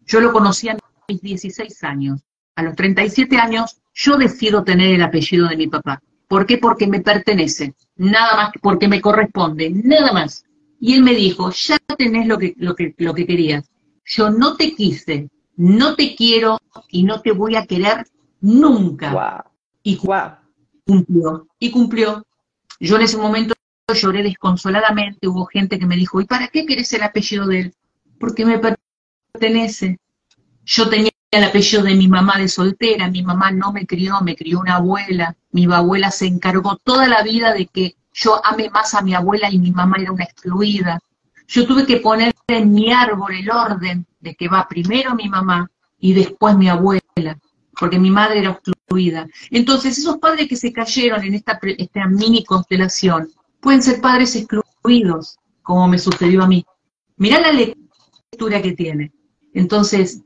Yo 0.06 0.20
lo 0.20 0.34
conocí 0.34 0.68
a 0.70 0.78
mis 1.08 1.22
16 1.22 1.84
años. 1.84 2.22
A 2.56 2.64
los 2.64 2.76
37 2.76 3.38
años 3.38 3.78
yo 3.94 4.18
decido 4.18 4.64
tener 4.64 4.94
el 4.94 5.04
apellido 5.04 5.48
de 5.48 5.58
mi 5.58 5.68
papá. 5.68 6.02
¿Por 6.28 6.46
qué? 6.46 6.58
Porque 6.58 6.88
me 6.88 7.02
pertenece. 7.02 7.76
Nada 7.98 8.36
más, 8.36 8.52
porque 8.62 8.88
me 8.88 9.02
corresponde. 9.02 9.70
Nada 9.70 10.12
más. 10.12 10.44
Y 10.80 10.94
él 10.94 11.04
me 11.04 11.14
dijo, 11.14 11.52
ya 11.52 11.78
tenés 11.98 12.28
lo 12.28 12.38
que, 12.38 12.54
lo 12.58 12.76
que, 12.76 12.94
lo 12.98 13.14
que 13.14 13.26
querías. 13.26 13.70
Yo 14.06 14.30
no 14.30 14.56
te 14.56 14.76
quise, 14.76 15.30
no 15.56 15.96
te 15.96 16.16
quiero 16.16 16.60
y 16.90 17.04
no 17.04 17.22
te 17.22 17.32
voy 17.32 17.56
a 17.56 17.66
querer 17.66 18.06
Nunca. 18.46 19.44
Y 19.82 19.98
cumplió. 20.86 21.48
Y 21.58 21.72
cumplió. 21.72 22.24
Yo 22.80 22.96
en 22.98 23.02
ese 23.02 23.18
momento 23.18 23.56
lloré 23.92 24.22
desconsoladamente. 24.22 25.28
Hubo 25.28 25.48
gente 25.48 25.80
que 25.80 25.88
me 25.88 25.96
dijo, 25.96 26.22
¿y 26.22 26.26
para 26.26 26.48
qué 26.50 26.64
querés 26.64 26.94
el 26.94 27.02
apellido 27.02 27.48
de 27.48 27.60
él? 27.60 27.74
Porque 28.20 28.46
me 28.46 28.60
pertenece. 28.60 29.98
Yo 30.66 30.90
tenía 30.90 31.12
el 31.32 31.44
apellido 31.44 31.84
de 31.84 31.96
mi 31.96 32.08
mamá 32.08 32.38
de 32.38 32.48
soltera. 32.48 33.10
Mi 33.10 33.24
mamá 33.24 33.52
no 33.52 33.72
me 33.72 33.86
crió, 33.86 34.20
me 34.22 34.36
crió 34.36 34.60
una 34.60 34.76
abuela. 34.76 35.36
Mi 35.52 35.66
abuela 35.66 36.12
se 36.12 36.26
encargó 36.26 36.78
toda 36.78 37.08
la 37.08 37.24
vida 37.24 37.54
de 37.54 37.68
que 37.68 37.96
yo 38.14 38.46
ame 38.46 38.70
más 38.70 38.94
a 38.94 39.02
mi 39.02 39.14
abuela 39.14 39.50
y 39.52 39.60
mi 39.60 39.72
mamá 39.72 39.98
era 40.00 40.12
una 40.12 40.24
excluida. 40.24 41.00
Yo 41.48 41.66
tuve 41.68 41.86
que 41.86 41.98
poner 41.98 42.34
en 42.48 42.74
mi 42.74 42.92
árbol 42.92 43.34
el 43.34 43.50
orden 43.50 44.06
de 44.20 44.36
que 44.36 44.48
va 44.48 44.68
primero 44.68 45.16
mi 45.16 45.30
mamá 45.30 45.70
y 46.00 46.14
después 46.14 46.58
mi 46.58 46.70
abuela 46.70 47.38
porque 47.80 48.00
mi 48.00 48.10
madre 48.10 48.40
era 48.40 48.52
excluida. 48.52 49.28
Entonces, 49.52 49.98
esos 49.98 50.18
padres 50.18 50.48
que 50.48 50.56
se 50.56 50.72
cayeron 50.72 51.24
en 51.24 51.36
esta, 51.36 51.60
esta 51.78 52.08
mini 52.08 52.44
constelación 52.44 53.30
pueden 53.60 53.84
ser 53.84 54.02
padres 54.02 54.36
excluidos, 54.36 55.38
como 55.62 55.88
me 55.88 56.00
sucedió 56.00 56.44
a 56.44 56.48
mí. 56.48 56.66
Mirá 57.18 57.40
la 57.40 57.52
lectura 57.52 58.62
que 58.62 58.74
tiene. 58.74 59.12
Entonces, 59.56 60.22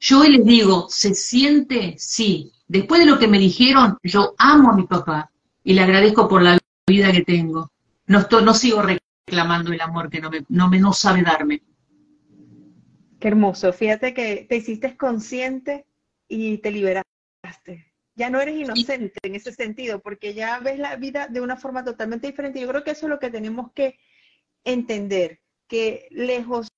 yo 0.00 0.20
hoy 0.20 0.38
les 0.38 0.44
digo, 0.44 0.86
¿se 0.88 1.14
siente? 1.14 1.94
Sí. 1.98 2.50
Después 2.66 3.00
de 3.00 3.06
lo 3.06 3.18
que 3.18 3.28
me 3.28 3.38
dijeron, 3.38 3.98
yo 4.02 4.34
amo 4.38 4.70
a 4.70 4.74
mi 4.74 4.86
papá 4.86 5.30
y 5.62 5.74
le 5.74 5.82
agradezco 5.82 6.26
por 6.26 6.40
la 6.42 6.58
vida 6.86 7.12
que 7.12 7.22
tengo. 7.22 7.70
No, 8.06 8.20
estoy, 8.20 8.42
no 8.42 8.54
sigo 8.54 8.82
reclamando 8.82 9.70
el 9.70 9.80
amor 9.82 10.08
que 10.08 10.20
no 10.20 10.30
me, 10.30 10.46
no 10.48 10.70
me 10.70 10.80
no 10.80 10.94
sabe 10.94 11.22
darme. 11.22 11.62
Qué 13.20 13.28
hermoso. 13.28 13.70
Fíjate 13.74 14.14
que 14.14 14.46
te 14.48 14.56
hiciste 14.56 14.96
consciente 14.96 15.84
y 16.26 16.56
te 16.58 16.70
liberaste. 16.70 17.92
Ya 18.14 18.30
no 18.30 18.40
eres 18.40 18.56
inocente 18.56 19.18
en 19.22 19.34
ese 19.34 19.52
sentido, 19.52 20.00
porque 20.00 20.32
ya 20.32 20.58
ves 20.58 20.78
la 20.78 20.96
vida 20.96 21.28
de 21.28 21.42
una 21.42 21.58
forma 21.58 21.84
totalmente 21.84 22.28
diferente. 22.28 22.60
Yo 22.60 22.68
creo 22.68 22.82
que 22.82 22.92
eso 22.92 23.06
es 23.06 23.10
lo 23.10 23.18
que 23.18 23.30
tenemos 23.30 23.72
que 23.74 23.98
entender, 24.64 25.40
que 25.68 26.08
lejos, 26.10 26.68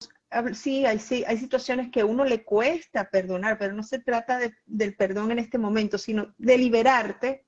sí, 0.55 0.87
hay, 0.87 0.99
sí, 0.99 1.25
hay 1.27 1.39
situaciones 1.39 1.91
que 1.91 2.01
a 2.01 2.07
uno 2.07 2.25
le 2.25 2.45
cuesta 2.45 3.09
perdonar, 3.11 3.59
pero 3.59 3.75
no 3.75 3.83
se 3.83 3.99
trata 3.99 4.39
del 4.67 4.97
perdón 4.97 5.33
en 5.33 5.39
este 5.39 5.59
momento, 5.59 5.99
sino 5.99 6.35
de 6.39 6.59
liberarte 6.59 7.47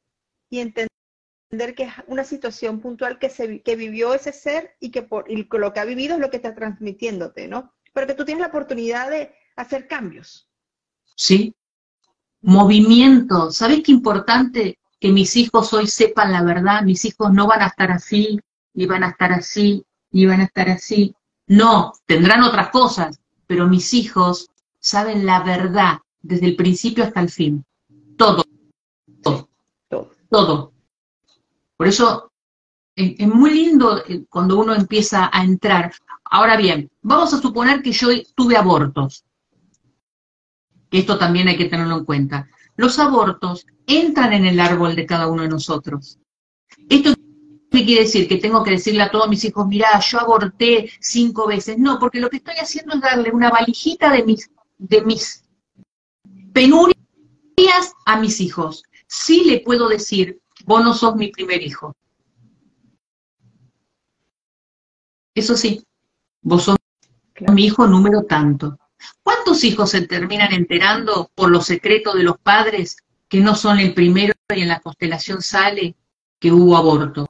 y 0.51 0.61
entender 0.61 1.75
que 1.75 1.85
es 1.85 1.93
una 2.07 2.25
situación 2.25 2.81
puntual 2.81 3.19
que, 3.19 3.63
que 3.65 3.77
vivió 3.77 4.15
ese 4.15 4.33
ser 4.33 4.77
y 4.81 4.91
que 4.91 5.03
por, 5.03 5.31
y 5.31 5.49
lo 5.51 5.73
que 5.73 5.81
ha 5.81 5.85
vivido 5.85 6.15
es 6.15 6.21
lo 6.21 6.31
que 6.31 6.37
está 6.37 6.55
transmitiéndote, 6.55 7.49
¿no? 7.49 7.73
Pero 7.93 8.07
que 8.07 8.15
tú 8.15 8.25
tienes 8.25 8.43
la 8.43 8.49
oportunidad 8.49 9.11
de 9.11 9.35
hacer 9.57 9.87
cambios. 9.87 10.49
Sí, 11.17 11.55
movimiento. 12.43 13.51
¿Sabes 13.51 13.83
qué 13.83 13.93
importante 13.93 14.79
que 15.01 15.13
mis 15.13 15.37
hijos 15.37 15.73
hoy 15.73 15.87
sepan 15.87 16.33
la 16.33 16.43
verdad? 16.43 16.83
Mis 16.83 17.05
hijos 17.05 17.33
no 17.33 17.47
van 17.47 17.63
a 17.63 17.69
estar 17.69 17.91
así, 17.91 18.41
ni 18.75 18.87
van 18.87 19.05
a 19.05 19.11
estar 19.11 19.33
así, 19.33 19.85
ni 20.11 20.27
van 20.27 20.41
a 20.41 20.45
estar 20.45 20.69
así. 20.69 21.15
No, 21.47 21.93
tendrán 22.07 22.43
otras 22.43 22.71
cosas, 22.71 23.21
pero 23.47 23.69
mis 23.69 23.93
hijos 23.95 24.51
saben 24.79 25.27
la 25.27 25.43
verdad 25.43 25.99
desde 26.23 26.47
el 26.47 26.57
principio 26.57 27.05
hasta 27.05 27.21
el 27.21 27.31
fin. 27.31 27.65
Todo. 28.17 28.45
Todo. 29.23 29.49
Todo. 30.31 30.73
Por 31.77 31.87
eso 31.89 32.33
es, 32.97 33.27
muy 33.29 33.51
lindo 33.51 34.03
eh, 34.07 34.25
cuando 34.29 34.59
uno 34.59 34.75
empieza 34.75 35.31
a 35.33 35.45
entrar. 35.45 35.93
Ahora 36.25 36.57
bien, 36.57 36.91
vamos 37.03 37.35
a 37.35 37.41
suponer 37.41 37.83
que 37.83 37.93
yo 37.93 38.09
tuve 38.35 38.57
abortos 38.57 39.25
esto 40.99 41.19
también 41.19 41.49
hay 41.49 41.57
que 41.57 41.69
tenerlo 41.69 41.99
en 41.99 42.05
cuenta. 42.05 42.49
Los 42.77 42.99
abortos 42.99 43.67
entran 43.87 44.33
en 44.33 44.47
el 44.47 44.61
árbol 44.61 44.95
de 44.95 45.07
cada 45.07 45.27
uno 45.27 45.43
de 45.43 45.49
nosotros. 45.49 46.19
¿Esto 46.89 47.11
qué 47.75 47.85
quiere 47.85 48.03
decir? 48.03 48.29
Que 48.29 48.39
tengo 48.39 48.63
que 48.63 48.73
decirle 48.73 49.03
a 49.03 49.11
todos 49.11 49.29
mis 49.29 49.45
hijos, 49.45 49.67
mira, 49.67 49.99
yo 50.01 50.21
aborté 50.21 50.91
cinco 51.01 51.47
veces. 51.47 51.79
No, 51.79 51.99
porque 51.99 52.21
lo 52.21 52.31
que 52.31 52.39
estoy 52.39 52.55
haciendo 52.57 52.95
es 52.95 53.01
darle 53.01 53.33
una 53.33 53.51
valijita 53.51 54.11
de 54.11 54.23
mis, 54.23 54.51
de 54.79 55.03
mis 55.03 55.45
penurias 56.53 56.97
a 58.07 58.21
mis 58.21 58.41
hijos. 58.41 58.85
Sí 59.07 59.45
le 59.45 59.61
puedo 59.61 59.89
decir, 59.89 60.41
vos 60.65 60.85
no 60.85 60.95
sos 60.95 61.17
mi 61.17 61.29
primer 61.29 61.63
hijo. 61.63 61.95
Eso 65.35 65.57
sí, 65.57 65.85
vos 66.43 66.63
sos 66.63 66.77
mi 67.53 67.65
hijo 67.65 67.87
número 67.89 68.23
tanto. 68.23 68.79
¿Cuántos 69.23 69.65
hijos 69.65 69.91
se 69.91 70.07
terminan 70.07 70.53
enterando 70.53 71.31
por 71.35 71.51
los 71.51 71.67
secretos 71.67 72.15
de 72.15 72.23
los 72.23 72.39
padres 72.39 72.97
que 73.29 73.41
no 73.41 73.57
son 73.57 73.81
el 73.81 73.95
primero 73.95 74.33
y 74.55 74.63
en 74.63 74.69
la 74.69 74.81
constelación 74.81 75.43
sale 75.43 75.97
que 76.39 76.53
hubo 76.53 76.77
abortos? 76.77 77.27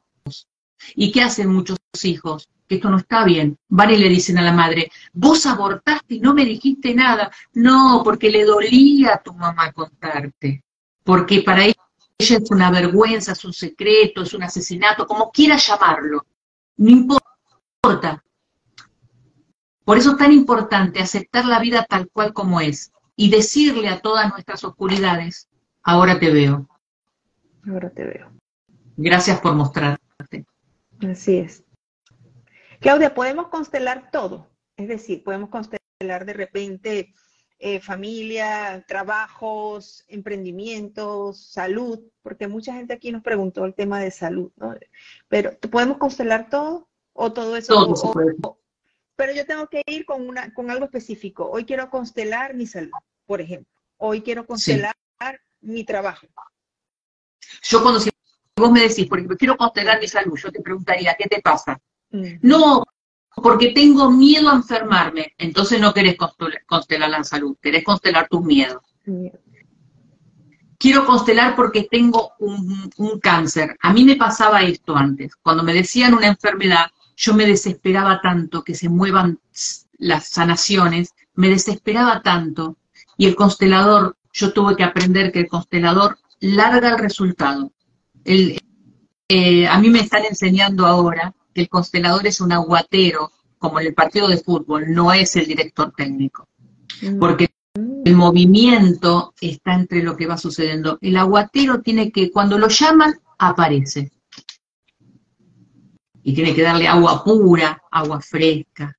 ¿Y 0.94 1.12
qué 1.12 1.22
hacen 1.22 1.52
muchos 1.52 1.78
hijos? 2.02 2.48
Que 2.68 2.76
esto 2.76 2.90
no 2.90 2.98
está 2.98 3.24
bien. 3.24 3.58
Van 3.68 3.90
y 3.90 3.96
le 3.96 4.08
dicen 4.08 4.38
a 4.38 4.42
la 4.42 4.52
madre, 4.52 4.90
vos 5.12 5.44
abortaste 5.46 6.16
y 6.16 6.20
no 6.20 6.34
me 6.34 6.44
dijiste 6.44 6.94
nada. 6.94 7.30
No, 7.52 8.02
porque 8.04 8.30
le 8.30 8.44
dolía 8.44 9.14
a 9.14 9.22
tu 9.22 9.32
mamá 9.34 9.72
contarte. 9.72 10.64
Porque 11.02 11.42
para 11.42 11.64
ella 11.64 11.74
es 12.18 12.50
una 12.50 12.70
vergüenza, 12.70 13.32
es 13.32 13.44
un 13.44 13.52
secreto, 13.52 14.22
es 14.22 14.32
un 14.34 14.42
asesinato, 14.42 15.06
como 15.06 15.30
quiera 15.30 15.56
llamarlo. 15.56 16.24
No 16.76 16.90
importa. 16.90 18.22
Por 19.84 19.98
eso 19.98 20.12
es 20.12 20.16
tan 20.16 20.32
importante 20.32 21.00
aceptar 21.00 21.44
la 21.44 21.60
vida 21.60 21.84
tal 21.88 22.08
cual 22.08 22.32
como 22.32 22.60
es 22.60 22.90
y 23.16 23.30
decirle 23.30 23.88
a 23.88 24.00
todas 24.00 24.30
nuestras 24.30 24.64
oscuridades, 24.64 25.48
ahora 25.82 26.18
te 26.18 26.30
veo. 26.30 26.66
Ahora 27.68 27.90
te 27.90 28.04
veo. 28.04 28.32
Gracias 28.96 29.40
por 29.40 29.54
mostrarte. 29.54 30.03
Así 31.00 31.38
es. 31.38 31.64
Claudia, 32.80 33.14
podemos 33.14 33.48
constelar 33.48 34.10
todo. 34.10 34.50
Es 34.76 34.88
decir, 34.88 35.22
podemos 35.22 35.48
constelar 35.50 36.24
de 36.24 36.32
repente 36.32 37.14
eh, 37.58 37.80
familia, 37.80 38.84
trabajos, 38.86 40.04
emprendimientos, 40.08 41.46
salud, 41.46 42.00
porque 42.22 42.48
mucha 42.48 42.74
gente 42.74 42.94
aquí 42.94 43.12
nos 43.12 43.22
preguntó 43.22 43.64
el 43.64 43.74
tema 43.74 44.00
de 44.00 44.10
salud, 44.10 44.52
¿no? 44.56 44.74
Pero 45.28 45.58
¿podemos 45.58 45.98
constelar 45.98 46.50
todo? 46.50 46.88
¿O 47.12 47.32
todo 47.32 47.56
eso? 47.56 47.72
Todo 47.74 47.96
se 47.96 48.08
puede 48.08 48.34
pero 49.16 49.32
yo 49.32 49.46
tengo 49.46 49.68
que 49.68 49.82
ir 49.86 50.04
con, 50.04 50.28
una, 50.28 50.52
con 50.52 50.70
algo 50.70 50.86
específico. 50.86 51.48
Hoy 51.48 51.64
quiero 51.64 51.88
constelar 51.90 52.54
mi 52.54 52.66
salud, 52.66 52.92
por 53.26 53.40
ejemplo. 53.40 53.72
Hoy 53.96 54.22
quiero 54.22 54.46
constelar 54.46 54.94
mi 55.60 55.84
trabajo. 55.84 56.26
Yo 57.62 57.82
cuando 57.82 58.00
si 58.00 58.10
vos 58.56 58.70
me 58.70 58.80
decís, 58.80 59.06
por 59.06 59.18
ejemplo, 59.18 59.36
quiero 59.36 59.56
constelar 59.56 60.00
mi 60.00 60.08
salud, 60.08 60.36
yo 60.36 60.52
te 60.52 60.60
preguntaría, 60.60 61.16
¿qué 61.18 61.28
te 61.28 61.40
pasa? 61.42 61.80
Mm. 62.10 62.36
No, 62.42 62.84
porque 63.36 63.72
tengo 63.72 64.10
miedo 64.10 64.50
a 64.50 64.54
enfermarme. 64.54 65.34
Entonces 65.38 65.80
no 65.80 65.92
querés 65.92 66.16
constelar 66.66 67.10
la 67.10 67.24
salud, 67.24 67.56
querés 67.60 67.84
constelar 67.84 68.28
tus 68.28 68.42
miedos. 68.42 68.82
Quiero 70.78 71.04
constelar 71.06 71.56
porque 71.56 71.88
tengo 71.90 72.32
un, 72.38 72.90
un, 72.96 73.20
cáncer. 73.20 73.76
A 73.80 73.92
mí 73.92 74.04
me 74.04 74.16
pasaba 74.16 74.62
esto 74.62 74.96
antes. 74.96 75.34
Cuando 75.36 75.62
me 75.62 75.72
decían 75.72 76.14
una 76.14 76.26
enfermedad, 76.26 76.90
yo 77.16 77.34
me 77.34 77.46
desesperaba 77.46 78.20
tanto 78.20 78.62
que 78.62 78.74
se 78.74 78.88
muevan 78.88 79.38
las 79.98 80.28
sanaciones, 80.28 81.14
me 81.34 81.48
desesperaba 81.48 82.22
tanto. 82.22 82.76
Y 83.16 83.26
el 83.26 83.34
constelador, 83.34 84.16
yo 84.32 84.52
tuve 84.52 84.76
que 84.76 84.84
aprender 84.84 85.32
que 85.32 85.40
el 85.40 85.48
constelador 85.48 86.18
larga 86.40 86.90
el 86.90 86.98
resultado. 86.98 87.72
Eh, 88.24 89.66
a 89.66 89.78
mí 89.78 89.90
me 89.90 90.00
están 90.00 90.24
enseñando 90.24 90.86
ahora 90.86 91.34
que 91.52 91.62
el 91.62 91.68
constelador 91.68 92.26
es 92.26 92.40
un 92.40 92.52
aguatero, 92.52 93.30
como 93.58 93.80
en 93.80 93.88
el 93.88 93.94
partido 93.94 94.28
de 94.28 94.38
fútbol, 94.38 94.92
no 94.92 95.12
es 95.12 95.36
el 95.36 95.46
director 95.46 95.92
técnico. 95.96 96.48
Mm. 97.02 97.18
Porque 97.18 97.48
el 98.04 98.14
movimiento 98.14 99.34
está 99.40 99.74
entre 99.74 100.02
lo 100.02 100.16
que 100.16 100.26
va 100.26 100.36
sucediendo. 100.36 100.98
El 101.00 101.16
aguatero 101.16 101.80
tiene 101.80 102.12
que, 102.12 102.30
cuando 102.30 102.58
lo 102.58 102.68
llaman, 102.68 103.14
aparece. 103.38 104.12
Y 106.22 106.34
tiene 106.34 106.54
que 106.54 106.62
darle 106.62 106.86
agua 106.88 107.24
pura, 107.24 107.82
agua 107.90 108.20
fresca. 108.20 108.96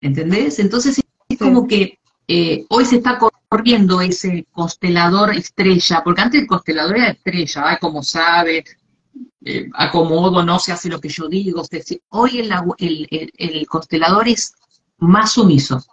¿Entendés? 0.00 0.58
Entonces 0.58 1.00
es 1.28 1.38
como 1.38 1.66
que 1.66 1.98
eh, 2.26 2.64
hoy 2.70 2.84
se 2.84 2.96
está 2.96 3.18
corriendo 3.48 4.00
ese 4.00 4.46
constelador 4.50 5.34
estrella, 5.34 6.02
porque 6.02 6.22
antes 6.22 6.40
el 6.40 6.46
constelador 6.46 6.96
era 6.96 7.10
estrella, 7.10 7.62
ay, 7.66 7.76
como 7.80 8.02
sabe, 8.02 8.64
eh, 9.44 9.68
acomodo, 9.74 10.42
no 10.42 10.58
se 10.58 10.72
hace 10.72 10.88
lo 10.88 11.00
que 11.00 11.10
yo 11.10 11.28
digo. 11.28 11.62
Hoy 12.08 12.40
el, 12.78 13.66
constelador 13.66 14.28
es 14.28 14.54
más 14.98 15.32
sumiso. 15.32 15.84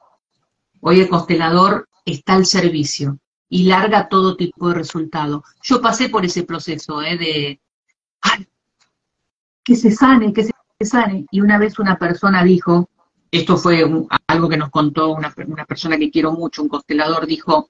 Hoy 0.79 1.01
el 1.01 1.09
constelador 1.09 1.89
está 2.05 2.35
al 2.35 2.45
servicio 2.45 3.19
y 3.49 3.65
larga 3.65 4.07
todo 4.07 4.37
tipo 4.37 4.69
de 4.69 4.75
resultados. 4.75 5.43
Yo 5.61 5.81
pasé 5.81 6.07
por 6.07 6.23
ese 6.25 6.43
proceso 6.43 7.01
¿eh? 7.01 7.17
de, 7.17 7.61
ay, 8.21 8.47
que 9.63 9.75
se 9.75 9.91
sane, 9.91 10.31
que 10.31 10.45
se 10.45 10.51
sane. 10.85 11.25
Y 11.29 11.41
una 11.41 11.57
vez 11.57 11.77
una 11.77 11.99
persona 11.99 12.43
dijo, 12.43 12.89
esto 13.31 13.57
fue 13.57 13.83
algo 14.31 14.49
que 14.49 14.57
nos 14.57 14.69
contó 14.69 15.13
una, 15.13 15.33
una, 15.47 15.65
persona 15.65 15.97
que 15.97 16.11
quiero 16.11 16.31
mucho, 16.31 16.63
un 16.63 16.69
constelador, 16.69 17.25
dijo, 17.25 17.69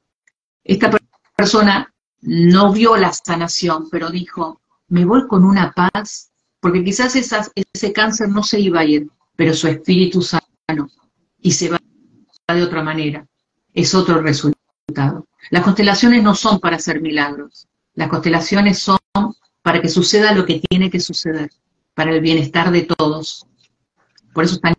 esta 0.63 0.89
persona 1.35 1.93
no 2.21 2.71
vio 2.71 2.95
la 2.97 3.11
sanación, 3.13 3.89
pero 3.89 4.09
dijo, 4.09 4.61
me 4.87 5.05
voy 5.05 5.27
con 5.27 5.43
una 5.43 5.71
paz, 5.71 6.31
porque 6.59 6.83
quizás 6.83 7.15
ese 7.15 7.93
cáncer 7.93 8.29
no 8.29 8.43
se 8.43 8.59
iba 8.59 8.81
a 8.81 8.85
ir, 8.85 9.09
pero 9.35 9.53
su 9.53 9.67
espíritu 9.67 10.21
sano 10.21 10.87
y 11.39 11.51
se 11.51 11.69
va 11.69 11.79
de 12.53 12.63
otra 12.63 12.83
manera. 12.83 13.25
Es 13.73 13.95
otro 13.95 14.21
resultado. 14.21 15.27
Las 15.49 15.63
constelaciones 15.63 16.21
no 16.21 16.35
son 16.35 16.59
para 16.59 16.75
hacer 16.75 17.01
milagros. 17.01 17.67
Las 17.93 18.09
constelaciones 18.09 18.79
son 18.79 18.99
para 19.61 19.81
que 19.81 19.89
suceda 19.89 20.33
lo 20.33 20.45
que 20.45 20.61
tiene 20.69 20.89
que 20.89 20.99
suceder, 20.99 21.49
para 21.93 22.13
el 22.13 22.21
bienestar 22.21 22.71
de 22.71 22.83
todos. 22.83 23.45
Por 24.33 24.43
eso 24.43 24.55
es 24.55 24.61
tan 24.61 24.73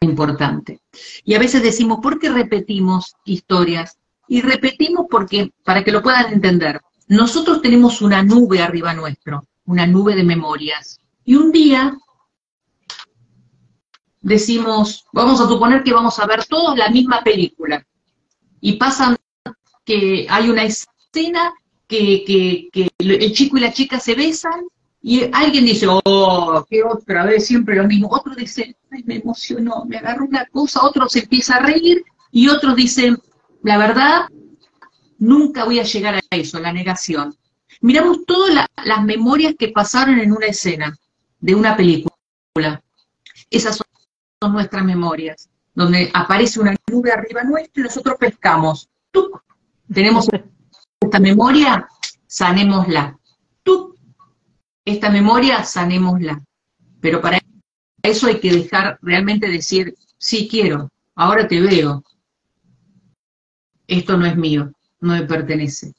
importante. 0.00 0.80
Y 1.24 1.34
a 1.34 1.38
veces 1.38 1.62
decimos, 1.62 1.98
¿por 2.02 2.18
qué 2.18 2.30
repetimos 2.30 3.14
historias? 3.24 3.98
Y 4.28 4.40
repetimos 4.42 5.06
porque, 5.10 5.52
para 5.64 5.84
que 5.84 5.92
lo 5.92 6.02
puedan 6.02 6.32
entender, 6.32 6.80
nosotros 7.08 7.62
tenemos 7.62 8.02
una 8.02 8.22
nube 8.22 8.60
arriba 8.60 8.92
nuestro, 8.92 9.46
una 9.64 9.86
nube 9.86 10.14
de 10.14 10.24
memorias. 10.24 10.98
Y 11.24 11.36
un 11.36 11.52
día 11.52 11.96
decimos, 14.20 15.04
vamos 15.12 15.40
a 15.40 15.48
suponer 15.48 15.82
que 15.84 15.92
vamos 15.92 16.18
a 16.18 16.26
ver 16.26 16.44
todos 16.44 16.76
la 16.76 16.90
misma 16.90 17.22
película. 17.22 17.86
Y 18.60 18.74
pasan 18.74 19.16
que 19.84 20.26
hay 20.28 20.50
una 20.50 20.64
escena 20.64 21.54
que, 21.86 22.68
el 22.98 23.32
chico 23.32 23.56
y 23.56 23.60
la 23.60 23.72
chica 23.72 24.00
se 24.00 24.14
besan 24.14 24.66
y 25.08 25.30
alguien 25.32 25.64
dice, 25.64 25.86
oh, 25.88 26.66
qué 26.68 26.82
otra 26.82 27.24
vez, 27.24 27.46
siempre 27.46 27.76
lo 27.76 27.86
mismo. 27.86 28.08
Otro 28.10 28.34
dice, 28.34 28.76
ay, 28.90 29.04
me 29.06 29.16
emocionó, 29.16 29.84
me 29.84 29.98
agarró 29.98 30.24
una 30.24 30.46
cosa. 30.46 30.84
Otro 30.84 31.08
se 31.08 31.20
empieza 31.20 31.56
a 31.56 31.60
reír 31.60 32.02
y 32.32 32.48
otros 32.48 32.74
dicen, 32.74 33.16
la 33.62 33.78
verdad, 33.78 34.26
nunca 35.18 35.64
voy 35.64 35.78
a 35.78 35.84
llegar 35.84 36.16
a 36.16 36.20
eso, 36.36 36.58
la 36.58 36.72
negación 36.72 37.36
miramos 37.80 38.24
todas 38.26 38.66
las 38.84 39.04
memorias 39.04 39.54
que 39.58 39.68
pasaron 39.68 40.18
en 40.18 40.32
una 40.32 40.46
escena 40.46 40.96
de 41.40 41.54
una 41.54 41.76
película. 41.76 42.82
Esas 43.50 43.76
son, 43.76 43.86
nuestras 44.52 44.84
memorias, 44.84 45.48
donde 45.74 46.10
aparece 46.14 46.60
una 46.60 46.76
nube 46.88 47.10
arriba 47.10 47.42
nuestro 47.42 47.80
y 47.80 47.84
nosotros 47.84 48.16
pescamos. 48.18 48.88
¡Tuc! 49.10 49.42
Tenemos 49.92 50.28
esta 51.00 51.18
memoria, 51.18 51.88
sanémosla. 52.26 53.18
¡Tuc! 53.62 53.95
Esta 54.86 55.10
memoria, 55.10 55.64
sanémosla. 55.64 56.42
Pero 57.00 57.20
para 57.20 57.40
eso 58.02 58.28
hay 58.28 58.38
que 58.38 58.52
dejar 58.52 58.98
realmente 59.02 59.48
decir, 59.48 59.94
sí 60.16 60.48
quiero, 60.48 60.90
ahora 61.16 61.46
te 61.46 61.60
veo. 61.60 62.02
Esto 63.88 64.16
no 64.16 64.26
es 64.26 64.36
mío, 64.36 64.72
no 65.00 65.14
me 65.14 65.22
pertenece. 65.22 65.92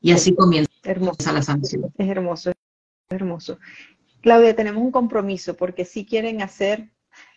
Y 0.00 0.12
así 0.12 0.34
comienza 0.34 0.70
hermoso. 0.84 1.32
la 1.32 1.42
sanción. 1.42 1.92
Es 1.96 2.08
hermoso, 2.08 2.50
es 2.50 2.56
hermoso. 3.08 3.58
Claudia, 4.20 4.54
tenemos 4.54 4.82
un 4.82 4.92
compromiso 4.92 5.56
porque 5.56 5.86
si 5.86 6.04
quieren 6.04 6.42
hacer 6.42 6.90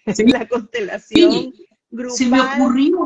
la 0.27 0.47
constelación 0.47 1.53
grupal. 1.89 2.17
Se 2.17 2.25
me 2.27 2.41
ocurrió. 2.41 3.05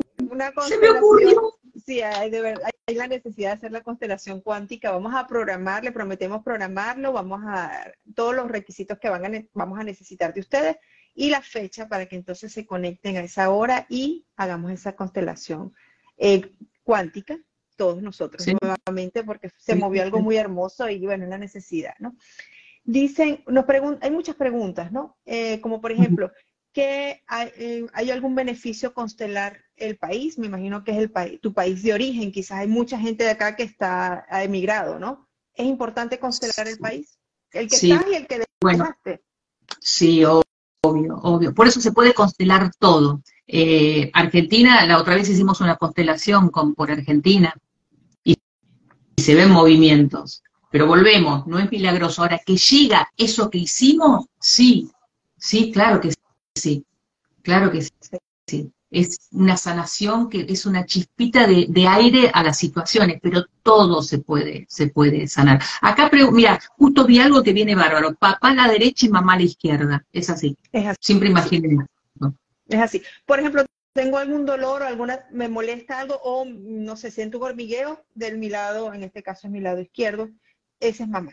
se 0.67 0.77
me 0.79 0.89
ocurrió. 0.89 1.53
Sí, 1.83 2.01
hay, 2.01 2.29
de 2.29 2.41
verdad, 2.41 2.69
hay 2.87 2.95
la 2.95 3.07
necesidad 3.07 3.49
de 3.49 3.57
hacer 3.57 3.71
la 3.71 3.83
constelación 3.83 4.41
cuántica. 4.41 4.91
Vamos 4.91 5.13
a 5.13 5.27
programar, 5.27 5.83
le 5.83 5.91
prometemos 5.91 6.43
programarlo, 6.43 7.11
vamos 7.11 7.41
a 7.45 7.91
todos 8.15 8.35
los 8.35 8.49
requisitos 8.49 8.97
que 8.99 9.09
van 9.09 9.25
a, 9.25 9.45
vamos 9.53 9.79
a 9.79 9.83
necesitar 9.83 10.33
de 10.33 10.41
ustedes 10.41 10.77
y 11.13 11.29
la 11.29 11.41
fecha 11.41 11.87
para 11.87 12.05
que 12.05 12.15
entonces 12.15 12.51
se 12.53 12.65
conecten 12.65 13.17
a 13.17 13.21
esa 13.21 13.49
hora 13.49 13.85
y 13.89 14.25
hagamos 14.35 14.71
esa 14.71 14.95
constelación 14.95 15.73
eh, 16.17 16.51
cuántica 16.83 17.37
todos 17.75 18.01
nosotros 18.01 18.45
nuevamente 18.61 19.23
porque 19.23 19.49
se 19.57 19.75
movió 19.75 20.01
algo 20.03 20.19
muy 20.19 20.37
hermoso 20.37 20.89
y 20.89 20.99
bueno, 21.05 21.25
es 21.25 21.29
la 21.29 21.37
necesidad, 21.37 21.93
¿no? 21.99 22.15
Dicen, 22.83 23.43
nos 23.47 23.65
hay 24.01 24.11
muchas 24.11 24.35
preguntas, 24.35 24.91
¿no? 24.91 25.17
Eh, 25.25 25.59
como 25.59 25.81
por 25.81 25.91
ejemplo, 25.91 26.31
¿qué 26.75 27.23
eh, 27.57 27.87
hay, 27.93 28.11
algún 28.11 28.35
beneficio 28.35 28.93
constelar 28.93 29.63
el 29.77 29.97
país? 29.97 30.37
Me 30.37 30.47
imagino 30.47 30.83
que 30.83 30.91
es 30.91 30.97
el 30.97 31.09
país, 31.09 31.39
tu 31.39 31.53
país 31.53 31.81
de 31.81 31.93
origen, 31.93 32.33
quizás 32.33 32.59
hay 32.59 32.67
mucha 32.67 32.99
gente 32.99 33.23
de 33.23 33.31
acá 33.31 33.55
que 33.55 33.63
está 33.63 34.25
ha 34.29 34.43
emigrado, 34.43 34.99
¿no? 34.99 35.27
¿Es 35.55 35.65
importante 35.65 36.19
constelar 36.19 36.67
el 36.67 36.77
país? 36.77 37.17
El 37.51 37.69
que 37.69 37.75
está 37.75 38.05
y 38.11 38.15
el 38.15 38.27
que 38.27 38.43
dejaste. 38.61 39.23
sí, 39.79 40.25
obvio, 40.25 41.15
obvio. 41.23 41.53
Por 41.53 41.65
eso 41.67 41.79
se 41.79 41.93
puede 41.93 42.13
constelar 42.13 42.69
todo. 42.77 43.21
Eh, 43.47 44.11
Argentina, 44.13 44.85
la 44.85 44.99
otra 44.99 45.15
vez 45.15 45.29
hicimos 45.29 45.61
una 45.61 45.77
constelación 45.77 46.49
con, 46.49 46.75
por 46.75 46.91
Argentina, 46.91 47.53
y 48.21 48.37
se 49.15 49.33
ven 49.33 49.49
movimientos. 49.49 50.43
Pero 50.71 50.87
volvemos, 50.87 51.47
no 51.47 51.57
es 51.57 51.71
milagroso. 51.71 52.21
Ahora, 52.21 52.41
que 52.45 52.57
llega 52.57 53.07
eso 53.15 53.49
que 53.49 53.59
hicimos, 53.59 54.25
sí, 54.41 54.89
sí, 55.37 55.71
claro 55.71 56.01
que 56.01 56.11
sí, 56.11 56.17
claro 57.41 57.71
que 57.71 57.87
sí. 58.47 58.71
Es 58.91 59.27
una 59.31 59.57
sanación 59.57 60.29
que 60.29 60.45
es 60.47 60.65
una 60.65 60.85
chispita 60.85 61.47
de, 61.47 61.87
aire 61.87 62.31
a 62.33 62.43
las 62.43 62.57
situaciones, 62.57 63.19
pero 63.21 63.45
todo 63.61 64.01
se 64.01 64.19
puede, 64.19 64.65
se 64.69 64.87
puede 64.87 65.27
sanar. 65.27 65.61
Acá, 65.81 66.09
mira, 66.31 66.59
justo 66.77 67.05
vi 67.05 67.19
algo 67.19 67.43
que 67.43 67.51
viene 67.51 67.75
bárbaro. 67.75 68.13
Papá 68.15 68.49
a 68.49 68.53
la 68.53 68.67
derecha 68.69 69.05
y 69.05 69.09
mamá 69.09 69.33
a 69.33 69.37
la 69.37 69.43
izquierda. 69.43 70.05
Es 70.13 70.29
así. 70.29 70.55
Es 70.71 70.85
así. 70.85 70.97
Siempre 71.01 71.29
imaginé. 71.29 71.85
Es 72.69 72.79
así. 72.79 73.01
Por 73.25 73.39
ejemplo, 73.39 73.65
tengo 73.95 74.17
algún 74.17 74.45
dolor 74.45 74.81
o 74.81 74.85
alguna, 74.85 75.25
me 75.31 75.47
molesta 75.47 75.99
algo 75.99 76.19
o 76.23 76.45
no 76.45 76.97
sé, 76.97 77.11
siento 77.11 77.37
un 77.37 77.45
hormigueo 77.45 78.05
del 78.13 78.37
mi 78.37 78.49
lado, 78.49 78.93
en 78.93 79.03
este 79.03 79.23
caso 79.23 79.47
es 79.47 79.53
mi 79.53 79.61
lado 79.61 79.79
izquierdo, 79.79 80.29
ese 80.81 81.03
es 81.03 81.09
mamá. 81.09 81.31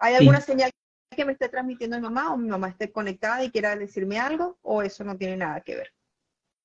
¿Hay 0.00 0.14
alguna 0.14 0.40
señal 0.40 0.70
que 1.14 1.24
me 1.24 1.32
esté 1.32 1.48
transmitiendo 1.48 1.96
mi 1.96 2.02
mamá 2.02 2.32
o 2.32 2.36
mi 2.36 2.48
mamá 2.48 2.68
esté 2.68 2.90
conectada 2.90 3.42
y 3.44 3.50
quiera 3.50 3.76
decirme 3.76 4.18
algo 4.18 4.58
o 4.62 4.82
eso 4.82 5.04
no 5.04 5.16
tiene 5.16 5.36
nada 5.36 5.60
que 5.60 5.76
ver? 5.76 5.92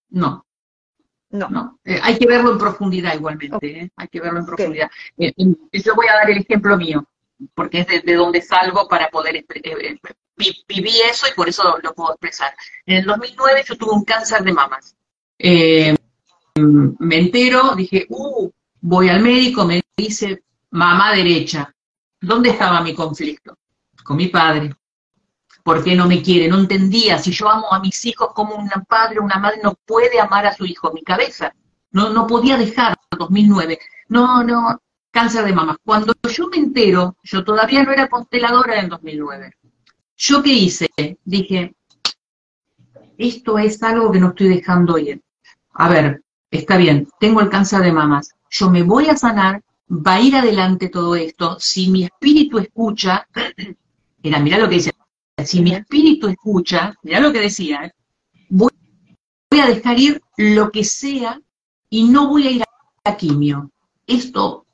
No. 0.10 0.46
No. 1.32 1.48
no. 1.50 1.80
Eh, 1.84 2.00
hay 2.02 2.18
que 2.18 2.26
verlo 2.26 2.54
en 2.54 2.58
profundidad 2.58 3.14
igualmente, 3.14 3.80
¿eh? 3.80 3.92
hay 3.96 4.08
que 4.08 4.20
verlo 4.20 4.40
en 4.40 4.46
profundidad. 4.46 4.90
Eh, 5.18 5.34
yo 5.38 5.96
voy 5.96 6.08
a 6.08 6.14
dar 6.14 6.30
el 6.30 6.40
ejemplo 6.40 6.76
mío. 6.76 7.06
porque 7.54 7.80
es 7.82 8.04
de, 8.04 8.14
donde 8.14 8.42
salgo 8.42 8.88
para 8.88 9.10
poder 9.10 9.38
eh, 9.38 9.46
eh, 9.64 10.00
viví 10.68 11.02
eso 11.10 11.28
y 11.28 11.36
por 11.36 11.48
eso 11.48 11.78
lo 11.82 11.94
puedo 11.94 12.12
expresar. 12.12 12.54
En 12.86 12.98
el 12.98 13.06
2009 13.06 13.64
yo 13.68 13.78
tuve 13.78 13.92
un 13.92 14.04
cáncer 14.04 14.44
de 14.44 14.54
mamas. 14.54 14.96
Eh, 15.38 15.96
me 16.56 17.18
entero, 17.18 17.76
dije, 17.76 18.06
uh, 18.10 18.50
voy 18.82 19.10
al 19.10 19.22
médico, 19.22 19.66
me 19.66 19.82
dice, 19.96 20.44
mamá 20.72 21.14
derecha. 21.14 21.74
¿Dónde 22.22 22.50
estaba 22.50 22.82
mi 22.82 22.94
conflicto? 22.94 23.58
Con 24.10 24.18
mi 24.18 24.26
padre. 24.26 24.74
¿Por 25.64 25.84
qué 25.84 25.96
no 25.96 26.08
me 26.08 26.24
quiere? 26.24 26.48
No 26.48 26.58
entendía. 26.58 27.20
Si 27.20 27.32
yo 27.32 27.48
amo 27.48 27.72
a 27.72 27.80
mis 27.80 28.04
hijos 28.06 28.30
como 28.34 28.56
un 28.56 28.68
padre 28.88 29.20
o 29.20 29.24
una 29.24 29.38
madre 29.38 29.60
no 29.64 29.76
puede 29.86 30.20
amar 30.20 30.48
a 30.48 30.56
su 30.56 30.66
hijo. 30.66 30.92
Mi 30.92 31.04
cabeza 31.04 31.54
no, 31.92 32.10
no 32.10 32.26
podía 32.26 32.58
dejar 32.58 32.98
2009. 33.16 33.78
No, 34.08 34.44
no, 34.44 34.82
cáncer 35.12 35.46
de 35.46 35.54
mamá. 35.54 35.78
Cuando 35.86 36.16
yo 36.28 36.48
me 36.48 36.58
entero, 36.58 37.18
yo 37.22 37.44
todavía 37.44 37.84
no 37.84 37.92
era 37.92 38.08
consteladora 38.08 38.80
en 38.80 38.90
2009. 38.90 39.54
¿Yo 40.18 40.42
qué 40.42 40.54
hice? 40.54 40.90
Dije, 41.24 41.76
esto 43.16 43.60
es 43.60 43.84
algo 43.84 44.12
que 44.12 44.20
no 44.20 44.30
estoy 44.30 44.48
dejando 44.48 44.98
ir. 44.98 45.22
A 45.74 45.88
ver, 45.88 46.24
está 46.50 46.78
bien, 46.78 47.08
tengo 47.20 47.42
el 47.42 47.50
cáncer 47.50 47.82
de 47.82 47.92
mamas. 47.92 48.32
Yo 48.50 48.72
me 48.72 48.82
voy 48.82 49.08
a 49.08 49.16
sanar, 49.16 49.62
va 49.88 50.16
a 50.16 50.22
ir 50.22 50.36
adelante 50.36 50.90
todo 50.90 51.16
esto. 51.16 51.60
Si 51.60 51.92
mi 51.92 52.06
espíritu 52.06 52.58
escucha, 52.58 53.28
era, 54.24 54.40
mira 54.40 54.58
lo 54.58 54.68
que 54.68 54.76
dice, 54.76 54.92
si 55.46 55.62
mi 55.62 55.74
espíritu 55.74 56.28
escucha, 56.28 56.94
mira 57.04 57.20
lo 57.20 57.32
que 57.32 57.40
decía, 57.40 57.86
¿eh? 57.86 57.94
voy, 58.50 58.72
voy 59.50 59.60
a 59.60 59.68
dejar 59.68 60.00
ir 60.00 60.22
lo 60.38 60.72
que 60.72 60.84
sea 60.84 61.40
y 61.90 62.04
no 62.04 62.28
voy 62.28 62.48
a 62.48 62.52
ir 62.52 62.64
a 63.04 63.18
quimio. 63.18 63.72
Esto 64.06 64.66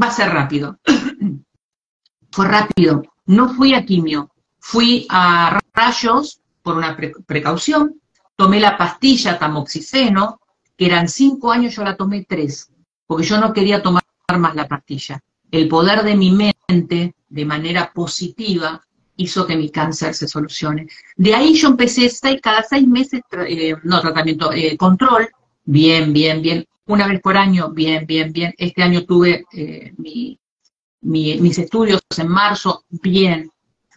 va 0.00 0.08
a 0.08 0.12
ser 0.12 0.30
rápido. 0.30 0.78
Fue 2.30 2.46
rápido. 2.46 3.02
No 3.26 3.54
fui 3.54 3.74
a 3.74 3.84
quimio, 3.84 4.30
fui 4.58 5.06
a 5.10 5.60
rayos 5.74 6.40
por 6.62 6.78
una 6.78 6.96
precaución, 7.26 8.00
tomé 8.36 8.58
la 8.58 8.78
pastilla 8.78 9.38
tamoxiceno, 9.38 10.40
que 10.76 10.86
eran 10.86 11.08
cinco 11.08 11.52
años, 11.52 11.74
yo 11.74 11.84
la 11.84 11.96
tomé 11.96 12.24
tres, 12.24 12.72
porque 13.06 13.26
yo 13.26 13.38
no 13.38 13.52
quería 13.52 13.82
tomar 13.82 14.02
más 14.38 14.54
la 14.54 14.66
pastilla. 14.66 15.20
El 15.50 15.68
poder 15.68 16.04
de 16.04 16.16
mi 16.16 16.30
mente, 16.30 17.14
de 17.28 17.44
manera 17.44 17.92
positiva, 17.92 18.82
hizo 19.16 19.46
que 19.46 19.56
mi 19.56 19.70
cáncer 19.70 20.14
se 20.14 20.28
solucione. 20.28 20.88
De 21.16 21.34
ahí 21.34 21.54
yo 21.54 21.68
empecé 21.68 22.08
seis, 22.08 22.40
cada 22.40 22.62
seis 22.62 22.86
meses, 22.86 23.20
eh, 23.46 23.74
no 23.82 24.00
tratamiento, 24.00 24.52
eh, 24.52 24.76
control, 24.76 25.28
bien, 25.64 26.12
bien, 26.12 26.40
bien, 26.40 26.64
una 26.86 27.06
vez 27.06 27.20
por 27.20 27.36
año, 27.36 27.70
bien, 27.70 28.06
bien, 28.06 28.32
bien. 28.32 28.54
Este 28.56 28.82
año 28.82 29.04
tuve 29.04 29.44
eh, 29.52 29.92
mis 29.98 31.58
estudios 31.58 32.00
en 32.16 32.28
marzo, 32.28 32.84
bien. 32.88 33.50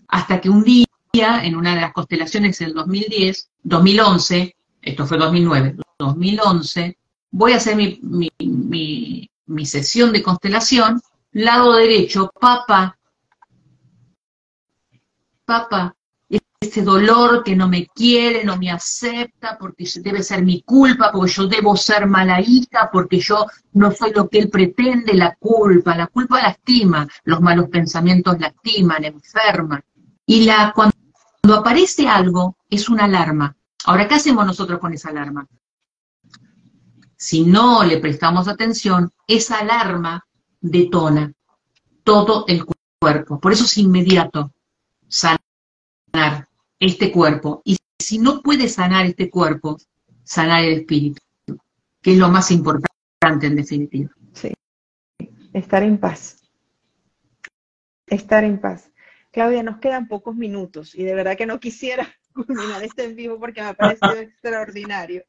Hasta 0.07 0.41
que 0.41 0.49
un 0.49 0.63
día, 0.63 0.85
en 1.45 1.55
una 1.55 1.75
de 1.75 1.81
las 1.81 1.93
constelaciones 1.93 2.59
en 2.61 2.73
2010, 2.73 3.49
2011, 3.63 4.55
esto 4.81 5.05
fue 5.05 5.17
2009, 5.17 5.75
2011, 5.99 6.97
voy 7.29 7.53
a 7.53 7.57
hacer 7.57 7.75
mi, 7.75 7.99
mi, 8.01 9.29
mi 9.45 9.65
sesión 9.65 10.11
de 10.11 10.23
constelación, 10.23 10.99
lado 11.31 11.75
derecho, 11.75 12.31
papá, 12.39 12.97
papá, 15.51 15.95
ese 16.61 16.83
dolor 16.83 17.43
que 17.43 17.55
no 17.55 17.67
me 17.67 17.87
quiere, 17.87 18.45
no 18.45 18.55
me 18.55 18.69
acepta, 18.69 19.57
porque 19.59 19.89
debe 19.99 20.21
ser 20.21 20.43
mi 20.43 20.61
culpa, 20.61 21.11
porque 21.11 21.31
yo 21.31 21.47
debo 21.47 21.75
ser 21.75 22.05
mala 22.05 22.39
hija, 22.39 22.89
porque 22.93 23.19
yo 23.19 23.47
no 23.73 23.91
soy 23.91 24.13
lo 24.13 24.29
que 24.29 24.37
él 24.37 24.49
pretende, 24.49 25.15
la 25.15 25.35
culpa, 25.39 25.95
la 25.95 26.05
culpa 26.05 26.39
lastima, 26.39 27.07
los 27.23 27.41
malos 27.41 27.67
pensamientos 27.69 28.39
lastiman, 28.39 29.03
enferman. 29.03 29.83
Y 30.27 30.45
la, 30.45 30.71
cuando, 30.75 30.95
aparece 31.55 32.07
algo, 32.07 32.55
es 32.69 32.87
una 32.89 33.05
alarma. 33.05 33.55
Ahora, 33.85 34.07
¿qué 34.07 34.13
hacemos 34.15 34.45
nosotros 34.45 34.79
con 34.79 34.93
esa 34.93 35.09
alarma? 35.09 35.47
Si 37.17 37.43
no 37.43 37.83
le 37.83 37.97
prestamos 37.97 38.47
atención, 38.47 39.11
esa 39.25 39.57
alarma 39.57 40.27
detona 40.59 41.33
todo 42.03 42.45
el 42.47 42.63
cuerpo. 42.99 43.39
Por 43.39 43.51
eso 43.51 43.65
es 43.65 43.79
inmediato 43.79 44.53
sanar 45.11 46.47
este 46.79 47.11
cuerpo. 47.11 47.61
Y 47.65 47.77
si 47.99 48.17
no 48.17 48.41
puede 48.41 48.67
sanar 48.67 49.05
este 49.05 49.29
cuerpo, 49.29 49.77
sanar 50.23 50.63
el 50.63 50.79
espíritu, 50.79 51.21
que 52.01 52.13
es 52.13 52.17
lo 52.17 52.29
más 52.29 52.49
importante 52.51 53.47
en 53.47 53.55
definitiva. 53.55 54.09
Sí, 54.33 54.53
estar 55.53 55.83
en 55.83 55.97
paz. 55.99 56.41
Estar 58.07 58.43
en 58.43 58.59
paz. 58.59 58.91
Claudia, 59.31 59.63
nos 59.63 59.79
quedan 59.79 60.07
pocos 60.07 60.35
minutos 60.35 60.95
y 60.95 61.03
de 61.03 61.15
verdad 61.15 61.37
que 61.37 61.45
no 61.45 61.59
quisiera 61.59 62.07
culminar 62.33 62.83
este 62.83 63.05
en 63.05 63.15
vivo 63.15 63.39
porque 63.39 63.61
me 63.61 63.67
ha 63.67 63.73
parecido 63.73 64.15
extraordinario. 64.19 65.23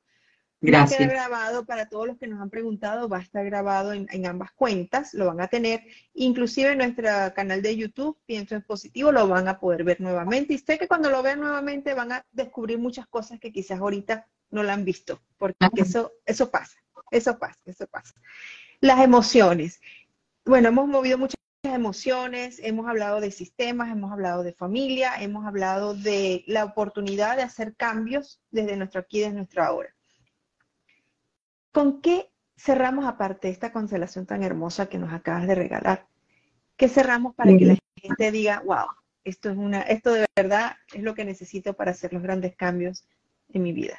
Gracias. 0.63 1.01
Va 1.01 1.05
a 1.05 1.09
grabado 1.09 1.67
para 1.67 1.89
todos 1.89 2.07
los 2.07 2.19
que 2.19 2.29
nos 2.29 2.41
han 2.41 2.49
preguntado, 2.49 3.09
va 3.09 3.19
a 3.19 3.23
estar 3.23 3.45
grabado 3.45 3.93
en, 3.93 4.27
ambas 4.27 4.53
cuentas, 4.53 5.13
lo 5.13 5.27
van 5.27 5.41
a 5.41 5.49
tener, 5.49 5.83
inclusive 6.15 6.71
en 6.71 6.79
nuestro 6.79 7.09
canal 7.35 7.63
de 7.63 7.77
YouTube, 7.77 8.17
Pienso 8.27 8.55
en 8.55 8.63
Positivo, 8.63 9.11
lo 9.11 9.27
van 9.27 9.49
a 9.49 9.59
poder 9.59 9.83
ver 9.83 10.01
nuevamente. 10.01 10.55
Y 10.55 10.59
sé 10.59 10.79
que 10.79 10.87
cuando 10.87 11.11
lo 11.11 11.21
vean 11.21 11.41
nuevamente 11.41 11.95
van 11.95 12.13
a 12.13 12.25
descubrir 12.31 12.79
muchas 12.79 13.09
cosas 13.09 13.41
que 13.41 13.51
quizás 13.51 13.81
ahorita 13.81 14.29
no 14.51 14.63
lo 14.63 14.71
han 14.71 14.85
visto, 14.85 15.21
porque 15.37 15.67
eso, 15.75 16.13
eso 16.25 16.49
pasa, 16.49 16.79
eso 17.11 17.37
pasa, 17.41 17.59
eso 17.65 17.87
pasa. 17.89 18.15
Las 18.81 19.01
emociones. 19.01 19.81
Bueno, 20.45 20.69
hemos 20.69 20.87
movido 20.87 21.19
muchas 21.19 21.41
emociones, 21.65 22.61
hemos 22.63 22.89
hablado 22.89 23.21
de 23.21 23.33
sistemas, 23.33 23.91
hemos 23.91 24.13
hablado 24.13 24.45
de 24.45 24.53
familia, 24.53 25.15
hemos 25.21 25.45
hablado 25.45 25.95
de 25.95 26.45
la 26.47 26.65
oportunidad 26.65 27.37
de 27.37 27.43
hacer 27.43 27.75
cambios 27.75 28.41
desde 28.53 28.77
nuestro 28.77 29.01
aquí, 29.01 29.21
desde 29.21 29.35
nuestra 29.35 29.67
ahora. 29.67 29.93
¿Con 31.73 32.03
qué 32.03 32.31
cerramos 32.57 33.07
aparte 33.07 33.49
de 33.49 33.55
esta 33.55 33.73
constelación 33.73 34.27
tan 34.27 34.43
hermosa 34.43 34.89
que 34.89 34.99
nos 34.99 35.13
acabas 35.13 35.47
de 35.47 35.55
regalar? 35.55 36.07
¿Qué 36.77 36.89
cerramos 36.89 37.35
para 37.35 37.57
que 37.57 37.65
la 37.65 37.79
gente 37.97 38.31
diga, 38.31 38.63
wow, 38.65 38.87
esto 39.25 39.51
es 39.51 39.57
una, 39.57 39.83
esto 39.83 40.13
de 40.13 40.27
verdad 40.37 40.77
es 40.93 41.03
lo 41.03 41.15
que 41.15 41.25
necesito 41.25 41.73
para 41.75 41.93
hacer 41.93 42.13
los 42.13 42.23
grandes 42.23 42.55
cambios 42.57 43.05
en 43.49 43.63
mi 43.63 43.73
vida? 43.73 43.99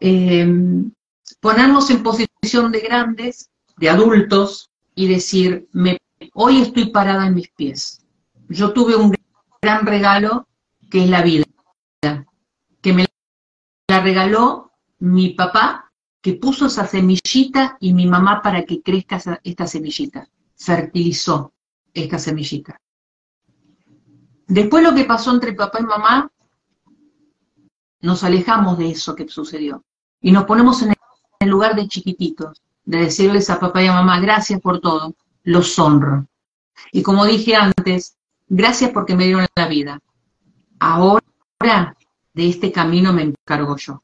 Em, 0.00 0.92
ponernos 1.40 1.90
en 1.90 2.02
posición 2.02 2.72
de 2.72 2.80
grandes, 2.80 3.50
de 3.76 3.88
adultos, 3.90 4.70
y 4.94 5.08
decir, 5.08 5.68
me, 5.72 5.98
hoy 6.32 6.62
estoy 6.62 6.86
parada 6.90 7.26
en 7.26 7.34
mis 7.34 7.50
pies. 7.50 8.02
Yo 8.48 8.72
tuve 8.72 8.96
un 8.96 9.14
gran 9.60 9.86
regalo 9.86 10.48
que 10.90 11.04
es 11.04 11.10
la 11.10 11.22
vida, 11.22 11.44
que 12.80 12.92
me 12.92 13.06
la 13.88 14.00
regaló 14.00 14.65
mi 14.98 15.30
papá 15.30 15.92
que 16.20 16.34
puso 16.34 16.66
esa 16.66 16.86
semillita 16.86 17.76
y 17.80 17.92
mi 17.92 18.06
mamá 18.06 18.42
para 18.42 18.64
que 18.64 18.82
crezca 18.82 19.20
esta 19.44 19.66
semillita, 19.66 20.28
fertilizó 20.56 21.52
esta 21.94 22.18
semillita. 22.18 22.80
Después 24.48 24.82
lo 24.82 24.94
que 24.94 25.04
pasó 25.04 25.32
entre 25.32 25.52
papá 25.52 25.80
y 25.80 25.84
mamá, 25.84 26.30
nos 28.00 28.24
alejamos 28.24 28.78
de 28.78 28.90
eso 28.90 29.14
que 29.14 29.28
sucedió 29.28 29.84
y 30.20 30.32
nos 30.32 30.44
ponemos 30.44 30.82
en 30.82 30.94
el 31.40 31.48
lugar 31.48 31.74
de 31.74 31.88
chiquititos, 31.88 32.62
de 32.84 32.98
decirles 32.98 33.50
a 33.50 33.60
papá 33.60 33.82
y 33.82 33.86
a 33.86 33.92
mamá, 33.92 34.20
gracias 34.20 34.60
por 34.60 34.80
todo, 34.80 35.14
los 35.44 35.78
honro. 35.78 36.26
Y 36.92 37.02
como 37.02 37.24
dije 37.24 37.56
antes, 37.56 38.16
gracias 38.48 38.90
porque 38.90 39.14
me 39.14 39.26
dieron 39.26 39.46
la 39.54 39.68
vida. 39.68 40.00
Ahora 40.78 41.96
de 42.34 42.48
este 42.48 42.70
camino 42.70 43.12
me 43.12 43.22
encargo 43.22 43.76
yo 43.76 44.02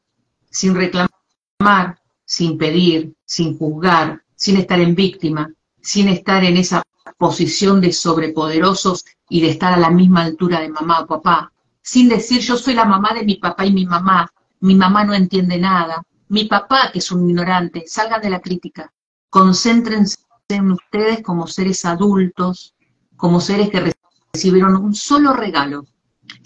sin 0.53 0.75
reclamar, 0.75 1.99
sin 2.23 2.57
pedir, 2.57 3.13
sin 3.25 3.57
juzgar, 3.57 4.23
sin 4.35 4.57
estar 4.57 4.79
en 4.79 4.93
víctima, 4.95 5.51
sin 5.81 6.07
estar 6.07 6.43
en 6.43 6.57
esa 6.57 6.83
posición 7.17 7.81
de 7.81 7.91
sobrepoderosos 7.91 9.03
y 9.29 9.41
de 9.41 9.49
estar 9.49 9.73
a 9.73 9.77
la 9.77 9.89
misma 9.89 10.21
altura 10.21 10.61
de 10.61 10.69
mamá 10.69 11.01
o 11.01 11.07
papá, 11.07 11.51
sin 11.81 12.07
decir 12.07 12.41
yo 12.41 12.55
soy 12.55 12.75
la 12.75 12.85
mamá 12.85 13.13
de 13.13 13.25
mi 13.25 13.35
papá 13.35 13.65
y 13.65 13.73
mi 13.73 13.85
mamá, 13.85 14.31
mi 14.59 14.75
mamá 14.75 15.03
no 15.03 15.13
entiende 15.13 15.57
nada, 15.57 16.03
mi 16.29 16.45
papá 16.45 16.91
que 16.91 16.99
es 16.99 17.11
un 17.11 17.27
ignorante, 17.27 17.85
salgan 17.87 18.21
de 18.21 18.29
la 18.29 18.39
crítica, 18.39 18.93
concéntrense 19.29 20.17
en 20.49 20.71
ustedes 20.71 21.23
como 21.23 21.47
seres 21.47 21.83
adultos, 21.83 22.75
como 23.17 23.41
seres 23.41 23.69
que 23.69 23.93
recibieron 24.33 24.75
un 24.75 24.93
solo 24.93 25.33
regalo, 25.33 25.85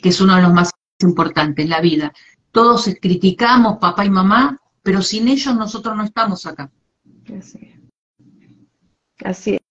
que 0.01 0.10
es 0.10 0.22
uno 0.22 0.36
de 0.36 0.43
los 0.43 0.53
más 0.53 0.72
importantes, 0.99 1.68
la 1.68 1.82
vida, 1.82 2.14
todos 2.58 2.89
criticamos 2.99 3.78
papá 3.78 4.03
y 4.03 4.10
mamá, 4.10 4.60
pero 4.82 5.03
sin 5.03 5.28
ellos 5.28 5.55
nosotros 5.55 5.95
no 5.95 6.03
estamos 6.03 6.43
acá. 6.47 6.72
Así 9.24 9.53
es. 9.53 9.62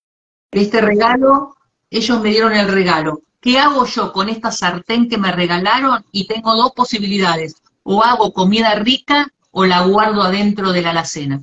Este 0.53 0.81
regalo, 0.81 1.57
ellos 1.91 2.21
me 2.21 2.29
dieron 2.29 2.53
el 2.53 2.69
regalo. 2.69 3.23
¿Qué 3.41 3.59
hago 3.59 3.87
yo 3.87 4.13
con 4.13 4.29
esta 4.29 4.53
sartén 4.53 5.09
que 5.09 5.19
me 5.19 5.33
regalaron? 5.33 6.05
Y 6.13 6.29
tengo 6.29 6.55
dos 6.55 6.75
posibilidades. 6.77 7.61
O 7.83 8.05
hago 8.05 8.33
comida 8.33 8.73
rica 8.77 9.33
o 9.51 9.67
la 9.67 9.85
guardo 9.85 10.23
adentro 10.23 10.71
de 10.71 10.83
la 10.83 10.91
alacena. 10.91 11.43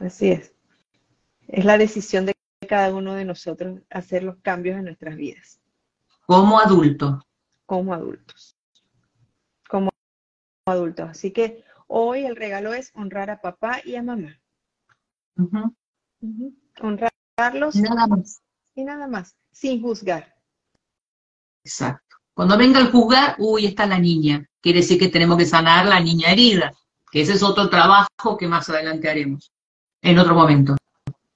Así 0.00 0.28
es. 0.28 0.52
Es 1.48 1.64
la 1.64 1.76
decisión 1.76 2.24
de 2.24 2.36
cada 2.68 2.94
uno 2.94 3.14
de 3.14 3.24
nosotros 3.24 3.80
hacer 3.90 4.22
los 4.22 4.36
cambios 4.36 4.76
en 4.76 4.84
nuestras 4.84 5.16
vidas. 5.16 5.58
Como 6.26 6.58
adultos. 6.58 7.22
Como 7.66 7.94
adultos. 7.94 8.56
Como 9.68 9.90
adultos. 10.66 11.08
Así 11.10 11.32
que 11.32 11.64
hoy 11.86 12.24
el 12.24 12.36
regalo 12.36 12.74
es 12.74 12.90
honrar 12.94 13.30
a 13.30 13.40
papá 13.40 13.80
y 13.84 13.94
a 13.94 14.02
mamá. 14.02 14.38
Honrarlos. 16.80 17.76
Nada 17.76 18.06
más. 18.08 18.42
Y 18.74 18.84
nada 18.84 19.06
más, 19.06 19.34
sin 19.52 19.80
juzgar. 19.80 20.34
Exacto. 21.64 22.16
Cuando 22.34 22.58
venga 22.58 22.80
el 22.80 22.90
juzgar, 22.90 23.36
uy, 23.38 23.66
está 23.66 23.86
la 23.86 23.98
niña. 23.98 24.46
Quiere 24.60 24.80
decir 24.80 24.98
que 24.98 25.08
tenemos 25.08 25.38
que 25.38 25.46
sanar 25.46 25.86
la 25.86 26.00
niña 26.00 26.30
herida, 26.30 26.74
que 27.10 27.22
ese 27.22 27.32
es 27.32 27.42
otro 27.42 27.70
trabajo 27.70 28.36
que 28.38 28.46
más 28.46 28.68
adelante 28.68 29.08
haremos, 29.08 29.50
en 30.02 30.18
otro 30.18 30.34
momento. 30.34 30.76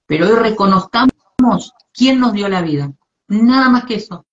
Pero 0.06 0.28
hoy 0.28 0.36
reconozcamos 0.36 1.72
quién 1.94 2.20
nos 2.20 2.32
dio 2.32 2.48
la 2.48 2.60
vida. 2.60 2.92
Nada 3.28 3.68
más 3.70 3.86
que 3.86 3.94
eso. 3.94 4.26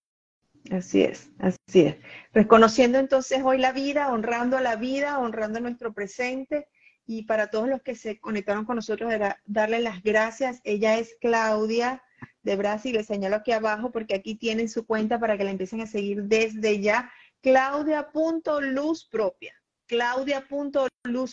Así 0.72 1.03
es, 1.03 1.30
así 1.39 1.82
es. 1.82 1.95
Reconociendo 2.34 2.99
entonces 2.99 3.41
hoy 3.43 3.57
la 3.57 3.72
vida, 3.72 4.11
honrando 4.11 4.59
la 4.59 4.76
vida, 4.76 5.20
honrando 5.20 5.59
nuestro 5.59 5.93
presente. 5.93 6.68
Y 7.05 7.24
para 7.24 7.49
todos 7.49 7.70
los 7.70 7.82
que 7.82 7.95
se 7.95 8.20
conectaron 8.20 8.65
con 8.65 8.76
nosotros, 8.76 9.13
era 9.13 9.41
darle 9.45 9.80
las 9.80 10.03
gracias. 10.03 10.59
Ella 10.65 10.97
es 10.97 11.15
Claudia 11.22 12.03
de 12.43 12.55
Brasil, 12.55 12.93
le 12.93 13.03
señalo 13.03 13.38
aquí 13.38 13.51
abajo 13.51 13.91
porque 13.91 14.15
aquí 14.15 14.36
tienen 14.36 14.68
su 14.68 14.86
cuenta 14.86 15.20
para 15.20 15.38
que 15.38 15.43
la 15.45 15.51
empiecen 15.51 15.82
a 15.82 15.88
seguir 15.88 16.24
desde 16.24 16.82
ya. 16.82 17.09
Claudia.luz 17.41 19.05
propia. 19.05 19.53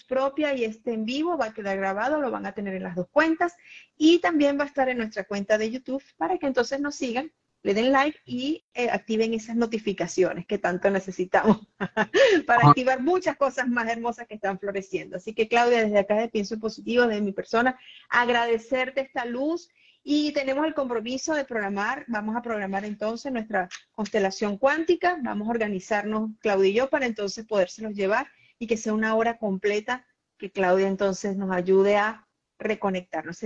Propia 0.07 0.55
y 0.55 0.64
este 0.64 0.93
en 0.93 1.05
vivo 1.05 1.37
va 1.37 1.47
a 1.47 1.55
quedar 1.55 1.76
grabado, 1.76 2.20
lo 2.20 2.30
van 2.30 2.47
a 2.47 2.53
tener 2.53 2.74
en 2.74 2.85
las 2.85 2.95
dos 2.95 3.09
cuentas 3.11 3.57
y 3.97 4.20
también 4.20 4.59
va 4.59 4.62
a 4.62 4.68
estar 4.68 4.89
en 4.89 4.99
nuestra 4.99 5.24
cuenta 5.24 5.59
de 5.59 5.72
YouTube 5.72 6.05
para 6.16 6.39
que 6.39 6.47
entonces 6.47 6.80
nos 6.80 6.95
sigan, 6.95 7.32
le 7.65 7.73
den 7.73 7.93
like 7.93 8.21
y 8.27 8.62
eh, 8.75 8.91
activen 8.91 9.33
esas 9.33 9.57
notificaciones 9.57 10.47
que 10.47 10.59
tanto 10.59 10.91
necesitamos 10.91 11.67
para 12.47 12.69
activar 12.69 13.03
muchas 13.03 13.37
cosas 13.37 13.67
más 13.69 13.89
hermosas 13.89 14.29
que 14.29 14.35
están 14.35 14.59
floreciendo. 14.59 15.17
Así 15.17 15.35
que 15.35 15.49
Claudia, 15.49 15.83
desde 15.83 15.99
acá 15.99 16.17
de 16.17 16.29
Pienso 16.29 16.59
Positivo, 16.59 17.07
de 17.07 17.23
mi 17.23 17.33
persona, 17.33 17.79
agradecerte 18.11 19.01
esta 19.01 19.25
luz 19.25 19.71
y 20.03 20.33
tenemos 20.33 20.67
el 20.67 20.75
compromiso 20.75 21.35
de 21.35 21.47
programar, 21.47 22.05
vamos 22.07 22.37
a 22.37 22.43
programar 22.43 22.85
entonces 22.85 23.33
nuestra 23.33 23.71
constelación 23.93 24.59
cuántica, 24.59 25.19
vamos 25.23 25.49
a 25.49 25.53
organizarnos 25.53 26.33
Claudia 26.41 26.69
y 26.71 26.75
yo 26.75 26.91
para 26.91 27.07
entonces 27.07 27.47
podérselos 27.47 27.95
llevar 27.95 28.27
y 28.59 28.67
que 28.67 28.77
sea 28.77 28.93
una 28.93 29.15
hora 29.15 29.39
completa 29.39 30.07
que 30.37 30.51
Claudia 30.51 30.89
entonces 30.89 31.35
nos 31.35 31.51
ayude 31.51 31.97
a 31.97 32.29
reconectarnos. 32.59 33.39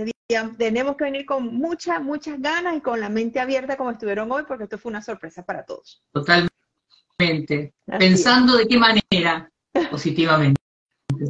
Tenemos 0.59 0.95
que 0.95 1.05
venir 1.05 1.25
con 1.25 1.55
muchas, 1.55 2.03
muchas 2.03 2.39
ganas 2.39 2.77
y 2.77 2.81
con 2.81 2.99
la 2.99 3.09
mente 3.09 3.39
abierta 3.39 3.75
como 3.75 3.89
estuvieron 3.89 4.31
hoy 4.31 4.43
porque 4.47 4.65
esto 4.65 4.77
fue 4.77 4.91
una 4.91 5.01
sorpresa 5.01 5.43
para 5.43 5.65
todos. 5.65 6.03
Totalmente. 6.13 7.73
Pensando 7.97 8.55
de 8.55 8.67
qué 8.67 8.77
manera, 8.77 9.51
positivamente. 9.89 10.61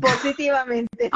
Positivamente. 0.02 1.10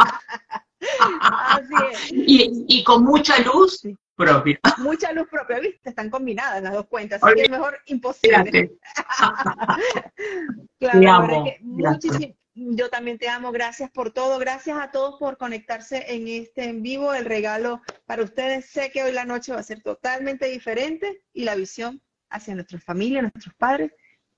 Así 0.99 1.73
es. 1.91 2.11
Y, 2.13 2.65
y, 2.69 2.83
con 2.85 3.03
mucha 3.03 3.39
luz 3.39 3.81
propia. 4.15 4.61
Mucha 4.77 5.11
luz 5.11 5.27
propia, 5.29 5.59
¿viste? 5.59 5.89
Están 5.89 6.09
combinadas 6.09 6.63
las 6.63 6.71
dos 6.71 6.87
cuentas, 6.87 7.21
así 7.21 7.35
que 7.35 7.41
es 7.43 7.49
mejor 7.49 7.77
imposible. 7.87 8.71
claro, 10.79 11.11
amo, 11.11 11.45
yo 12.55 12.89
también 12.89 13.17
te 13.17 13.29
amo, 13.29 13.51
gracias 13.51 13.89
por 13.89 14.11
todo, 14.11 14.37
gracias 14.37 14.77
a 14.79 14.91
todos 14.91 15.19
por 15.19 15.37
conectarse 15.37 16.13
en 16.13 16.27
este 16.27 16.65
en 16.65 16.83
vivo, 16.83 17.13
el 17.13 17.25
regalo 17.25 17.81
para 18.05 18.23
ustedes, 18.23 18.65
sé 18.65 18.91
que 18.91 19.03
hoy 19.03 19.11
la 19.11 19.25
noche 19.25 19.53
va 19.53 19.59
a 19.59 19.63
ser 19.63 19.81
totalmente 19.81 20.47
diferente 20.47 21.23
y 21.33 21.43
la 21.43 21.55
visión 21.55 22.01
hacia 22.29 22.55
nuestra 22.55 22.79
familia, 22.79 23.21
nuestros 23.21 23.55
padres, 23.55 23.91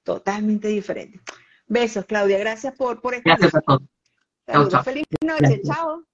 totalmente 0.04 0.68
diferente. 0.68 1.20
Besos, 1.68 2.06
Claudia, 2.06 2.38
gracias 2.38 2.76
por, 2.76 3.02
por 3.02 3.16
estar. 3.16 3.38
Gracias 3.40 3.56
a 3.56 3.62
todos. 3.62 4.86
Feliz 4.86 5.06
noche, 5.22 5.62
chao. 5.64 6.06